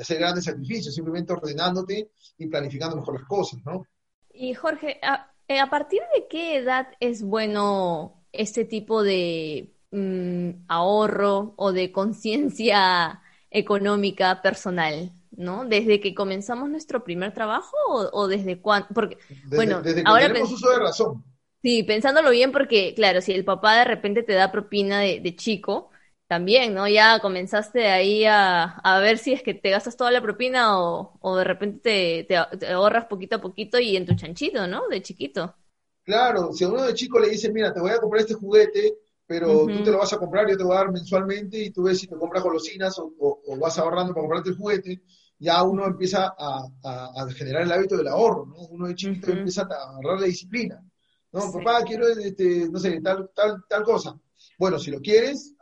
hacer 0.00 0.18
grandes 0.18 0.44
sacrificios, 0.44 0.94
simplemente 0.94 1.32
ordenándote 1.32 2.10
y 2.38 2.46
planificando 2.46 2.96
mejor 2.96 3.18
las 3.18 3.28
cosas. 3.28 3.60
¿no? 3.64 3.84
Y 4.32 4.54
Jorge, 4.54 5.00
¿a, 5.02 5.32
eh, 5.48 5.60
partir 5.68 6.00
de 6.14 6.28
qué 6.28 6.58
edad 6.58 6.86
es 7.00 7.22
bueno 7.22 8.24
este 8.32 8.64
tipo 8.64 9.02
de 9.02 9.74
mm, 9.90 10.64
ahorro 10.68 11.54
o 11.56 11.72
de 11.72 11.90
conciencia 11.90 13.20
económica 13.50 14.42
personal? 14.42 15.12
¿No? 15.38 15.64
Desde 15.64 16.00
que 16.00 16.14
comenzamos 16.14 16.68
nuestro 16.68 17.04
primer 17.04 17.32
trabajo 17.32 17.76
o, 17.88 18.28
desde 18.28 18.60
cuándo, 18.60 18.88
porque, 18.94 19.18
bueno, 19.46 19.80
desde 19.80 20.02
que 20.02 20.08
ahora 20.08 20.26
tenemos 20.26 20.52
uso 20.52 20.70
de 20.70 20.78
razón. 20.78 21.24
Sí, 21.62 21.82
pensándolo 21.82 22.30
bien, 22.30 22.52
porque 22.52 22.92
claro, 22.94 23.20
si 23.20 23.32
el 23.32 23.44
papá 23.44 23.78
de 23.78 23.84
repente 23.84 24.22
te 24.22 24.34
da 24.34 24.52
propina 24.52 25.00
de, 25.00 25.20
de 25.20 25.34
chico, 25.34 25.90
también, 26.28 26.74
¿no? 26.74 26.86
Ya 26.86 27.20
comenzaste 27.20 27.86
ahí 27.88 28.24
a, 28.26 28.64
a, 28.64 29.00
ver 29.00 29.16
si 29.18 29.32
es 29.32 29.42
que 29.42 29.54
te 29.54 29.70
gastas 29.70 29.96
toda 29.96 30.10
la 30.10 30.20
propina 30.20 30.78
o, 30.78 31.18
o 31.20 31.36
de 31.36 31.44
repente 31.44 32.26
te, 32.28 32.58
te, 32.58 32.66
ahorras 32.68 33.06
poquito 33.06 33.36
a 33.36 33.40
poquito 33.40 33.78
y 33.78 33.96
en 33.96 34.04
tu 34.04 34.14
chanchito, 34.14 34.66
¿no? 34.66 34.88
De 34.88 35.00
chiquito. 35.02 35.56
Claro, 36.04 36.52
si 36.52 36.64
a 36.64 36.68
uno 36.68 36.82
de 36.82 36.94
chico 36.94 37.18
le 37.18 37.30
dice, 37.30 37.50
mira, 37.50 37.72
te 37.72 37.80
voy 37.80 37.92
a 37.92 37.98
comprar 37.98 38.20
este 38.20 38.34
juguete, 38.34 38.98
pero 39.26 39.62
uh 39.62 39.68
-huh. 39.68 39.78
tú 39.78 39.84
te 39.84 39.90
lo 39.90 39.98
vas 39.98 40.12
a 40.12 40.18
comprar, 40.18 40.48
yo 40.48 40.56
te 40.56 40.64
voy 40.64 40.74
a 40.74 40.80
dar 40.80 40.92
mensualmente 40.92 41.58
y 41.58 41.70
tú 41.70 41.84
ves 41.84 41.98
si 41.98 42.06
te 42.06 42.16
compras 42.16 42.42
golosinas 42.42 42.98
o, 42.98 43.10
o, 43.18 43.42
o 43.46 43.58
vas 43.58 43.78
ahorrando 43.78 44.12
para 44.12 44.22
comprarte 44.22 44.50
el 44.50 44.56
juguete, 44.56 45.00
ya 45.38 45.62
uno 45.62 45.86
empieza 45.86 46.34
a, 46.36 46.66
a, 46.82 47.22
a, 47.22 47.30
generar 47.32 47.62
el 47.62 47.72
hábito 47.72 47.96
del 47.96 48.08
ahorro, 48.08 48.46
¿no? 48.46 48.56
Uno 48.70 48.88
de 48.88 48.94
chiquito 48.94 49.30
uh 49.30 49.34
-huh. 49.34 49.38
empieza 49.38 49.62
a 49.62 49.90
agarrar 49.90 50.20
la 50.20 50.26
disciplina. 50.26 50.84
No, 51.32 51.42
sí. 51.42 51.48
papá, 51.52 51.84
quiero, 51.84 52.08
este, 52.08 52.68
no 52.70 52.78
sé, 52.78 53.00
tal, 53.00 53.30
tal, 53.34 53.64
tal 53.68 53.82
cosa. 53.84 54.18
Bueno, 54.58 54.78
si 54.78 54.90
lo 54.90 55.00
quieres, 55.00 55.54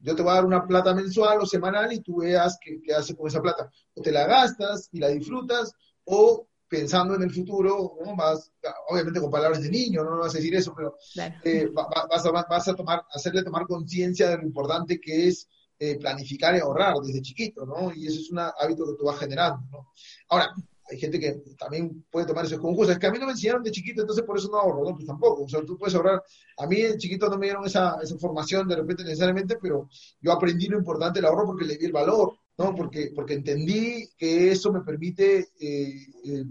yo 0.00 0.14
te 0.14 0.22
voy 0.22 0.32
a 0.32 0.34
dar 0.34 0.44
una 0.44 0.66
plata 0.66 0.94
mensual 0.94 1.38
o 1.40 1.46
semanal 1.46 1.92
y 1.92 2.00
tú 2.00 2.16
veas 2.18 2.58
qué, 2.60 2.80
qué 2.82 2.94
haces 2.94 3.16
con 3.16 3.28
esa 3.28 3.40
plata. 3.40 3.70
O 3.94 4.02
te 4.02 4.12
la 4.12 4.26
gastas 4.26 4.88
y 4.92 4.98
la 4.98 5.08
disfrutas, 5.08 5.72
o 6.04 6.48
pensando 6.68 7.14
en 7.14 7.22
el 7.22 7.30
futuro, 7.30 7.96
¿no? 8.04 8.14
vas, 8.14 8.52
obviamente 8.88 9.20
con 9.20 9.30
palabras 9.30 9.62
de 9.62 9.70
niño, 9.70 10.04
no, 10.04 10.10
no 10.10 10.18
vas 10.18 10.34
a 10.34 10.38
decir 10.38 10.54
eso, 10.54 10.74
pero 10.76 10.96
claro. 11.14 11.34
eh, 11.44 11.68
vas, 11.72 12.26
a, 12.26 12.30
vas 12.30 12.68
a 12.68 12.74
tomar, 12.74 13.04
hacerle 13.10 13.42
tomar 13.42 13.66
conciencia 13.66 14.28
de 14.28 14.36
lo 14.36 14.42
importante 14.42 15.00
que 15.00 15.28
es 15.28 15.48
eh, 15.78 15.96
planificar 15.98 16.56
y 16.56 16.60
ahorrar 16.60 16.94
desde 17.04 17.22
chiquito, 17.22 17.64
¿no? 17.64 17.92
Y 17.94 18.06
eso 18.06 18.20
es 18.20 18.30
un 18.30 18.38
hábito 18.38 18.86
que 18.86 18.98
tú 18.98 19.04
vas 19.04 19.18
generando, 19.18 19.64
¿no? 19.70 19.92
Ahora, 20.28 20.52
hay 20.90 20.98
gente 20.98 21.20
que 21.20 21.32
también 21.58 22.04
puede 22.10 22.26
tomar 22.26 22.44
esos 22.44 22.58
concursos. 22.58 22.94
Es 22.94 22.98
que 22.98 23.06
a 23.06 23.10
mí 23.10 23.18
no 23.18 23.26
me 23.26 23.32
enseñaron 23.32 23.62
de 23.62 23.70
chiquito, 23.70 24.00
entonces 24.00 24.24
por 24.24 24.38
eso 24.38 24.48
no 24.50 24.58
ahorro, 24.58 24.84
¿no? 24.84 24.94
Pues 24.94 25.06
tampoco. 25.06 25.44
O 25.44 25.48
sea, 25.48 25.62
tú 25.62 25.76
puedes 25.76 25.94
ahorrar. 25.94 26.22
A 26.56 26.66
mí 26.66 26.80
de 26.80 26.96
chiquito 26.96 27.28
no 27.28 27.38
me 27.38 27.46
dieron 27.46 27.66
esa, 27.66 27.98
esa 28.02 28.16
formación 28.18 28.66
de 28.66 28.76
repente 28.76 29.04
necesariamente, 29.04 29.56
pero 29.60 29.88
yo 30.20 30.32
aprendí 30.32 30.66
lo 30.66 30.78
importante 30.78 31.18
del 31.18 31.26
ahorro 31.26 31.46
porque 31.46 31.66
le 31.66 31.76
di 31.76 31.86
el 31.86 31.92
valor, 31.92 32.38
¿no? 32.56 32.74
Porque, 32.74 33.12
porque 33.14 33.34
entendí 33.34 34.08
que 34.16 34.50
eso 34.50 34.72
me 34.72 34.80
permite 34.80 35.50
eh, 35.60 36.06
eh, 36.24 36.44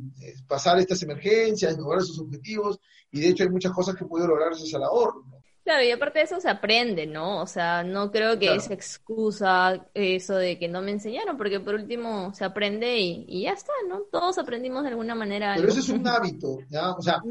pasar 0.47 0.79
estas 0.79 1.01
emergencias, 1.01 1.77
lograr 1.77 2.01
esos 2.01 2.19
objetivos, 2.19 2.79
y 3.11 3.21
de 3.21 3.29
hecho 3.29 3.43
hay 3.43 3.49
muchas 3.49 3.71
cosas 3.71 3.95
que 3.95 4.05
puedo 4.05 4.27
lograr 4.27 4.49
gracias 4.49 4.73
al 4.75 4.83
ahorro, 4.83 5.25
¿no? 5.27 5.36
Claro, 5.67 5.83
y 5.83 5.91
aparte 5.91 6.19
de 6.19 6.23
eso 6.23 6.39
se 6.39 6.49
aprende, 6.49 7.05
¿no? 7.07 7.41
O 7.41 7.45
sea, 7.45 7.83
no 7.83 8.09
creo 8.09 8.39
que 8.39 8.45
claro. 8.45 8.61
es 8.61 8.71
excusa 8.71 9.85
eso 9.93 10.35
de 10.35 10.57
que 10.57 10.69
no 10.69 10.81
me 10.81 10.91
enseñaron, 10.91 11.35
porque 11.35 11.59
por 11.59 11.75
último 11.75 12.33
se 12.33 12.45
aprende 12.45 12.97
y, 12.97 13.25
y 13.27 13.41
ya 13.41 13.51
está, 13.51 13.73
¿no? 13.89 14.03
Todos 14.09 14.37
aprendimos 14.37 14.83
de 14.83 14.91
alguna 14.91 15.13
manera. 15.13 15.55
Pero 15.55 15.67
algo. 15.67 15.77
eso 15.77 15.81
es 15.81 15.89
un 15.99 16.07
hábito, 16.07 16.59
¿ya? 16.69 16.91
O 16.93 17.01
sea, 17.01 17.21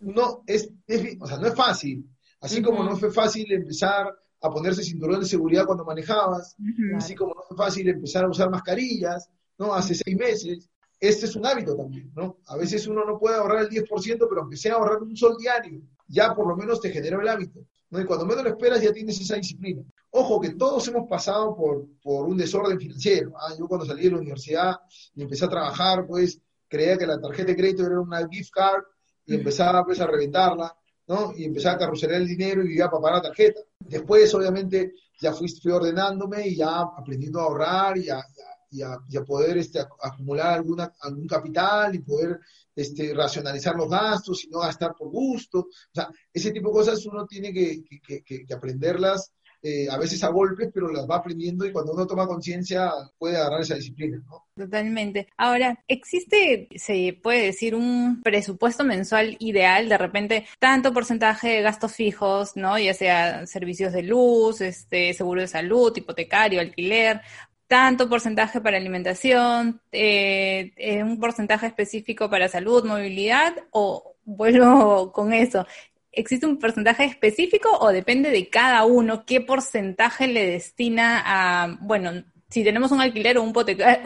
No, 0.00 0.42
es, 0.46 0.68
es, 0.86 1.16
o 1.18 1.26
sea, 1.26 1.38
no 1.38 1.46
es 1.46 1.54
fácil. 1.54 2.06
Así 2.38 2.56
uh 2.56 2.60
-huh. 2.60 2.66
como 2.66 2.84
no 2.84 2.98
fue 2.98 3.10
fácil 3.10 3.50
empezar 3.50 4.14
a 4.42 4.50
ponerse 4.50 4.82
cinturón 4.82 5.20
de 5.20 5.26
seguridad 5.26 5.64
cuando 5.64 5.86
manejabas, 5.86 6.54
uh 6.58 6.64
-huh. 6.64 6.96
así 6.98 7.14
como 7.14 7.32
no 7.32 7.44
fue 7.48 7.56
fácil 7.56 7.88
empezar 7.88 8.24
a 8.24 8.28
usar 8.28 8.50
mascarillas, 8.50 9.30
¿no? 9.56 9.72
Hace 9.72 9.94
seis 9.94 10.18
meses. 10.18 10.68
Este 11.00 11.24
es 11.24 11.34
un 11.34 11.46
hábito 11.46 11.74
también, 11.74 12.12
¿no? 12.14 12.40
A 12.48 12.58
veces 12.58 12.86
uno 12.88 13.06
no 13.06 13.18
puede 13.18 13.36
ahorrar 13.36 13.62
el 13.62 13.70
10%, 13.70 14.26
pero 14.28 14.42
aunque 14.42 14.58
sea 14.58 14.74
ahorrar 14.74 15.02
un 15.02 15.16
sol 15.16 15.36
diario, 15.38 15.80
ya 16.06 16.34
por 16.34 16.46
lo 16.46 16.54
menos 16.56 16.78
te 16.82 16.90
generó 16.90 17.22
el 17.22 17.28
hábito. 17.28 17.60
¿No? 17.90 18.00
Y 18.00 18.04
cuando 18.04 18.26
menos 18.26 18.44
lo 18.44 18.50
esperas 18.50 18.82
ya 18.82 18.92
tienes 18.92 19.20
esa 19.20 19.36
disciplina. 19.36 19.82
Ojo, 20.10 20.40
que 20.40 20.54
todos 20.54 20.86
hemos 20.88 21.08
pasado 21.08 21.54
por, 21.56 21.86
por 22.02 22.26
un 22.26 22.36
desorden 22.36 22.78
financiero. 22.78 23.32
¿ah? 23.36 23.54
Yo 23.58 23.68
cuando 23.68 23.86
salí 23.86 24.04
de 24.04 24.10
la 24.10 24.18
universidad 24.18 24.76
y 25.14 25.22
empecé 25.22 25.44
a 25.44 25.50
trabajar, 25.50 26.06
pues 26.06 26.40
creía 26.68 26.96
que 26.96 27.06
la 27.06 27.20
tarjeta 27.20 27.48
de 27.48 27.56
crédito 27.56 27.84
era 27.84 28.00
una 28.00 28.26
gift 28.28 28.50
card 28.50 28.82
y 29.26 29.34
empezaba 29.34 29.84
pues 29.84 30.00
a 30.00 30.06
reventarla, 30.06 30.74
¿no? 31.08 31.32
Y 31.36 31.44
empezaba 31.44 31.74
a 31.74 31.78
carruselar 31.78 32.20
el 32.20 32.28
dinero 32.28 32.62
y 32.62 32.68
vivía 32.68 32.88
para 32.88 33.02
pagar 33.02 33.16
la 33.16 33.28
tarjeta. 33.28 33.60
Después, 33.78 34.32
obviamente, 34.34 34.94
ya 35.20 35.32
fui, 35.32 35.48
fui 35.48 35.72
ordenándome 35.72 36.48
y 36.48 36.56
ya 36.56 36.80
aprendiendo 36.80 37.40
a 37.40 37.44
ahorrar 37.44 37.98
y 37.98 38.08
a, 38.08 38.24
y 38.70 38.82
a, 38.82 38.98
y 39.08 39.16
a 39.16 39.24
poder 39.24 39.58
este, 39.58 39.80
acumular 39.80 40.54
alguna, 40.54 40.94
algún 41.00 41.26
capital 41.26 41.94
y 41.94 42.00
poder 42.00 42.40
este, 42.76 43.12
racionalizar 43.14 43.74
los 43.74 43.88
gastos 43.88 44.44
y 44.44 44.48
no 44.48 44.60
gastar 44.60 44.94
por 44.94 45.08
gusto. 45.08 45.60
O 45.60 45.94
sea, 45.94 46.08
ese 46.32 46.52
tipo 46.52 46.68
de 46.68 46.74
cosas 46.74 47.04
uno 47.06 47.26
tiene 47.26 47.52
que, 47.52 47.82
que, 48.06 48.22
que, 48.22 48.46
que 48.46 48.54
aprenderlas 48.54 49.32
eh, 49.62 49.88
a 49.90 49.96
veces 49.98 50.22
a 50.22 50.28
golpes, 50.28 50.70
pero 50.72 50.92
las 50.92 51.08
va 51.08 51.16
aprendiendo 51.16 51.66
y 51.66 51.72
cuando 51.72 51.92
uno 51.92 52.06
toma 52.06 52.26
conciencia 52.28 52.92
puede 53.18 53.36
agarrar 53.36 53.62
esa 53.62 53.74
disciplina, 53.74 54.22
¿no? 54.24 54.44
Totalmente. 54.54 55.26
Ahora, 55.36 55.82
¿existe, 55.88 56.68
se 56.76 57.18
puede 57.20 57.46
decir, 57.46 57.74
un 57.74 58.22
presupuesto 58.22 58.84
mensual 58.84 59.36
ideal? 59.40 59.88
De 59.88 59.98
repente, 59.98 60.46
tanto 60.60 60.92
porcentaje 60.92 61.48
de 61.48 61.62
gastos 61.62 61.94
fijos, 61.94 62.52
¿no? 62.54 62.78
Ya 62.78 62.94
sea 62.94 63.46
servicios 63.48 63.92
de 63.92 64.02
luz, 64.02 64.60
este, 64.60 65.12
seguro 65.14 65.40
de 65.40 65.48
salud, 65.48 65.92
hipotecario, 65.96 66.60
alquiler, 66.60 67.22
tanto 67.66 68.08
porcentaje 68.08 68.60
para 68.60 68.76
alimentación, 68.76 69.80
eh, 69.92 70.72
eh, 70.76 71.02
un 71.02 71.18
porcentaje 71.18 71.66
específico 71.66 72.30
para 72.30 72.48
salud, 72.48 72.84
movilidad, 72.84 73.54
o 73.70 74.14
vuelvo 74.24 75.12
con 75.12 75.32
eso. 75.32 75.66
¿Existe 76.12 76.46
un 76.46 76.58
porcentaje 76.58 77.04
específico 77.04 77.68
o 77.78 77.88
depende 77.88 78.30
de 78.30 78.48
cada 78.48 78.84
uno 78.84 79.24
qué 79.26 79.40
porcentaje 79.40 80.26
le 80.26 80.46
destina 80.46 81.22
a, 81.26 81.76
bueno, 81.80 82.24
si 82.48 82.64
tenemos 82.64 82.90
un 82.92 83.00
alquiler 83.00 83.38
o 83.38 83.42
un 83.42 83.52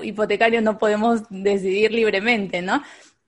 hipotecario 0.02 0.60
no 0.62 0.78
podemos 0.78 1.22
decidir 1.30 1.92
libremente, 1.92 2.62
¿no? 2.62 2.82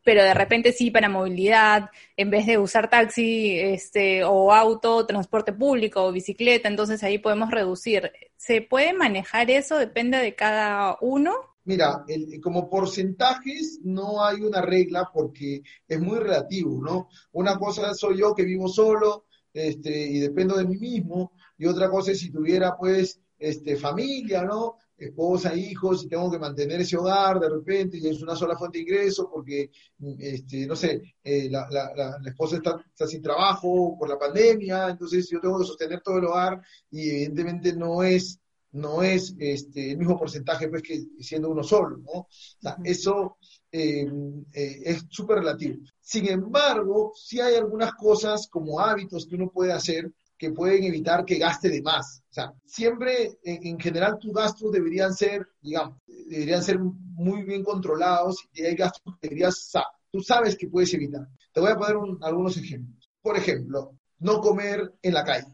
Pero 0.04 0.22
de 0.22 0.34
repente 0.34 0.72
sí 0.72 0.90
para 0.90 1.08
movilidad, 1.08 1.90
en 2.16 2.30
vez 2.30 2.46
de 2.46 2.58
usar 2.58 2.90
taxi 2.90 3.58
este, 3.58 4.24
o 4.24 4.52
auto, 4.52 5.06
transporte 5.06 5.52
público 5.52 6.04
o 6.04 6.12
bicicleta, 6.12 6.68
entonces 6.68 7.02
ahí 7.02 7.18
podemos 7.18 7.50
reducir. 7.50 8.10
¿Se 8.36 8.60
puede 8.60 8.92
manejar 8.92 9.50
eso? 9.50 9.76
¿Depende 9.78 10.18
de 10.18 10.34
cada 10.34 10.96
uno? 11.00 11.32
Mira, 11.64 12.04
el, 12.08 12.40
como 12.40 12.68
porcentajes 12.68 13.80
no 13.84 14.24
hay 14.24 14.40
una 14.40 14.62
regla 14.62 15.10
porque 15.12 15.62
es 15.86 16.00
muy 16.00 16.18
relativo, 16.18 16.82
¿no? 16.82 17.08
Una 17.32 17.56
cosa 17.56 17.94
soy 17.94 18.18
yo 18.18 18.34
que 18.34 18.42
vivo 18.42 18.68
solo 18.68 19.26
este, 19.54 20.06
y 20.06 20.18
dependo 20.18 20.56
de 20.56 20.64
mí 20.64 20.76
mismo, 20.78 21.32
y 21.56 21.66
otra 21.66 21.88
cosa 21.88 22.12
es 22.12 22.18
si 22.18 22.32
tuviera 22.32 22.76
pues 22.76 23.20
este, 23.38 23.76
familia, 23.76 24.42
¿no? 24.42 24.78
Esposa, 25.06 25.54
hijos, 25.54 26.04
y 26.04 26.08
tengo 26.08 26.30
que 26.30 26.38
mantener 26.38 26.80
ese 26.80 26.96
hogar 26.96 27.40
de 27.40 27.48
repente, 27.48 27.98
y 27.98 28.08
es 28.08 28.22
una 28.22 28.36
sola 28.36 28.56
fuente 28.56 28.78
de 28.78 28.82
ingreso, 28.82 29.30
porque, 29.32 29.70
este, 30.18 30.66
no 30.66 30.76
sé, 30.76 31.00
eh, 31.22 31.48
la, 31.50 31.68
la, 31.70 31.92
la, 31.94 32.18
la, 32.20 32.30
esposa 32.30 32.56
está, 32.56 32.84
está, 32.88 33.06
sin 33.06 33.22
trabajo 33.22 33.96
por 33.98 34.08
la 34.08 34.18
pandemia, 34.18 34.90
entonces 34.90 35.28
yo 35.30 35.40
tengo 35.40 35.58
que 35.58 35.66
sostener 35.66 36.00
todo 36.00 36.18
el 36.18 36.26
hogar, 36.26 36.60
y 36.90 37.10
evidentemente 37.10 37.74
no 37.74 38.02
es, 38.02 38.38
no 38.72 39.02
es 39.02 39.34
este, 39.38 39.92
el 39.92 39.98
mismo 39.98 40.18
porcentaje 40.18 40.68
pues, 40.68 40.82
que 40.82 41.02
siendo 41.20 41.50
uno 41.50 41.62
solo, 41.62 41.98
¿no? 41.98 42.12
O 42.12 42.28
sea, 42.30 42.76
eso 42.84 43.36
eh, 43.70 44.06
eh, 44.52 44.82
es 44.84 45.04
súper 45.10 45.38
relativo. 45.38 45.76
Sin 46.00 46.28
embargo, 46.28 47.12
sí 47.14 47.40
hay 47.40 47.56
algunas 47.56 47.92
cosas 47.94 48.48
como 48.48 48.80
hábitos 48.80 49.26
que 49.26 49.36
uno 49.36 49.50
puede 49.50 49.72
hacer 49.72 50.10
que 50.42 50.50
pueden 50.50 50.82
evitar 50.82 51.24
que 51.24 51.38
gaste 51.38 51.68
de 51.68 51.80
más. 51.82 52.24
O 52.28 52.34
sea, 52.34 52.52
siempre, 52.64 53.38
en, 53.44 53.64
en, 53.64 53.78
general, 53.78 54.18
tus 54.18 54.32
gastos 54.32 54.72
deberían 54.72 55.14
ser, 55.14 55.46
digamos, 55.60 56.00
deberían 56.04 56.64
ser 56.64 56.80
muy 56.80 57.44
bien 57.44 57.62
controlados 57.62 58.48
y 58.52 58.64
hay 58.64 58.74
gastos 58.74 59.14
que 59.20 59.28
deberías, 59.28 59.70
tú 60.10 60.20
sabes 60.20 60.56
que 60.56 60.66
puedes 60.66 60.92
evitar. 60.94 61.28
Te 61.52 61.60
voy 61.60 61.70
a 61.70 61.76
poner 61.76 61.96
un, 61.96 62.18
algunos 62.24 62.56
ejemplos. 62.56 63.08
Por 63.20 63.36
ejemplo, 63.36 63.92
no 64.18 64.40
comer 64.40 64.92
en 65.00 65.14
la 65.14 65.22
calle, 65.22 65.46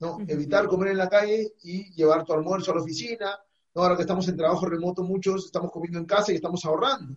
¿no? 0.00 0.18
Evitar 0.28 0.66
comer 0.66 0.88
en 0.90 0.98
la 0.98 1.08
calle 1.08 1.54
y 1.62 1.90
llevar 1.94 2.26
tu 2.26 2.34
almuerzo 2.34 2.72
a 2.72 2.74
la 2.74 2.82
oficina. 2.82 3.38
¿no? 3.74 3.82
Ahora 3.82 3.96
que 3.96 4.02
estamos 4.02 4.28
en 4.28 4.36
trabajo 4.36 4.66
remoto, 4.66 5.04
muchos 5.04 5.46
estamos 5.46 5.70
comiendo 5.70 5.98
en 5.98 6.04
casa 6.04 6.32
y 6.32 6.34
estamos 6.34 6.62
ahorrando, 6.66 7.16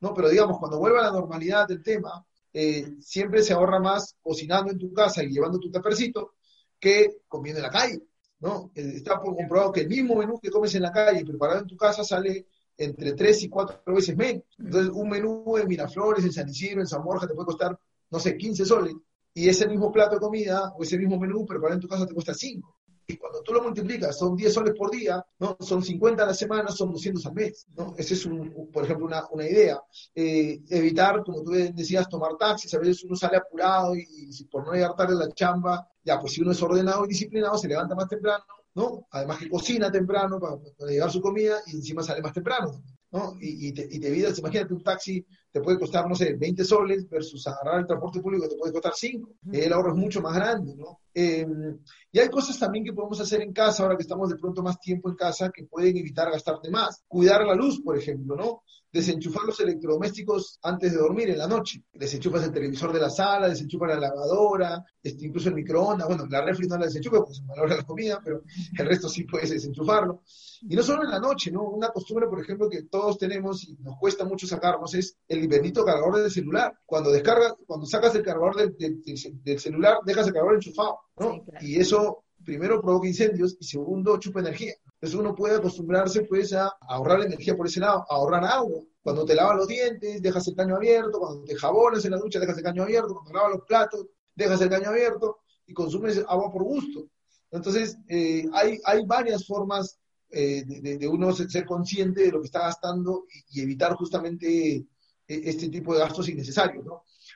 ¿no? 0.00 0.12
Pero 0.12 0.28
digamos, 0.28 0.58
cuando 0.58 0.78
vuelva 0.78 1.00
a 1.00 1.04
la 1.04 1.12
normalidad 1.12 1.66
del 1.66 1.82
tema, 1.82 2.26
eh, 2.52 2.96
siempre 3.00 3.42
se 3.42 3.54
ahorra 3.54 3.80
más 3.80 4.16
cocinando 4.20 4.70
en 4.70 4.78
tu 4.78 4.92
casa 4.92 5.24
y 5.24 5.30
llevando 5.30 5.58
tu 5.58 5.70
tapercito 5.70 6.34
que 6.78 7.22
comiendo 7.28 7.58
en 7.58 7.64
la 7.64 7.70
calle, 7.70 8.02
¿no? 8.40 8.70
Está 8.74 9.18
comprobado 9.18 9.72
que 9.72 9.80
el 9.80 9.88
mismo 9.88 10.14
menú 10.16 10.38
que 10.40 10.50
comes 10.50 10.74
en 10.74 10.82
la 10.82 10.92
calle 10.92 11.24
preparado 11.24 11.60
en 11.60 11.66
tu 11.66 11.76
casa 11.76 12.04
sale 12.04 12.46
entre 12.76 13.12
tres 13.14 13.42
y 13.42 13.48
cuatro 13.48 13.94
veces 13.94 14.16
menos. 14.16 14.44
Entonces, 14.58 14.90
un 14.94 15.08
menú 15.08 15.56
en 15.56 15.66
Miraflores, 15.66 16.24
en 16.24 16.32
San 16.32 16.48
Isidro, 16.48 16.80
en 16.80 16.86
San 16.86 17.02
Borja 17.02 17.26
te 17.26 17.34
puede 17.34 17.46
costar, 17.46 17.78
no 18.10 18.20
sé, 18.20 18.36
15 18.36 18.64
soles. 18.64 18.94
Y 19.34 19.48
ese 19.48 19.68
mismo 19.68 19.92
plato 19.92 20.14
de 20.14 20.20
comida 20.20 20.72
o 20.76 20.82
ese 20.82 20.96
mismo 20.96 21.18
menú 21.18 21.44
preparado 21.44 21.74
en 21.74 21.80
tu 21.80 21.88
casa 21.88 22.06
te 22.06 22.14
cuesta 22.14 22.34
5. 22.34 22.76
Y 23.10 23.16
cuando 23.16 23.42
tú 23.42 23.54
lo 23.54 23.62
multiplicas, 23.62 24.18
son 24.18 24.36
10 24.36 24.52
soles 24.52 24.74
por 24.76 24.90
día, 24.90 25.24
¿no? 25.38 25.56
Son 25.60 25.82
50 25.82 26.22
a 26.22 26.26
la 26.26 26.34
semana, 26.34 26.68
son 26.68 26.92
200 26.92 27.24
al 27.24 27.32
mes, 27.32 27.66
¿no? 27.74 27.94
Esa 27.96 28.12
es, 28.12 28.26
un, 28.26 28.70
por 28.70 28.84
ejemplo, 28.84 29.06
una, 29.06 29.26
una 29.30 29.46
idea. 29.48 29.80
Eh, 30.14 30.60
evitar, 30.68 31.24
como 31.24 31.42
tú 31.42 31.52
decías, 31.52 32.06
tomar 32.06 32.36
taxis. 32.36 32.74
A 32.74 32.78
veces 32.78 33.02
uno 33.04 33.16
sale 33.16 33.38
apurado 33.38 33.96
y, 33.96 34.06
y 34.10 34.44
por 34.44 34.66
no 34.66 34.74
llegar 34.74 34.94
tarde 34.94 35.14
a 35.14 35.26
la 35.26 35.32
chamba, 35.32 35.88
ya, 36.08 36.18
pues 36.18 36.32
si 36.32 36.40
uno 36.40 36.52
es 36.52 36.62
ordenado 36.62 37.04
y 37.04 37.08
disciplinado, 37.08 37.58
se 37.58 37.68
levanta 37.68 37.94
más 37.94 38.08
temprano, 38.08 38.44
¿no? 38.74 39.06
Además 39.10 39.38
que 39.38 39.50
cocina 39.50 39.92
temprano 39.92 40.40
para, 40.40 40.56
para 40.78 40.90
llevar 40.90 41.10
su 41.10 41.20
comida 41.20 41.58
y 41.66 41.76
encima 41.76 42.02
sale 42.02 42.22
más 42.22 42.32
temprano, 42.32 42.82
¿no? 43.12 43.34
Y, 43.38 43.68
y, 43.68 43.72
te, 43.72 43.86
y 43.90 44.00
te 44.00 44.08
imagínate 44.40 44.72
un 44.72 44.82
taxi 44.82 45.24
te 45.50 45.60
puede 45.60 45.78
costar, 45.78 46.08
no 46.08 46.14
sé, 46.14 46.34
20 46.34 46.64
soles 46.64 47.08
versus 47.08 47.46
agarrar 47.46 47.80
el 47.80 47.86
transporte 47.86 48.20
público 48.20 48.48
te 48.48 48.56
puede 48.56 48.72
costar 48.72 48.92
5. 48.94 49.30
El 49.52 49.72
ahorro 49.72 49.92
es 49.92 49.98
mucho 49.98 50.20
más 50.20 50.34
grande, 50.34 50.74
¿no? 50.76 51.00
Em, 51.14 51.78
y 52.12 52.18
hay 52.18 52.28
cosas 52.28 52.58
también 52.58 52.84
que 52.84 52.92
podemos 52.92 53.18
hacer 53.20 53.40
en 53.40 53.52
casa, 53.52 53.82
ahora 53.82 53.96
que 53.96 54.02
estamos 54.02 54.28
de 54.28 54.36
pronto 54.36 54.62
más 54.62 54.78
tiempo 54.78 55.08
en 55.08 55.16
casa, 55.16 55.50
que 55.50 55.64
pueden 55.64 55.96
evitar 55.96 56.30
gastarte 56.30 56.70
más. 56.70 57.02
Cuidar 57.08 57.44
la 57.44 57.54
luz, 57.54 57.80
por 57.82 57.96
ejemplo, 57.96 58.36
¿no? 58.36 58.62
Desenchufar 58.90 59.44
los 59.44 59.60
electrodomésticos 59.60 60.58
antes 60.62 60.92
de 60.92 60.98
dormir 60.98 61.30
en 61.30 61.38
la 61.38 61.46
noche. 61.46 61.82
Desenchufas 61.92 62.44
el 62.44 62.52
televisor 62.52 62.92
de 62.92 63.00
la 63.00 63.10
sala, 63.10 63.48
desenchufas 63.48 63.90
la 63.90 64.00
lavadora, 64.00 64.84
este, 65.02 65.26
incluso 65.26 65.50
el 65.50 65.54
microondas. 65.54 66.08
Bueno, 66.08 66.26
la 66.26 66.42
refri 66.42 66.66
no 66.66 66.78
la 66.78 66.86
desenchufa 66.86 67.18
porque 67.18 67.34
se 67.34 67.42
valora 67.44 67.76
la 67.76 67.82
comida, 67.82 68.20
pero 68.24 68.42
el 68.78 68.86
resto 68.86 69.08
sí 69.08 69.24
puedes 69.24 69.50
desenchufarlo. 69.50 70.22
Y 70.62 70.74
no 70.74 70.82
solo 70.82 71.04
en 71.04 71.10
la 71.10 71.20
noche, 71.20 71.50
¿no? 71.50 71.62
Una 71.62 71.90
costumbre, 71.90 72.26
por 72.26 72.40
ejemplo, 72.40 72.68
que 72.68 72.84
todos 72.84 73.18
tenemos 73.18 73.64
y 73.64 73.76
nos 73.80 73.96
cuesta 73.98 74.24
mucho 74.24 74.46
sacarnos 74.46 74.94
es 74.94 75.16
el 75.28 75.46
bendito 75.46 75.84
cargador 75.84 76.20
del 76.20 76.30
celular. 76.30 76.72
Cuando 76.86 77.10
descargas, 77.10 77.54
cuando 77.66 77.86
sacas 77.86 78.14
el 78.14 78.22
cargador 78.22 78.56
del, 78.56 79.02
del, 79.42 79.58
celular, 79.58 79.98
dejas 80.04 80.26
el 80.26 80.32
cargador 80.32 80.56
enchufado, 80.56 80.98
¿no? 81.18 81.44
Y 81.60 81.78
eso 81.78 82.24
primero 82.44 82.80
provoca 82.80 83.06
incendios 83.06 83.56
y 83.60 83.64
segundo 83.64 84.18
chupa 84.18 84.40
energía. 84.40 84.74
Entonces 85.00 85.18
uno 85.18 85.34
puede 85.34 85.56
acostumbrarse 85.56 86.22
pues 86.22 86.52
a 86.52 86.72
ahorrar 86.88 87.22
energía 87.22 87.56
por 87.56 87.66
ese 87.66 87.80
lado, 87.80 88.04
a 88.08 88.14
ahorrar 88.14 88.44
agua. 88.44 88.82
Cuando 89.00 89.24
te 89.24 89.34
lavas 89.34 89.56
los 89.56 89.68
dientes, 89.68 90.20
dejas 90.20 90.46
el 90.48 90.56
caño 90.56 90.76
abierto, 90.76 91.20
cuando 91.20 91.44
te 91.44 91.54
jabonas 91.54 92.04
en 92.04 92.10
la 92.10 92.18
ducha, 92.18 92.40
dejas 92.40 92.58
el 92.58 92.64
caño 92.64 92.82
abierto, 92.82 93.14
cuando 93.14 93.32
lavas 93.32 93.52
los 93.52 93.64
platos, 93.66 94.06
dejas 94.34 94.60
el 94.60 94.70
caño 94.70 94.88
abierto 94.88 95.38
y 95.66 95.72
consumes 95.72 96.22
agua 96.26 96.50
por 96.50 96.64
gusto. 96.64 97.08
Entonces, 97.50 97.96
eh, 98.08 98.44
hay, 98.52 98.78
hay 98.84 99.06
varias 99.06 99.46
formas 99.46 99.98
eh, 100.30 100.62
de, 100.66 101.08
uno 101.08 101.32
ser 101.32 101.64
consciente 101.64 102.22
de 102.22 102.32
lo 102.32 102.40
que 102.40 102.46
está 102.46 102.60
gastando 102.60 103.24
y, 103.50 103.62
evitar 103.62 103.94
justamente 103.94 104.74
eh, 104.74 104.86
este 105.26 105.70
tipo 105.70 105.94
de 105.94 106.00
gastos 106.00 106.28
innecesarios. 106.28 106.84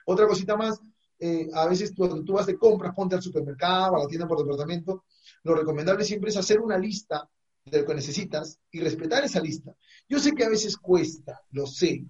Otra 0.04 0.26
cosita 0.26 0.56
más, 0.56 0.78
eh, 1.18 1.48
a 1.54 1.66
veces 1.66 1.94
cuando 1.96 2.22
tú 2.22 2.34
vas 2.34 2.46
de 2.46 2.58
compras, 2.58 2.94
ponte 2.94 3.14
al 3.14 3.22
supermercado, 3.22 3.96
a 3.96 4.00
la 4.00 4.06
tienda 4.08 4.28
por 4.28 4.38
departamento, 4.38 5.04
lo 5.44 5.54
recomendable 5.54 6.04
siempre 6.04 6.30
es 6.30 6.36
hacer 6.36 6.60
una 6.60 6.76
lista 6.76 7.28
de 7.64 7.80
lo 7.80 7.86
que 7.86 7.94
necesitas 7.94 8.58
y 8.70 8.80
respetar 8.80 9.24
esa 9.24 9.40
lista. 9.40 9.74
Yo 10.08 10.18
sé 10.18 10.32
que 10.32 10.44
a 10.44 10.48
veces 10.48 10.76
cuesta, 10.76 11.40
lo 11.52 11.66
sé, 11.66 12.04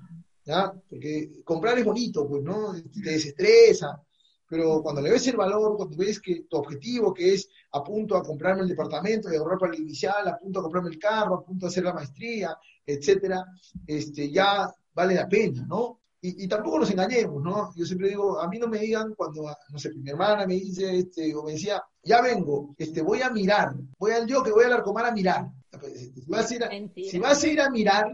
¿ya? 0.44 0.72
porque 0.88 1.42
comprar 1.44 1.78
es 1.78 1.84
bonito, 1.84 2.26
pues, 2.26 2.42
¿no? 2.42 2.72
Te 2.72 3.10
desestresa, 3.10 4.02
pero 4.48 4.82
cuando 4.82 5.00
le 5.00 5.10
ves 5.10 5.26
el 5.28 5.36
valor, 5.36 5.76
cuando 5.76 5.96
ves 5.96 6.20
que 6.20 6.42
tu 6.42 6.56
objetivo, 6.58 7.14
que 7.14 7.34
es 7.34 7.48
a 7.72 7.82
punto 7.82 8.16
a 8.16 8.22
comprarme 8.22 8.62
el 8.62 8.68
departamento 8.68 9.32
y 9.32 9.36
ahorrar 9.36 9.58
para 9.58 9.74
el 9.74 9.80
inicial, 9.80 10.28
a 10.28 10.38
punto 10.38 10.60
a 10.60 10.62
comprarme 10.62 10.90
el 10.90 10.98
carro, 10.98 11.36
a 11.36 11.44
punto 11.44 11.66
a 11.66 11.68
hacer 11.68 11.84
la 11.84 11.94
maestría, 11.94 12.56
etcétera, 12.84 13.44
este, 13.86 14.30
ya 14.30 14.70
vale 14.92 15.14
la 15.14 15.26
pena, 15.26 15.64
¿no? 15.66 16.01
Y, 16.24 16.46
tampoco 16.46 16.78
nos 16.78 16.90
engañemos, 16.90 17.42
¿no? 17.42 17.74
Yo 17.74 17.84
siempre 17.84 18.08
digo, 18.08 18.40
a 18.40 18.46
mí 18.48 18.56
no 18.56 18.68
me 18.68 18.78
digan 18.78 19.12
cuando, 19.16 19.42
no 19.70 19.78
sé, 19.78 19.90
mi 19.92 20.08
hermana 20.08 20.46
me 20.46 20.54
dice, 20.54 20.98
este, 20.98 21.34
o 21.34 21.42
me 21.42 21.52
decía, 21.52 21.82
ya 22.04 22.22
vengo, 22.22 22.76
este, 22.78 23.02
voy 23.02 23.22
a 23.22 23.30
mirar, 23.30 23.74
voy 23.98 24.12
al 24.12 24.24
yo 24.28 24.40
que 24.40 24.52
voy 24.52 24.64
al 24.64 24.74
arcomar 24.74 25.06
a 25.06 25.10
mirar. 25.10 25.48
Pues, 25.80 25.94
este, 25.94 26.20
si 26.20 26.28
vas 26.30 26.48
a 26.48 26.54
ir 26.54 26.62
a, 26.62 26.70
si 26.70 27.18
vas 27.18 27.42
a, 27.42 27.46
ir 27.48 27.60
a 27.60 27.70
mirar, 27.70 28.12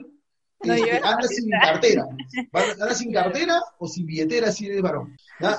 no, 0.65 0.73
anda 0.73 1.29
sin 1.29 1.51
cartera. 1.51 2.07
Anda 2.53 2.95
sin 2.95 3.13
cartera 3.13 3.61
o 3.79 3.87
sin 3.87 4.07
billetera 4.07 4.53
si 4.53 4.69
eres 4.69 4.81
varón. 4.81 5.15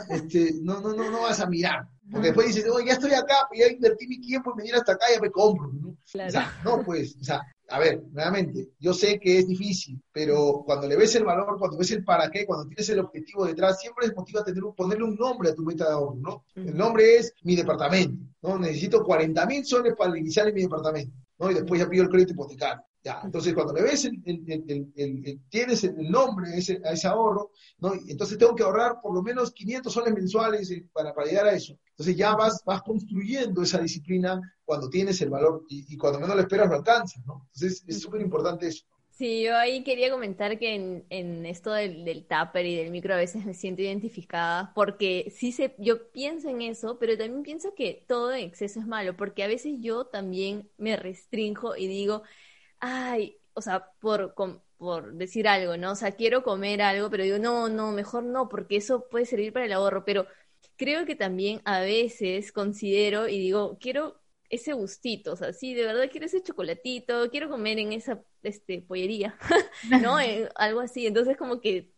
Este, 0.09 0.55
no, 0.63 0.81
no, 0.81 0.93
no, 0.93 1.11
no 1.11 1.21
vas 1.21 1.39
a 1.41 1.45
mirar. 1.45 1.87
Porque 2.11 2.29
después 2.29 2.47
dices, 2.47 2.67
oye, 2.67 2.87
ya 2.87 2.93
estoy 2.93 3.13
acá, 3.13 3.45
pues 3.47 3.59
ya 3.59 3.71
invertí 3.71 4.07
mi 4.07 4.19
tiempo 4.19 4.55
y 4.57 4.63
me 4.63 4.71
hasta 4.71 4.93
acá, 4.93 5.05
ya 5.13 5.21
me 5.21 5.29
compro. 5.29 5.71
¿no? 5.71 5.89
O 5.89 5.97
sea, 6.03 6.59
no, 6.63 6.83
pues, 6.83 7.15
o 7.21 7.23
sea, 7.23 7.43
a 7.69 7.79
ver, 7.79 8.03
nuevamente, 8.11 8.69
yo 8.79 8.93
sé 8.93 9.19
que 9.19 9.39
es 9.39 9.47
difícil, 9.47 10.01
pero 10.11 10.63
cuando 10.65 10.87
le 10.87 10.95
ves 10.95 11.15
el 11.15 11.23
valor, 11.23 11.57
cuando 11.59 11.77
ves 11.77 11.91
el 11.91 12.03
para 12.03 12.29
qué, 12.29 12.45
cuando 12.45 12.67
tienes 12.67 12.89
el 12.89 12.99
objetivo 12.99 13.45
detrás, 13.45 13.79
siempre 13.79 14.07
es 14.07 14.15
motiva 14.15 14.43
tener 14.43 14.63
ponerle 14.75 15.03
un 15.03 15.15
nombre 15.15 15.49
a 15.49 15.55
tu 15.55 15.63
meta 15.63 15.85
de 15.85 15.91
ahorro, 15.91 16.15
¿no? 16.15 16.45
El 16.55 16.75
nombre 16.75 17.17
es 17.17 17.33
mi 17.43 17.55
departamento, 17.55 18.23
¿no? 18.41 18.57
Necesito 18.57 19.03
40 19.03 19.45
mil 19.45 19.65
soles 19.65 19.93
para 19.95 20.17
iniciar 20.17 20.47
en 20.47 20.55
mi 20.55 20.61
departamento, 20.63 21.15
¿no? 21.37 21.51
Y 21.51 21.53
después 21.53 21.79
ya 21.79 21.89
pido 21.89 22.03
el 22.03 22.09
crédito 22.09 22.33
hipotecario. 22.33 22.83
Ya, 23.01 23.21
entonces 23.23 23.53
cuando 23.53 23.73
le 23.73 23.81
ves, 23.81 24.03
el, 24.03 25.39
tienes 25.49 25.83
el 25.85 26.11
nombre 26.11 26.51
a 26.51 26.55
ese, 26.57 26.81
a 26.83 26.91
ese 26.91 27.07
ahorro, 27.07 27.51
¿no? 27.79 27.93
entonces 27.93 28.37
tengo 28.37 28.53
que 28.55 28.63
ahorrar 28.63 28.99
por 29.01 29.13
lo 29.13 29.21
menos 29.21 29.53
500 29.53 29.93
soles 29.93 30.13
mensuales 30.13 30.69
eh, 30.71 30.85
para, 30.91 31.13
para 31.13 31.27
llegar 31.27 31.47
a 31.47 31.53
eso. 31.53 31.77
Entonces 31.91 32.17
ya 32.17 32.35
vas, 32.35 32.61
vas 32.65 32.81
construyendo 32.81 33.61
esa 33.61 33.79
disciplina 33.79 34.39
cuando 34.65 34.89
tienes 34.89 35.21
el 35.21 35.29
valor 35.29 35.63
y, 35.69 35.95
cuando 35.97 36.19
menos 36.19 36.35
lo 36.35 36.41
esperas 36.41 36.67
lo 36.67 36.75
alcanzas, 36.75 37.25
¿no? 37.25 37.47
Entonces 37.53 37.83
es 37.87 38.01
súper 38.01 38.19
importante 38.19 38.67
eso. 38.67 38.85
Sí, 39.11 39.43
yo 39.43 39.57
ahí 39.57 39.83
quería 39.83 40.09
comentar 40.09 40.57
que 40.59 40.75
en, 40.75 41.05
en 41.09 41.45
esto 41.45 41.73
del, 41.73 42.05
del 42.05 42.25
tupper 42.25 42.65
y 42.65 42.77
del 42.77 42.89
micro 42.89 43.13
a 43.13 43.17
veces 43.17 43.45
me 43.45 43.53
siento 43.53 43.81
identificada 43.81 44.71
porque 44.73 45.33
sí 45.35 45.51
se, 45.51 45.75
yo 45.77 46.09
pienso 46.11 46.47
en 46.47 46.61
eso, 46.61 46.97
pero 46.99 47.17
también 47.17 47.43
pienso 47.43 47.75
que 47.75 48.05
todo 48.07 48.33
en 48.33 48.45
exceso 48.45 48.79
es 48.79 48.87
malo, 48.87 49.17
porque 49.17 49.43
a 49.43 49.47
veces 49.47 49.73
yo 49.79 50.05
también 50.05 50.69
me 50.77 50.95
restrinjo 50.95 51.75
y 51.75 51.87
digo, 51.87 52.23
ay, 52.79 53.37
o 53.53 53.61
sea, 53.61 53.91
por, 53.99 54.33
por 54.77 55.13
decir 55.13 55.47
algo, 55.47 55.77
¿no? 55.77 55.91
O 55.91 55.95
sea, 55.95 56.11
quiero 56.13 56.43
comer 56.43 56.81
algo, 56.81 57.09
pero 57.09 57.23
digo, 57.23 57.37
no, 57.39 57.69
no, 57.69 57.91
mejor 57.91 58.23
no, 58.23 58.49
porque 58.49 58.77
eso 58.77 59.07
puede 59.09 59.25
servir 59.25 59.53
para 59.53 59.65
el 59.65 59.73
ahorro, 59.73 60.05
pero 60.05 60.27
creo 60.77 61.05
que 61.05 61.15
también 61.15 61.61
a 61.65 61.81
veces 61.81 62.51
considero 62.51 63.27
y 63.27 63.39
digo, 63.39 63.77
quiero 63.79 64.21
ese 64.49 64.73
gustito, 64.73 65.33
o 65.33 65.35
sea, 65.35 65.53
sí, 65.53 65.73
de 65.75 65.85
verdad 65.85 66.09
quiero 66.11 66.25
ese 66.25 66.41
chocolatito, 66.41 67.29
quiero 67.29 67.49
comer 67.49 67.79
en 67.79 67.93
esa 67.93 68.23
este, 68.43 68.81
pollería, 68.81 69.37
¿no? 70.01 70.19
Eh, 70.19 70.49
algo 70.55 70.79
así, 70.81 71.05
entonces 71.07 71.37
como 71.37 71.61
que 71.61 71.91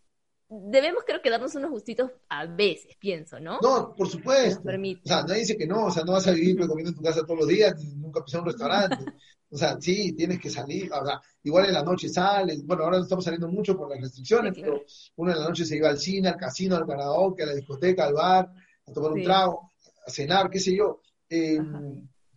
debemos 0.51 1.03
creo 1.05 1.21
que 1.21 1.29
darnos 1.29 1.55
unos 1.55 1.71
gustitos 1.71 2.11
a 2.27 2.45
veces, 2.45 2.97
pienso, 2.99 3.39
¿no? 3.39 3.59
No, 3.61 3.95
por 3.95 4.09
supuesto. 4.09 4.61
O 4.61 5.07
sea, 5.07 5.23
nadie 5.23 5.39
dice 5.39 5.57
que 5.57 5.65
no, 5.65 5.85
o 5.85 5.91
sea, 5.91 6.03
no 6.03 6.11
vas 6.11 6.27
a 6.27 6.31
vivir 6.31 6.59
comiendo 6.67 6.89
en 6.89 6.95
tu 6.95 7.01
casa 7.01 7.25
todos 7.25 7.39
los 7.39 7.47
días, 7.47 7.81
nunca 7.95 8.23
pisar 8.23 8.41
un 8.41 8.47
restaurante. 8.47 9.05
O 9.49 9.57
sea, 9.57 9.79
sí, 9.79 10.13
tienes 10.13 10.39
que 10.39 10.49
salir, 10.49 10.91
o 10.93 11.05
sea, 11.05 11.21
igual 11.43 11.65
en 11.65 11.73
la 11.73 11.83
noche 11.83 12.07
sales, 12.09 12.65
bueno, 12.65 12.83
ahora 12.83 12.99
estamos 12.99 13.23
saliendo 13.23 13.47
mucho 13.47 13.75
por 13.77 13.89
las 13.89 13.99
restricciones, 13.99 14.53
pero 14.55 14.81
uno 15.15 15.31
en 15.31 15.39
la 15.39 15.47
noche 15.47 15.65
se 15.65 15.77
iba 15.77 15.89
al 15.89 15.97
cine, 15.97 16.29
al 16.29 16.37
casino, 16.37 16.75
al 16.75 16.87
karaoke, 16.87 17.43
a 17.43 17.47
la 17.47 17.55
discoteca, 17.55 18.05
al 18.05 18.13
bar, 18.13 18.49
a 18.87 18.91
tomar 18.93 19.11
un 19.11 19.23
trago, 19.23 19.71
a 20.05 20.09
cenar, 20.09 20.49
qué 20.49 20.59
sé 20.59 20.75
yo. 20.75 21.01
Eh, 21.29 21.59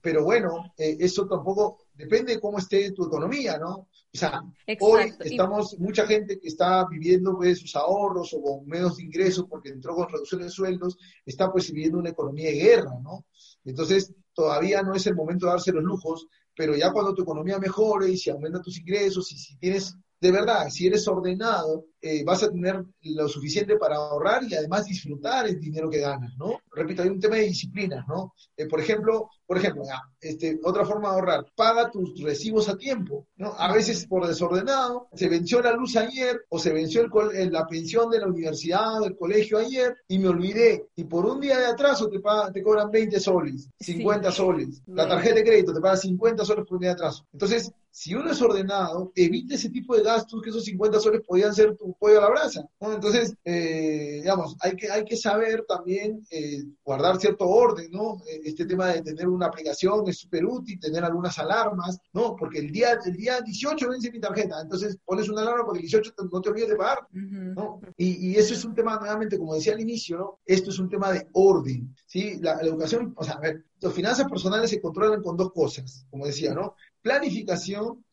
pero 0.00 0.22
bueno, 0.22 0.72
eh, 0.76 0.96
eso 1.00 1.26
tampoco 1.26 1.86
depende 1.94 2.34
de 2.34 2.40
cómo 2.40 2.58
esté 2.58 2.92
tu 2.92 3.06
economía, 3.06 3.58
¿no? 3.58 3.88
O 4.14 4.16
sea, 4.16 4.42
hoy 4.78 5.12
estamos, 5.18 5.76
mucha 5.80 6.06
gente 6.06 6.38
que 6.38 6.46
está 6.46 6.86
viviendo 6.88 7.36
pues 7.36 7.58
sus 7.58 7.74
ahorros 7.74 8.32
o 8.32 8.40
con 8.40 8.66
menos 8.66 8.96
de 8.96 9.02
ingresos 9.02 9.46
porque 9.50 9.70
entró 9.70 9.96
con 9.96 10.08
reducción 10.08 10.40
de 10.40 10.50
sueldos, 10.50 10.96
está 11.26 11.50
pues 11.50 11.72
viviendo 11.72 11.98
una 11.98 12.10
economía 12.10 12.46
de 12.46 12.54
guerra, 12.54 12.92
¿no? 13.02 13.26
Entonces, 13.64 14.14
todavía 14.32 14.82
no 14.82 14.94
es 14.94 15.04
el 15.08 15.16
momento 15.16 15.46
de 15.46 15.52
darse 15.52 15.72
los 15.72 15.82
lujos, 15.82 16.28
pero 16.54 16.76
ya 16.76 16.92
cuando 16.92 17.12
tu 17.12 17.22
economía 17.22 17.58
mejore 17.58 18.08
y 18.08 18.16
si 18.16 18.30
aumenta 18.30 18.62
tus 18.62 18.78
ingresos 18.78 19.32
y 19.32 19.36
si 19.36 19.56
tienes, 19.56 19.96
de 20.20 20.30
verdad, 20.32 20.68
si 20.70 20.86
eres 20.86 21.06
ordenado, 21.06 21.84
eh, 22.00 22.22
vas 22.24 22.42
a 22.42 22.50
tener 22.50 22.84
lo 23.02 23.28
suficiente 23.28 23.76
para 23.76 23.96
ahorrar 23.96 24.42
y 24.44 24.54
además 24.54 24.84
disfrutar 24.84 25.46
el 25.46 25.58
dinero 25.60 25.88
que 25.88 26.00
ganas, 26.00 26.32
¿no? 26.36 26.60
Repito, 26.72 27.02
hay 27.02 27.08
un 27.08 27.20
tema 27.20 27.36
de 27.36 27.42
disciplina, 27.42 28.04
¿no? 28.08 28.34
Eh, 28.56 28.66
por 28.66 28.80
ejemplo, 28.80 29.30
por 29.46 29.58
ejemplo, 29.58 29.82
este, 30.20 30.58
otra 30.62 30.84
forma 30.84 31.08
de 31.10 31.14
ahorrar, 31.14 31.46
paga 31.54 31.90
tus 31.90 32.20
recibos 32.22 32.68
a 32.68 32.76
tiempo, 32.76 33.26
¿no? 33.36 33.54
A 33.58 33.72
veces 33.72 34.06
por 34.06 34.26
desordenado, 34.26 35.08
se 35.14 35.28
venció 35.28 35.60
la 35.60 35.72
luz 35.72 35.96
ayer 35.96 36.44
o 36.48 36.58
se 36.58 36.72
venció 36.72 37.02
el, 37.02 37.52
la 37.52 37.66
pensión 37.66 38.10
de 38.10 38.20
la 38.20 38.26
universidad 38.26 39.00
o 39.00 39.04
del 39.04 39.16
colegio 39.16 39.58
ayer 39.58 39.96
y 40.08 40.18
me 40.18 40.28
olvidé 40.28 40.88
y 40.96 41.04
por 41.04 41.26
un 41.26 41.40
día 41.40 41.58
de 41.58 41.66
atraso 41.66 42.08
te, 42.08 42.20
te 42.52 42.62
cobran 42.62 42.90
20 42.90 43.20
soles, 43.20 43.68
50 43.80 44.30
soles, 44.30 44.82
la 44.86 45.08
tarjeta 45.08 45.36
de 45.36 45.44
crédito 45.44 45.72
te 45.72 45.80
paga 45.80 45.96
50 45.96 46.44
soles 46.44 46.64
por 46.66 46.76
un 46.76 46.80
día 46.80 46.90
de 46.90 46.94
atraso. 46.94 47.26
Entonces, 47.32 47.72
si 47.96 48.12
uno 48.12 48.32
es 48.32 48.42
ordenado, 48.42 49.12
evita 49.14 49.54
ese 49.54 49.70
tipo 49.70 49.94
de 49.94 50.02
gastos 50.02 50.42
que 50.42 50.50
esos 50.50 50.64
50 50.64 50.98
soles 50.98 51.22
podían 51.24 51.54
ser 51.54 51.76
tu 51.76 51.94
pollo 51.96 52.18
a 52.18 52.22
la 52.22 52.30
brasa. 52.30 52.68
Entonces, 52.80 53.36
eh, 53.44 54.18
digamos, 54.20 54.56
hay 54.58 54.74
que, 54.74 54.90
hay 54.90 55.04
que 55.04 55.16
saber 55.16 55.64
también 55.68 56.26
eh, 56.28 56.64
guardar 56.84 57.20
cierto 57.20 57.46
orden, 57.46 57.88
¿no? 57.92 58.16
Eh, 58.28 58.40
este 58.46 58.66
tema 58.66 58.88
de 58.88 59.02
tener 59.02 59.28
una 59.28 59.46
aplicación 59.46 60.08
es 60.08 60.18
súper 60.18 60.44
útil, 60.44 60.80
tener 60.80 61.04
algunas 61.04 61.38
alarmas, 61.38 62.00
¿no? 62.12 62.34
Porque 62.34 62.58
el 62.58 62.72
día, 62.72 62.98
el 63.06 63.16
día 63.16 63.40
18 63.40 63.88
vence 63.88 64.10
mi 64.10 64.18
tarjeta, 64.18 64.60
entonces 64.60 64.98
pones 65.04 65.28
una 65.28 65.42
alarma 65.42 65.64
porque 65.64 65.78
el 65.78 65.86
18 65.86 66.14
no 66.32 66.40
te 66.40 66.48
olvides 66.48 66.70
de 66.70 66.76
pagar, 66.76 67.06
¿no? 67.12 67.80
Y, 67.96 68.30
y, 68.30 68.34
eso 68.34 68.54
es 68.54 68.64
un 68.64 68.74
tema, 68.74 68.98
nuevamente, 68.98 69.38
como 69.38 69.54
decía 69.54 69.72
al 69.72 69.80
inicio, 69.80 70.18
¿no? 70.18 70.40
Esto 70.44 70.70
es 70.70 70.80
un 70.80 70.88
tema 70.88 71.12
de 71.12 71.28
orden, 71.32 71.94
¿sí? 72.06 72.40
La, 72.40 72.56
la 72.56 72.62
educación, 72.62 73.14
o 73.16 73.22
sea, 73.22 73.34
a 73.34 73.40
ver, 73.40 73.64
las 73.80 73.92
finanzas 73.92 74.28
personales 74.28 74.70
se 74.70 74.80
controlan 74.80 75.22
con 75.22 75.36
dos 75.36 75.52
cosas, 75.52 76.06
como 76.10 76.26
decía, 76.26 76.54
¿no? 76.54 76.74
Planificación. 77.04 78.04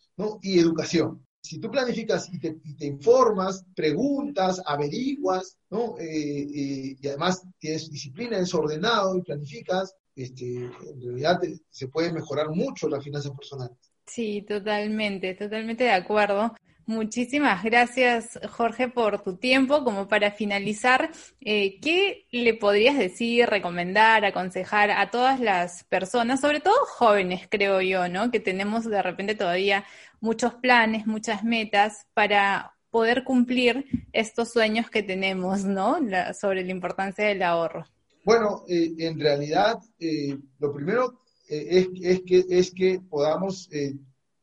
Y 0.44 0.60
educación 0.60 1.26
si 1.42 1.60
tú 1.60 1.72
planificas 1.72 2.30
y 2.32 2.40
te, 2.40 2.86
informas, 2.86 3.66
preguntas, 3.76 4.62
averiguas, 4.66 5.58
¿no? 5.70 5.98
Eh, 5.98 6.04
eh, 6.08 6.96
y 7.00 7.08
además 7.08 7.44
tienes 7.58 7.90
disciplina, 7.90 8.38
es 8.38 8.54
ordenado 8.54 9.18
y 9.18 9.24
planificas, 9.24 9.96
este, 10.16 10.66
en 10.66 11.02
realidad 11.02 11.42
se 11.70 11.88
puede 11.88 12.14
mejorar 12.14 12.50
mucho 12.50 12.88
las 12.88 13.04
finanzas 13.04 13.32
personales. 13.32 13.78
Sí, 14.06 14.44
totalmente, 14.48 15.34
totalmente 15.34 15.86
de 15.86 15.92
acuerdo. 15.92 16.54
Muchísimas 16.92 17.64
gracias, 17.64 18.38
Jorge, 18.50 18.90
por 18.90 19.24
tu 19.24 19.38
tiempo. 19.38 19.86
Como 19.86 20.10
para 20.10 20.32
finalizar, 20.32 21.10
eh, 21.40 21.80
¿qué 21.80 22.26
le 22.32 22.54
podrías 22.54 22.98
decir, 22.98 23.48
recomendar, 23.48 24.26
aconsejar 24.26 24.92
a 24.92 25.10
todas 25.10 25.40
las 25.40 25.86
personas, 25.86 26.42
sobre 26.42 26.60
todo 26.60 26.76
jóvenes, 26.98 27.48
creo 27.50 27.80
yo, 27.80 28.10
¿no? 28.10 28.30
Que 28.30 28.42
tenemos 28.42 28.84
de 28.84 29.02
repente 29.02 29.36
todavía 29.36 29.86
muchos 30.20 30.56
planes, 30.56 31.08
muchas 31.08 31.46
metas 31.46 32.08
para 32.14 32.76
poder 32.90 33.24
cumplir 33.24 33.86
estos 34.12 34.52
sueños 34.52 34.90
que 34.90 35.02
tenemos, 35.02 35.64
¿no? 35.64 35.98
sobre 36.38 36.66
la 36.66 36.72
importancia 36.72 37.26
del 37.26 37.42
ahorro. 37.42 37.86
Bueno, 38.26 38.66
eh, 38.68 38.92
en 38.98 39.18
realidad, 39.18 39.80
eh, 39.98 40.38
lo 40.60 40.74
primero 40.74 41.22
es 41.48 42.72
que 42.72 43.00
podamos 43.10 43.70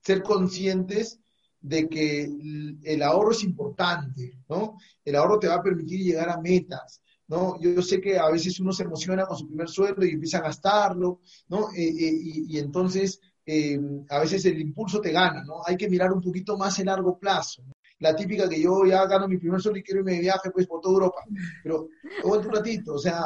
ser 0.01 0.23
conscientes 0.23 1.21
de 1.61 1.89
que 1.89 2.29
el 2.83 3.03
ahorro 3.03 3.33
es 3.33 3.43
importante, 3.43 4.41
¿no? 4.49 4.79
El 5.05 5.17
ahorro 5.17 5.39
te 5.39 5.49
va 5.49 5.55
a 5.55 5.63
permitir 5.63 6.01
llegar 6.01 6.29
a 6.29 6.41
metas, 6.41 7.01
¿no? 7.29 7.59
Yo, 7.61 7.83
sé 7.83 8.01
que 8.01 8.19
a 8.19 8.31
veces 8.31 8.59
uno 8.61 8.73
se 8.73 8.85
emociona 8.85 9.27
con 9.27 9.37
su 9.37 9.47
primer 9.47 9.69
sueldo 9.69 10.05
y 10.05 10.11
empieza 10.11 10.39
a 10.39 10.43
gastarlo, 10.43 11.21
¿no? 11.49 11.71
Eh, 11.77 11.89
eh, 11.89 12.19
y, 12.49 12.59
entonces 12.59 13.21
eh, 13.45 13.79
a 14.09 14.19
veces 14.21 14.45
el 14.47 14.61
impulso 14.61 15.01
te 15.01 15.13
gana, 15.13 15.45
¿no? 15.45 15.61
Hay 15.67 15.77
que 15.77 15.89
mirar 15.89 16.13
un 16.13 16.21
poquito 16.21 16.57
más 16.57 16.79
el 16.79 16.87
largo 16.87 17.19
plazo. 17.19 17.63
La 18.01 18.15
típica 18.15 18.49
que 18.49 18.61
yo 18.61 18.85
ya 18.87 19.07
gano 19.07 19.27
mi 19.27 19.39
primer 19.39 19.61
sueldo 19.61 19.81
y 19.81 19.83
quiero 19.83 20.01
irme 20.01 20.13
de 20.15 20.21
viaje 20.21 20.51
pues 20.53 20.67
por 20.67 20.81
toda 20.81 20.95
Europa, 20.95 21.25
pero 21.63 21.89
aguanta 22.23 22.49
un 22.49 22.55
ratito, 22.55 22.95
o 22.95 22.99
sea, 22.99 23.25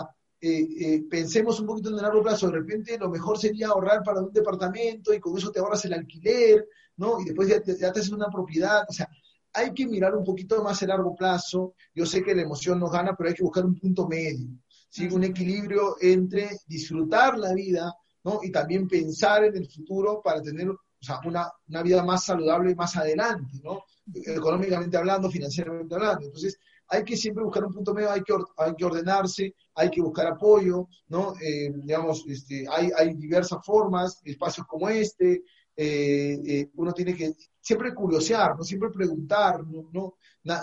pensemos 1.10 1.60
un 1.60 1.66
poquito 1.66 1.90
en 1.90 1.96
el 1.96 2.02
largo 2.02 2.22
plazo. 2.22 2.46
De 2.46 2.54
repente, 2.54 2.98
lo 2.98 3.10
mejor 3.10 3.38
sería 3.38 3.68
ahorrar 3.68 4.02
para 4.02 4.22
un 4.22 4.32
departamento 4.32 5.12
y 5.12 5.20
con 5.20 5.36
eso 5.36 5.52
te 5.52 5.60
ahorras 5.60 5.84
el 5.84 5.92
alquiler, 5.92 6.66
¿no? 7.02 7.20
Y 7.20 7.24
después 7.24 7.48
ya 7.48 7.60
te, 7.60 7.76
ya 7.76 7.90
haces 7.90 8.10
una 8.10 8.28
propiedad, 8.28 8.84
o 8.88 8.92
sea, 8.92 9.08
hay 9.52 9.74
que 9.74 9.86
mirar 9.86 10.14
un 10.14 10.24
poquito 10.24 10.62
más 10.62 10.82
a 10.82 10.86
largo 10.86 11.16
plazo. 11.16 11.74
Yo 11.92 12.06
sé 12.06 12.22
que 12.22 12.34
la 12.34 12.42
emoción 12.42 12.78
nos 12.78 12.92
gana, 12.92 13.14
pero 13.16 13.28
hay 13.28 13.34
que 13.34 13.42
buscar 13.42 13.66
un 13.66 13.74
punto 13.74 14.06
medio, 14.06 14.48
¿sí? 14.88 15.08
Un 15.08 15.24
equilibrio 15.24 15.96
entre 16.00 16.48
disfrutar 16.66 17.36
la 17.36 17.52
vida, 17.54 17.92
¿no? 18.22 18.38
Y 18.42 18.52
también 18.52 18.86
pensar 18.86 19.44
en 19.44 19.56
el 19.56 19.68
futuro 19.68 20.22
para 20.22 20.40
tener 20.40 20.70
o 20.70 20.78
sea, 21.00 21.18
una, 21.26 21.50
una 21.68 21.82
vida 21.82 22.04
más 22.04 22.24
saludable 22.24 22.76
más 22.76 22.96
adelante, 22.96 23.60
¿no? 23.64 23.82
Económicamente 24.14 24.96
hablando, 24.96 25.28
financieramente 25.28 25.94
hablando. 25.96 26.26
Entonces, 26.26 26.56
hay 26.88 27.04
que 27.04 27.16
siempre 27.16 27.42
buscar 27.42 27.64
un 27.64 27.72
punto 27.72 27.94
medio, 27.94 28.12
hay 28.12 28.22
que, 28.22 28.34
hay 28.58 28.74
que 28.76 28.84
ordenarse, 28.84 29.54
hay 29.74 29.90
que 29.90 30.02
buscar 30.02 30.28
apoyo, 30.28 30.88
¿no? 31.08 31.34
Eh, 31.40 31.72
digamos, 31.74 32.24
este, 32.28 32.64
hay, 32.70 32.90
hay 32.96 33.14
diversas 33.14 33.64
formas, 33.64 34.20
espacios 34.24 34.66
como 34.66 34.88
este, 34.88 35.42
eh, 35.76 36.38
eh, 36.46 36.70
uno 36.74 36.92
tiene 36.92 37.14
que 37.14 37.34
siempre 37.60 37.94
curiosear, 37.94 38.56
¿no? 38.56 38.62
siempre 38.62 38.90
preguntar, 38.90 39.64
no, 39.66 39.88
no, 39.92 40.16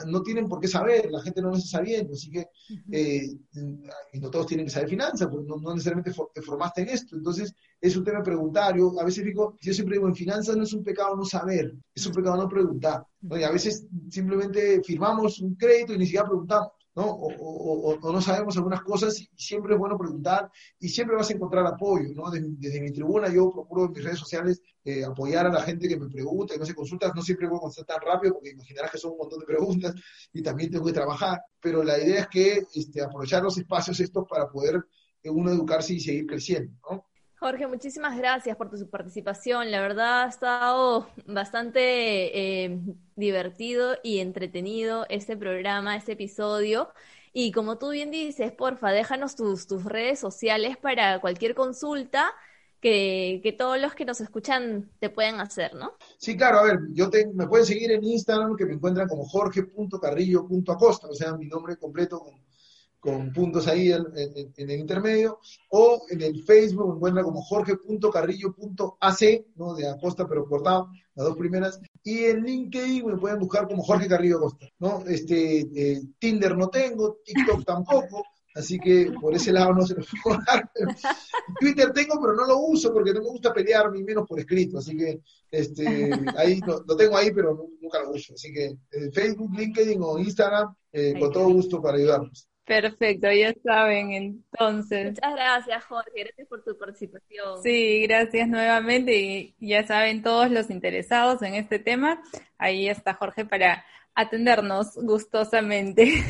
no 0.06 0.22
tienen 0.22 0.48
por 0.48 0.60
qué 0.60 0.68
saber, 0.68 1.10
la 1.10 1.22
gente 1.22 1.42
no 1.42 1.50
lo 1.50 1.56
está 1.56 1.78
sabiendo, 1.78 2.14
así 2.14 2.30
que 2.30 2.48
eh, 2.92 3.28
y 4.14 4.20
no 4.20 4.30
todos 4.30 4.48
tienen 4.48 4.66
que 4.66 4.72
saber 4.72 4.90
finanzas, 4.90 5.28
porque 5.32 5.48
no, 5.48 5.74
necesariamente 5.74 6.12
te 6.34 6.42
formaste 6.42 6.82
en 6.82 6.90
esto, 6.90 7.16
entonces 7.16 7.54
es 7.80 7.96
un 7.96 8.04
tema 8.04 8.22
preguntario, 8.22 9.00
a 9.00 9.06
veces 9.06 9.24
digo, 9.24 9.56
yo 9.62 9.74
siempre 9.74 9.96
digo, 9.96 10.08
en 10.08 10.16
finanzas 10.16 10.58
no 10.58 10.64
es 10.64 10.74
un 10.74 10.84
pecado 10.84 11.16
no 11.16 11.24
saber, 11.24 11.74
es 11.96 12.06
un 12.06 12.14
pecado 12.14 12.36
no 12.36 12.50
preguntar, 12.50 13.04
y 13.22 13.44
a 13.44 13.52
veces 13.52 13.88
simplemente 14.10 14.82
firmamos 14.84 15.40
un 15.40 15.56
crédito 15.56 15.94
y 15.94 15.98
ni 15.98 16.06
siquiera 16.06 16.28
preguntamos. 16.28 16.70
¿No? 16.96 17.06
O, 17.06 18.12
no 18.12 18.22
sabemos 18.22 18.58
algunas 18.58 18.82
cosas 18.82 19.20
y 19.20 19.30
siempre 19.36 19.74
es 19.74 19.80
bueno 19.80 19.98
preguntar 19.98 20.52
y 20.80 20.90
siempre 20.90 21.16
vas 21.16 21.30
a 21.30 21.34
encontrar 21.34 21.66
apoyo, 21.66 22.10
¿no? 22.14 22.30
Desde, 22.32 22.82
mi 22.82 22.92
tribuna 22.92 23.32
yo 23.32 23.52
procuro 23.52 23.86
en 23.86 23.92
mis 23.92 24.04
redes 24.04 24.20
sociales 24.20 24.62
eh, 24.84 25.04
apoyar 25.04 25.48
a 25.48 25.54
la 25.54 25.62
gente 25.62 25.88
que 25.88 26.00
me 26.00 26.10
pregunta, 26.10 26.54
que 26.54 26.60
no 26.60 26.66
se 26.66 26.76
consulta, 26.76 27.12
no 27.16 27.22
siempre 27.22 27.48
puedo 27.48 27.62
contestar 27.62 28.00
tan 28.00 28.08
rápido 28.08 28.34
porque 28.34 28.52
imaginarás 28.52 28.92
que 28.92 28.98
son 28.98 29.12
un 29.12 29.18
montón 29.20 29.40
de 29.40 29.46
preguntas 29.46 29.96
y 30.34 30.42
también 30.42 30.72
tengo 30.72 30.86
que 30.86 30.94
trabajar, 30.94 31.42
pero 31.60 31.84
la 31.84 31.98
idea 31.98 32.22
es 32.22 32.28
que 32.28 32.64
este, 32.74 33.02
aprovechar 33.02 33.44
los 33.44 33.58
espacios 33.58 34.00
estos 34.00 34.26
para 34.28 34.50
poder 34.50 34.84
eh, 35.24 35.30
uno 35.30 35.52
educarse 35.52 35.94
y 35.94 36.00
seguir 36.00 36.26
creciendo, 36.26 36.74
¿no? 36.90 37.09
Jorge, 37.40 37.68
muchísimas 37.68 38.18
gracias 38.18 38.58
por 38.58 38.70
tu 38.70 38.90
participación. 38.90 39.72
La 39.72 39.80
verdad 39.80 40.24
ha 40.24 40.28
estado 40.28 41.08
bastante 41.26 42.66
eh, 42.66 42.82
divertido 43.16 43.96
y 44.04 44.20
entretenido 44.20 45.06
este 45.08 45.38
programa, 45.38 45.96
este 45.96 46.12
episodio. 46.14 46.90
Y 47.32 47.54
como 47.54 47.78
tú 47.78 47.92
bien 47.92 48.12
dices, 48.12 48.52
porfa, 48.52 48.92
déjanos 48.92 49.38
tus, 49.38 49.68
tus 49.68 49.86
redes 49.86 50.20
sociales 50.20 50.76
para 50.76 51.22
cualquier 51.22 51.56
consulta 51.56 52.34
que, 52.82 53.40
que, 53.42 53.54
todos 53.54 53.80
los 53.80 53.96
que 53.96 54.04
nos 54.04 54.20
escuchan 54.20 54.92
te 55.00 55.10
puedan 55.10 55.40
hacer, 55.40 55.74
¿no? 55.76 55.94
Sí, 56.18 56.36
claro, 56.36 56.60
a 56.60 56.64
ver, 56.64 56.80
yo 56.92 57.10
me 57.34 57.48
pueden 57.48 57.66
seguir 57.66 57.92
en 57.92 58.04
Instagram, 58.04 58.58
que 58.58 58.66
me 58.66 58.74
encuentran 58.74 59.08
como 59.08 59.24
jorge.carrillo.acosta, 59.24 61.08
o 61.08 61.14
sea, 61.14 61.38
mi 61.38 61.48
nombre 61.48 61.78
completo 61.78 62.20
con 62.20 62.49
con 63.00 63.32
puntos 63.32 63.68
ahí 63.68 63.92
en, 63.92 64.06
el 64.58 64.72
intermedio, 64.72 65.40
o 65.70 66.06
en 66.10 66.22
el 66.22 66.44
Facebook 66.44 66.90
me 66.90 66.96
encuentra 66.96 67.24
como 67.24 67.42
jorge.carrillo.ac, 67.42 69.46
¿no? 69.56 69.74
De 69.74 69.88
Acosta, 69.88 70.28
pero 70.28 70.46
cortado, 70.46 70.90
las 71.16 71.28
dos 71.28 71.38
primeras, 71.38 71.80
y 72.04 72.26
en 72.26 72.44
LinkedIn 72.44 73.06
me 73.06 73.18
pueden 73.18 73.40
buscar 73.40 73.68
como 73.68 73.84
Jorge 73.84 74.08
Carrillo 74.08 74.38
Acosta, 74.38 74.68
¿no? 74.80 75.04
Este, 75.08 75.60
eh, 75.60 76.02
Tinder 76.20 76.58
no 76.58 76.70
tengo, 76.70 77.20
TikTok 77.24 77.64
tampoco, 77.66 78.24
así 78.56 78.78
que 78.80 79.14
por 79.22 79.34
ese 79.34 79.54
lado 79.54 79.74
no 79.74 79.86
se 79.86 79.96
lo 79.96 80.04
puedo 80.22 80.40
dar. 80.48 80.70
Twitter 81.60 81.94
tengo, 81.94 82.20
pero 82.20 82.36
no 82.36 82.46
lo 82.46 82.60
uso 82.60 82.92
porque 82.92 83.14
no 83.14 83.22
me 83.22 83.30
gusta 83.30 83.54
pelear, 83.54 83.92
ni 83.92 84.04
menos 84.04 84.28
por 84.28 84.40
escrito, 84.40 84.80
así 84.80 84.98
que 84.98 85.22
este, 85.52 86.12
ahí 86.38 86.60
lo, 86.66 86.84
tengo 86.98 87.16
ahí, 87.16 87.32
pero 87.32 87.70
nunca 87.82 88.04
lo 88.04 88.12
uso. 88.12 88.34
Así 88.34 88.52
que 88.52 88.78
eh, 88.92 89.12
Facebook, 89.14 89.58
LinkedIn 89.58 90.00
o 90.02 90.20
Instagram, 90.20 90.74
eh, 90.92 91.14
con 91.18 91.32
todo 91.32 91.50
gusto 91.50 91.82
para 91.82 91.98
ayudarnos. 91.98 92.50
Perfecto, 92.70 93.32
ya 93.32 93.52
saben, 93.64 94.12
entonces. 94.12 95.16
Muchas 95.16 95.34
gracias, 95.34 95.86
Jorge, 95.86 96.12
gracias 96.24 96.48
por 96.48 96.64
tu 96.64 96.78
participación. 96.78 97.64
Sí, 97.64 98.04
gracias 98.04 98.48
nuevamente 98.48 99.16
y 99.16 99.56
ya 99.60 99.88
saben 99.88 100.22
todos 100.22 100.52
los 100.52 100.70
interesados 100.70 101.42
en 101.42 101.56
este 101.56 101.80
tema, 101.80 102.22
ahí 102.60 102.88
está 102.88 103.16
Jorge 103.16 103.44
para 103.44 103.84
atendernos 104.14 104.94
gustosamente. 104.98 106.24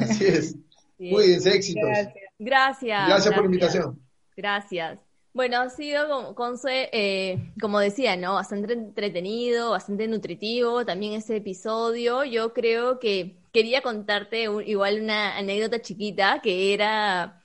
Así 0.00 0.24
es. 0.24 0.56
Muy 0.98 1.26
bien, 1.26 1.48
éxitos. 1.48 1.90
Gracias. 2.38 3.08
Gracias, 3.08 3.34
por 3.34 3.42
la 3.42 3.46
invitación. 3.46 4.00
Gracias. 4.34 5.05
Bueno, 5.36 5.58
ha 5.60 5.68
sido, 5.68 6.08
como, 6.08 6.34
Conce, 6.34 6.88
eh, 6.94 7.52
como 7.60 7.78
decía, 7.78 8.16
¿no? 8.16 8.34
Bastante 8.34 8.72
entretenido, 8.72 9.70
bastante 9.70 10.08
nutritivo 10.08 10.86
también 10.86 11.12
este 11.12 11.36
episodio. 11.36 12.24
Yo 12.24 12.54
creo 12.54 12.98
que 12.98 13.36
quería 13.52 13.82
contarte 13.82 14.44
igual 14.64 15.02
una 15.02 15.36
anécdota 15.36 15.82
chiquita 15.82 16.40
que 16.42 16.72
era 16.72 17.42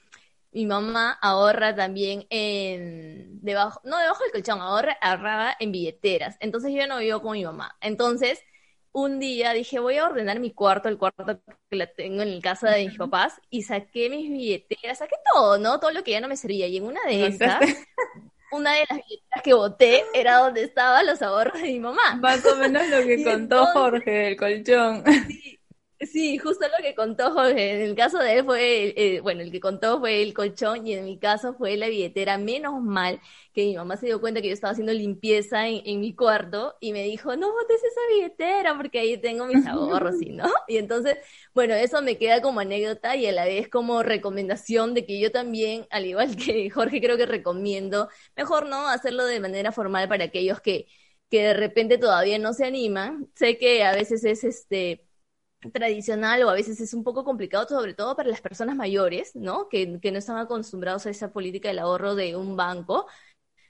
mi 0.54 0.66
mamá 0.66 1.14
ahorra 1.22 1.76
también 1.76 2.26
en 2.30 3.42
debajo, 3.42 3.82
no 3.84 3.98
debajo 4.00 4.24
del 4.24 4.32
colchón, 4.34 4.62
ahorra, 4.62 4.94
ahorraba 5.02 5.56
en 5.60 5.72
billeteras. 5.74 6.38
Entonces 6.40 6.74
yo 6.74 6.88
no 6.88 7.00
vivo 7.00 7.22
con 7.22 7.34
mi 7.34 7.44
mamá. 7.46 7.76
Entonces, 7.82 8.40
un 8.94 9.20
día 9.20 9.54
dije, 9.54 9.80
voy 9.80 9.98
a 9.98 10.06
ordenar 10.06 10.40
mi 10.40 10.52
cuarto, 10.52 10.90
el 10.90 10.98
cuarto 10.98 11.42
que 11.70 11.76
la 11.76 11.88
tengo 11.88 12.22
en 12.24 12.42
casa 12.42 12.70
de 12.70 12.86
mis 12.88 12.98
papás, 12.98 13.40
y 13.50 13.64
saqué 13.64 14.10
mis 14.10 14.30
billeteras, 14.30 15.00
saqué 15.00 15.16
todo, 15.34 15.58
¿no? 15.58 15.80
Todo 15.80 15.92
lo 15.92 16.04
que 16.04 16.12
ya 16.12 16.22
no 16.22 16.28
me 16.28 16.38
servía. 16.38 16.68
Y 16.68 16.78
en 16.78 16.84
una 16.84 17.02
de 17.06 17.28
esas, 17.28 17.60
una 18.52 18.74
de 18.74 18.86
las 18.90 18.98
billeteras 18.98 19.44
que 19.44 19.54
boté 19.54 20.04
era 20.14 20.38
donde 20.38 20.64
estaban 20.64 21.06
los 21.06 21.22
ahorros 21.22 21.62
de 21.62 21.70
mi 21.70 21.80
mamá. 21.80 22.16
Más 22.16 22.46
o 22.46 22.56
menos 22.58 22.88
lo 22.90 23.02
que 23.06 23.24
contó 23.24 23.66
Jorge 23.68 24.12
del 24.12 24.38
colchón. 24.38 25.04
Sí, 25.28 25.61
justo 26.40 26.66
lo 26.68 26.84
que 26.84 26.96
contó 26.96 27.32
Jorge. 27.32 27.76
En 27.76 27.82
el 27.82 27.96
caso 27.96 28.18
de 28.20 28.40
él 28.40 28.46
fue, 28.46 28.94
eh, 28.96 29.22
bueno, 29.22 29.42
el 29.42 29.52
que 29.52 29.60
contó 29.60 30.00
fue 30.00 30.22
el 30.24 30.34
colchón 30.34 30.88
y 30.88 30.94
en 30.94 31.06
mi 31.06 31.18
caso 31.20 31.54
fue 31.54 31.78
la 31.78 31.88
billetera. 31.88 32.38
Menos 32.38 32.82
mal 32.82 33.20
que 33.54 33.66
mi 33.66 33.76
mamá 33.76 33.98
se 33.98 34.08
dio 34.08 34.20
cuenta 34.20 34.42
que 34.42 34.48
yo 34.48 34.54
estaba 34.54 34.72
haciendo 34.72 34.94
limpieza 34.94 35.68
en, 35.68 36.00
mi 36.00 36.16
cuarto 36.16 36.76
y 36.80 36.94
me 36.94 37.04
dijo, 37.04 37.36
no 37.36 37.52
botes 37.52 37.84
esa 37.84 38.02
billetera 38.16 38.76
porque 38.76 39.00
ahí 39.00 39.18
tengo 39.18 39.46
mis 39.46 39.66
ahorros 39.68 40.22
y 40.22 40.30
no. 40.32 40.50
Y 40.68 40.78
entonces, 40.78 41.18
bueno, 41.54 41.74
eso 41.76 42.02
me 42.02 42.18
queda 42.18 42.42
como 42.42 42.62
anécdota 42.62 43.16
y 43.16 43.28
a 43.28 43.32
la 43.32 43.46
vez 43.46 43.70
como 43.70 44.04
recomendación 44.04 44.94
de 44.94 45.06
que 45.06 45.20
yo 45.20 45.32
también, 45.32 45.86
al 45.92 46.06
igual 46.06 46.36
que 46.36 46.70
Jorge, 46.70 47.02
creo 47.02 47.18
que 47.18 47.26
recomiendo, 47.26 48.10
mejor 48.36 48.68
no 48.68 48.88
hacerlo 48.88 49.26
de 49.26 49.40
manera 49.40 49.72
formal 49.72 50.08
para 50.08 50.26
aquellos 50.26 50.62
que, 50.62 50.88
que 51.30 51.44
de 51.44 51.54
repente 51.54 51.98
todavía 51.98 52.40
no 52.40 52.54
se 52.54 52.66
animan. 52.66 53.30
Sé 53.36 53.58
que 53.58 53.84
a 53.84 53.94
veces 53.94 54.24
es 54.26 54.44
este 54.44 55.06
tradicional 55.74 56.44
o 56.44 56.50
a 56.50 56.54
veces 56.54 56.80
es 56.82 56.94
un 56.94 57.04
poco 57.04 57.24
complicado, 57.24 57.68
sobre 57.68 57.94
todo 57.94 58.16
para 58.16 58.30
las 58.30 58.42
personas 58.42 58.76
mayores, 58.76 59.36
¿no? 59.36 59.70
Que, 59.70 60.00
que 60.02 60.12
no 60.12 60.18
están 60.18 60.38
acostumbrados 60.38 61.06
a 61.06 61.10
esa 61.12 61.32
política 61.32 61.70
del 61.70 61.80
ahorro 61.80 62.16
de 62.16 62.36
un 62.36 62.56
banco. 62.56 63.08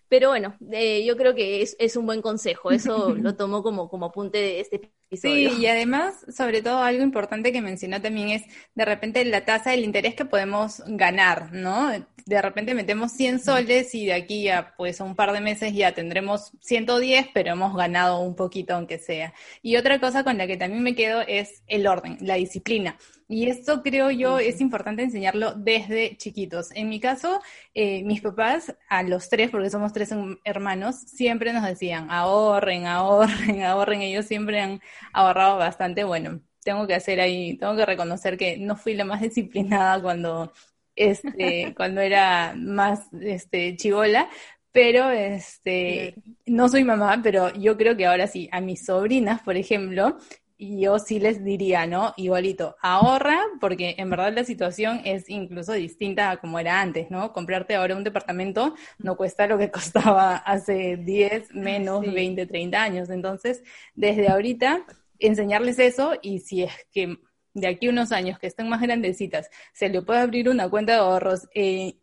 Pero 0.08 0.30
bueno, 0.30 0.58
eh, 0.72 1.06
yo 1.06 1.16
creo 1.18 1.36
que 1.36 1.62
es, 1.62 1.76
es, 1.80 1.96
un 1.96 2.06
buen 2.06 2.22
consejo, 2.22 2.72
eso 2.72 3.16
lo 3.16 3.36
tomo 3.36 3.64
como, 3.64 3.90
como 3.90 4.08
apunte 4.08 4.38
de 4.40 4.60
este 4.60 4.92
episodio. 5.12 5.52
Sí, 5.52 5.62
y 5.62 5.68
además, 5.68 6.26
sobre 6.36 6.62
todo, 6.62 6.82
algo 6.82 7.04
importante 7.04 7.52
que 7.52 7.62
mencionó 7.62 8.02
también 8.02 8.30
es 8.30 8.44
de 8.76 8.86
repente 8.86 9.24
la 9.26 9.44
tasa 9.44 9.72
del 9.72 9.84
interés 9.84 10.16
que 10.16 10.26
podemos 10.26 10.82
ganar, 10.88 11.52
¿no? 11.52 11.92
De 12.26 12.42
repente 12.42 12.74
metemos 12.74 13.12
100 13.14 13.40
soles 13.40 13.94
y 13.94 14.06
de 14.06 14.14
aquí 14.14 14.48
a 14.48 14.74
pues 14.78 15.02
a 15.02 15.04
un 15.04 15.16
par 15.16 15.34
de 15.34 15.42
meses 15.42 15.74
ya 15.74 15.94
tendremos 15.94 16.52
110, 16.62 17.28
pero 17.34 17.54
hemos 17.54 17.76
ganado 17.76 18.20
un 18.20 18.36
poquito 18.36 18.76
aunque 18.76 19.00
sea. 19.00 19.34
Y 19.62 19.76
otra 19.76 20.00
cosa 20.00 20.24
con 20.24 20.38
la 20.38 20.48
que 20.48 20.58
también 20.58 20.84
me 20.84 20.96
quedo 20.96 21.22
es 21.22 21.64
el 21.68 21.88
orden, 21.88 22.18
la 22.22 22.36
disciplina. 22.36 22.98
Y 23.32 23.50
esto 23.50 23.82
creo 23.82 24.12
yo 24.12 24.40
es 24.40 24.60
importante 24.60 25.04
enseñarlo 25.04 25.54
desde 25.54 26.18
chiquitos. 26.18 26.70
En 26.76 26.90
mi 26.90 27.00
caso, 27.00 27.40
eh, 27.74 28.04
mis 28.04 28.20
papás, 28.20 28.76
a 28.90 29.04
los 29.04 29.30
tres, 29.30 29.50
porque 29.50 29.70
somos 29.70 29.94
tres 29.94 30.14
hermanos, 30.44 30.98
siempre 30.98 31.54
nos 31.54 31.64
decían, 31.64 32.12
ahorren, 32.12 32.88
ahorren, 32.88 33.64
ahorren. 33.64 34.02
Ellos 34.02 34.26
siempre 34.26 34.60
han 34.60 34.82
ahorrado 35.14 35.58
bastante. 35.58 36.04
Bueno, 36.04 36.42
tengo 36.64 36.88
que 36.88 36.96
hacer 36.96 37.20
ahí, 37.20 37.58
tengo 37.58 37.76
que 37.76 37.86
reconocer 37.86 38.38
que 38.38 38.58
no 38.58 38.76
fui 38.76 38.94
la 38.94 39.06
más 39.06 39.22
disciplinada 39.22 40.02
cuando, 40.02 40.54
este, 40.96 41.74
cuando 41.76 42.02
era 42.02 42.54
más 42.58 43.08
este, 43.22 43.76
chivola, 43.76 44.30
pero 44.72 45.10
este, 45.10 46.16
no 46.46 46.70
soy 46.70 46.84
mamá, 46.84 47.20
pero 47.22 47.54
yo 47.56 47.78
creo 47.78 47.98
que 47.98 48.06
ahora 48.06 48.28
sí, 48.28 48.50
a 48.52 48.62
mis 48.62 48.86
sobrinas, 48.86 49.42
por 49.42 49.58
ejemplo, 49.58 50.18
y 50.64 50.80
yo 50.80 51.00
sí 51.00 51.20
les 51.20 51.44
diría, 51.44 51.88
¿no? 51.88 52.14
Igualito, 52.18 52.76
ahorra, 52.82 53.40
porque 53.60 53.96
en 53.98 54.12
verdad 54.12 54.32
la 54.32 54.44
situación 54.44 55.02
es 55.06 55.28
incluso 55.28 55.74
distinta 55.74 56.30
a 56.30 56.38
como 56.40 56.60
era 56.60 56.80
antes, 56.82 57.10
¿no? 57.10 57.34
Comprarte 57.34 57.74
ahora 57.74 57.96
un 57.96 58.04
departamento 58.04 58.76
no 59.00 59.18
cuesta 59.18 59.48
lo 59.48 59.58
que 59.58 59.72
costaba 59.74 60.36
hace 60.38 60.98
10, 60.98 61.52
menos 61.56 62.02
20, 62.14 62.46
30 62.46 62.84
años. 62.84 63.10
Entonces, 63.10 63.64
desde 63.96 64.30
ahorita, 64.30 64.86
enseñarles 65.18 65.80
eso 65.80 66.14
y 66.22 66.40
si 66.42 66.62
es 66.64 66.72
que 66.94 67.18
de 67.56 67.68
aquí 67.68 67.88
unos 67.88 68.12
años 68.12 68.38
que 68.38 68.46
estén 68.48 68.70
más 68.70 68.82
grandecitas, 68.82 69.50
se 69.74 69.90
le 69.90 70.04
puede 70.04 70.20
abrir 70.20 70.48
una 70.48 70.70
cuenta 70.70 70.94
de 70.94 71.00
ahorros 71.00 71.50
eh, 71.56 71.96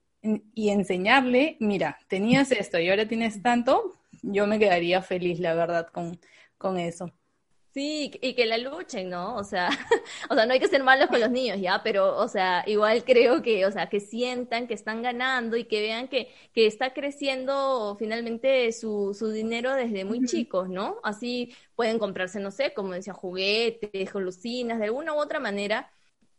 y 0.54 0.70
enseñarle, 0.70 1.56
mira, 1.60 1.98
tenías 2.08 2.50
esto 2.50 2.78
y 2.80 2.88
ahora 2.90 3.06
tienes 3.06 3.40
tanto, 3.40 3.94
yo 4.22 4.46
me 4.48 4.58
quedaría 4.58 5.00
feliz, 5.00 5.38
la 5.38 5.54
verdad, 5.54 5.86
con, 5.92 6.18
con 6.58 6.76
eso. 6.78 7.12
Sí, 7.74 8.10
y 8.22 8.34
que 8.34 8.46
la 8.46 8.58
luchen, 8.58 9.10
¿no? 9.10 9.36
O 9.36 9.44
sea, 9.44 9.68
o 10.30 10.34
sea, 10.34 10.46
no 10.46 10.52
hay 10.52 10.58
que 10.60 10.68
ser 10.68 10.82
malos 10.82 11.08
con 11.08 11.20
los 11.20 11.30
niños, 11.30 11.60
ya, 11.60 11.82
pero, 11.84 12.16
o 12.16 12.26
sea, 12.26 12.64
igual 12.66 13.04
creo 13.04 13.42
que, 13.42 13.66
o 13.66 13.70
sea, 13.70 13.88
que 13.88 14.00
sientan 14.00 14.66
que 14.66 14.74
están 14.74 15.02
ganando 15.02 15.56
y 15.56 15.64
que 15.64 15.80
vean 15.80 16.08
que, 16.08 16.28
que 16.54 16.66
está 16.66 16.92
creciendo 16.92 17.94
finalmente 17.98 18.72
su, 18.72 19.14
su 19.16 19.28
dinero 19.30 19.74
desde 19.74 20.04
muy 20.04 20.24
chicos, 20.24 20.68
¿no? 20.68 20.96
Así 21.04 21.54
pueden 21.76 21.98
comprarse, 21.98 22.40
no 22.40 22.50
sé, 22.50 22.74
como 22.74 22.94
decía, 22.94 23.12
juguetes, 23.12 24.12
golosinas, 24.12 24.78
de 24.78 24.86
alguna 24.86 25.12
u 25.14 25.18
otra 25.18 25.38
manera, 25.38 25.92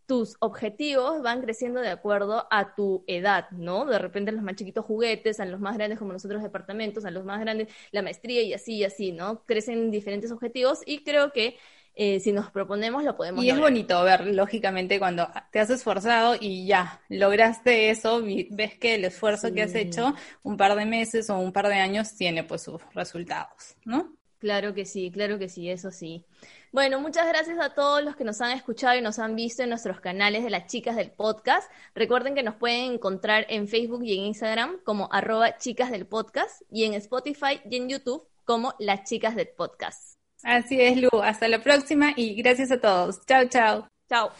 tus 0.10 0.38
objetivos 0.40 1.22
van 1.22 1.40
creciendo 1.40 1.82
de 1.82 1.90
acuerdo 1.90 2.48
a 2.50 2.74
tu 2.74 3.04
edad, 3.06 3.48
¿no? 3.52 3.86
De 3.86 4.00
repente 4.00 4.32
los 4.32 4.42
más 4.42 4.56
chiquitos 4.56 4.84
juguetes, 4.84 5.40
a 5.40 5.46
los 5.46 5.60
más 5.60 5.78
grandes 5.78 6.00
como 6.00 6.14
nosotros 6.14 6.42
departamentos, 6.42 7.06
a 7.06 7.12
los 7.12 7.26
más 7.26 7.40
grandes 7.40 7.68
la 7.92 8.02
maestría 8.02 8.42
y 8.42 8.52
así 8.56 8.78
y 8.78 8.84
así, 8.86 9.12
¿no? 9.12 9.44
Crecen 9.46 9.92
diferentes 9.92 10.32
objetivos 10.32 10.82
y 10.84 11.04
creo 11.04 11.32
que 11.32 11.58
eh, 11.94 12.20
si 12.22 12.32
nos 12.32 12.50
proponemos 12.50 13.04
lo 13.04 13.16
podemos 13.16 13.44
Y 13.44 13.52
es 13.52 13.60
bonito 13.60 14.04
ver, 14.04 14.26
lógicamente, 14.26 14.98
cuando 14.98 15.28
te 15.52 15.60
has 15.60 15.70
esforzado 15.70 16.36
y 16.40 16.66
ya 16.66 17.02
lograste 17.10 17.92
eso, 17.92 18.24
ves 18.50 18.80
que 18.80 18.96
el 18.96 19.06
esfuerzo 19.06 19.54
que 19.54 19.62
has 19.62 19.76
hecho 19.76 20.16
un 20.42 20.58
par 20.58 20.76
de 20.76 20.86
meses 20.88 21.30
o 21.30 21.38
un 21.38 21.54
par 21.54 21.68
de 21.68 21.76
años 21.76 22.16
tiene 22.16 22.44
pues 22.44 22.64
sus 22.64 22.82
resultados, 22.96 23.76
¿no? 23.86 24.12
Claro 24.40 24.74
que 24.74 24.86
sí, 24.86 25.12
claro 25.12 25.38
que 25.38 25.50
sí, 25.50 25.70
eso 25.70 25.92
sí. 25.92 26.26
Bueno, 26.72 27.00
muchas 27.00 27.28
gracias 27.28 27.58
a 27.60 27.74
todos 27.74 28.04
los 28.04 28.16
que 28.16 28.24
nos 28.24 28.42
han 28.42 28.52
escuchado 28.52 28.96
y 28.98 29.02
nos 29.02 29.18
han 29.18 29.36
visto 29.36 29.64
en 29.64 29.70
nuestros 29.70 30.00
canales 30.02 30.44
de 30.44 30.52
las 30.52 30.68
chicas 30.68 30.96
del 30.96 31.10
podcast. 31.12 31.70
Recuerden 31.96 32.36
que 32.36 32.44
nos 32.44 32.56
pueden 32.56 32.94
encontrar 32.94 33.48
en 33.50 33.68
Facebook 33.68 34.04
y 34.04 34.18
en 34.18 34.26
Instagram 34.26 34.78
como 34.84 35.10
arroba 35.12 35.58
chicas 35.58 35.90
del 35.90 36.06
podcast 36.06 36.62
y 36.70 36.84
en 36.84 36.94
Spotify 36.94 37.60
y 37.70 37.78
en 37.78 37.90
YouTube 37.90 38.28
como 38.46 38.76
las 38.78 39.04
chicas 39.04 39.36
del 39.36 39.48
podcast. 39.48 40.16
Así 40.44 40.80
es, 40.80 40.98
Lu. 40.98 41.10
Hasta 41.24 41.48
la 41.48 41.62
próxima 41.62 42.14
y 42.16 42.36
gracias 42.36 42.72
a 42.72 42.80
todos. 42.80 43.26
Chao, 43.26 43.46
chao. 43.48 43.88
Chao. 44.08 44.32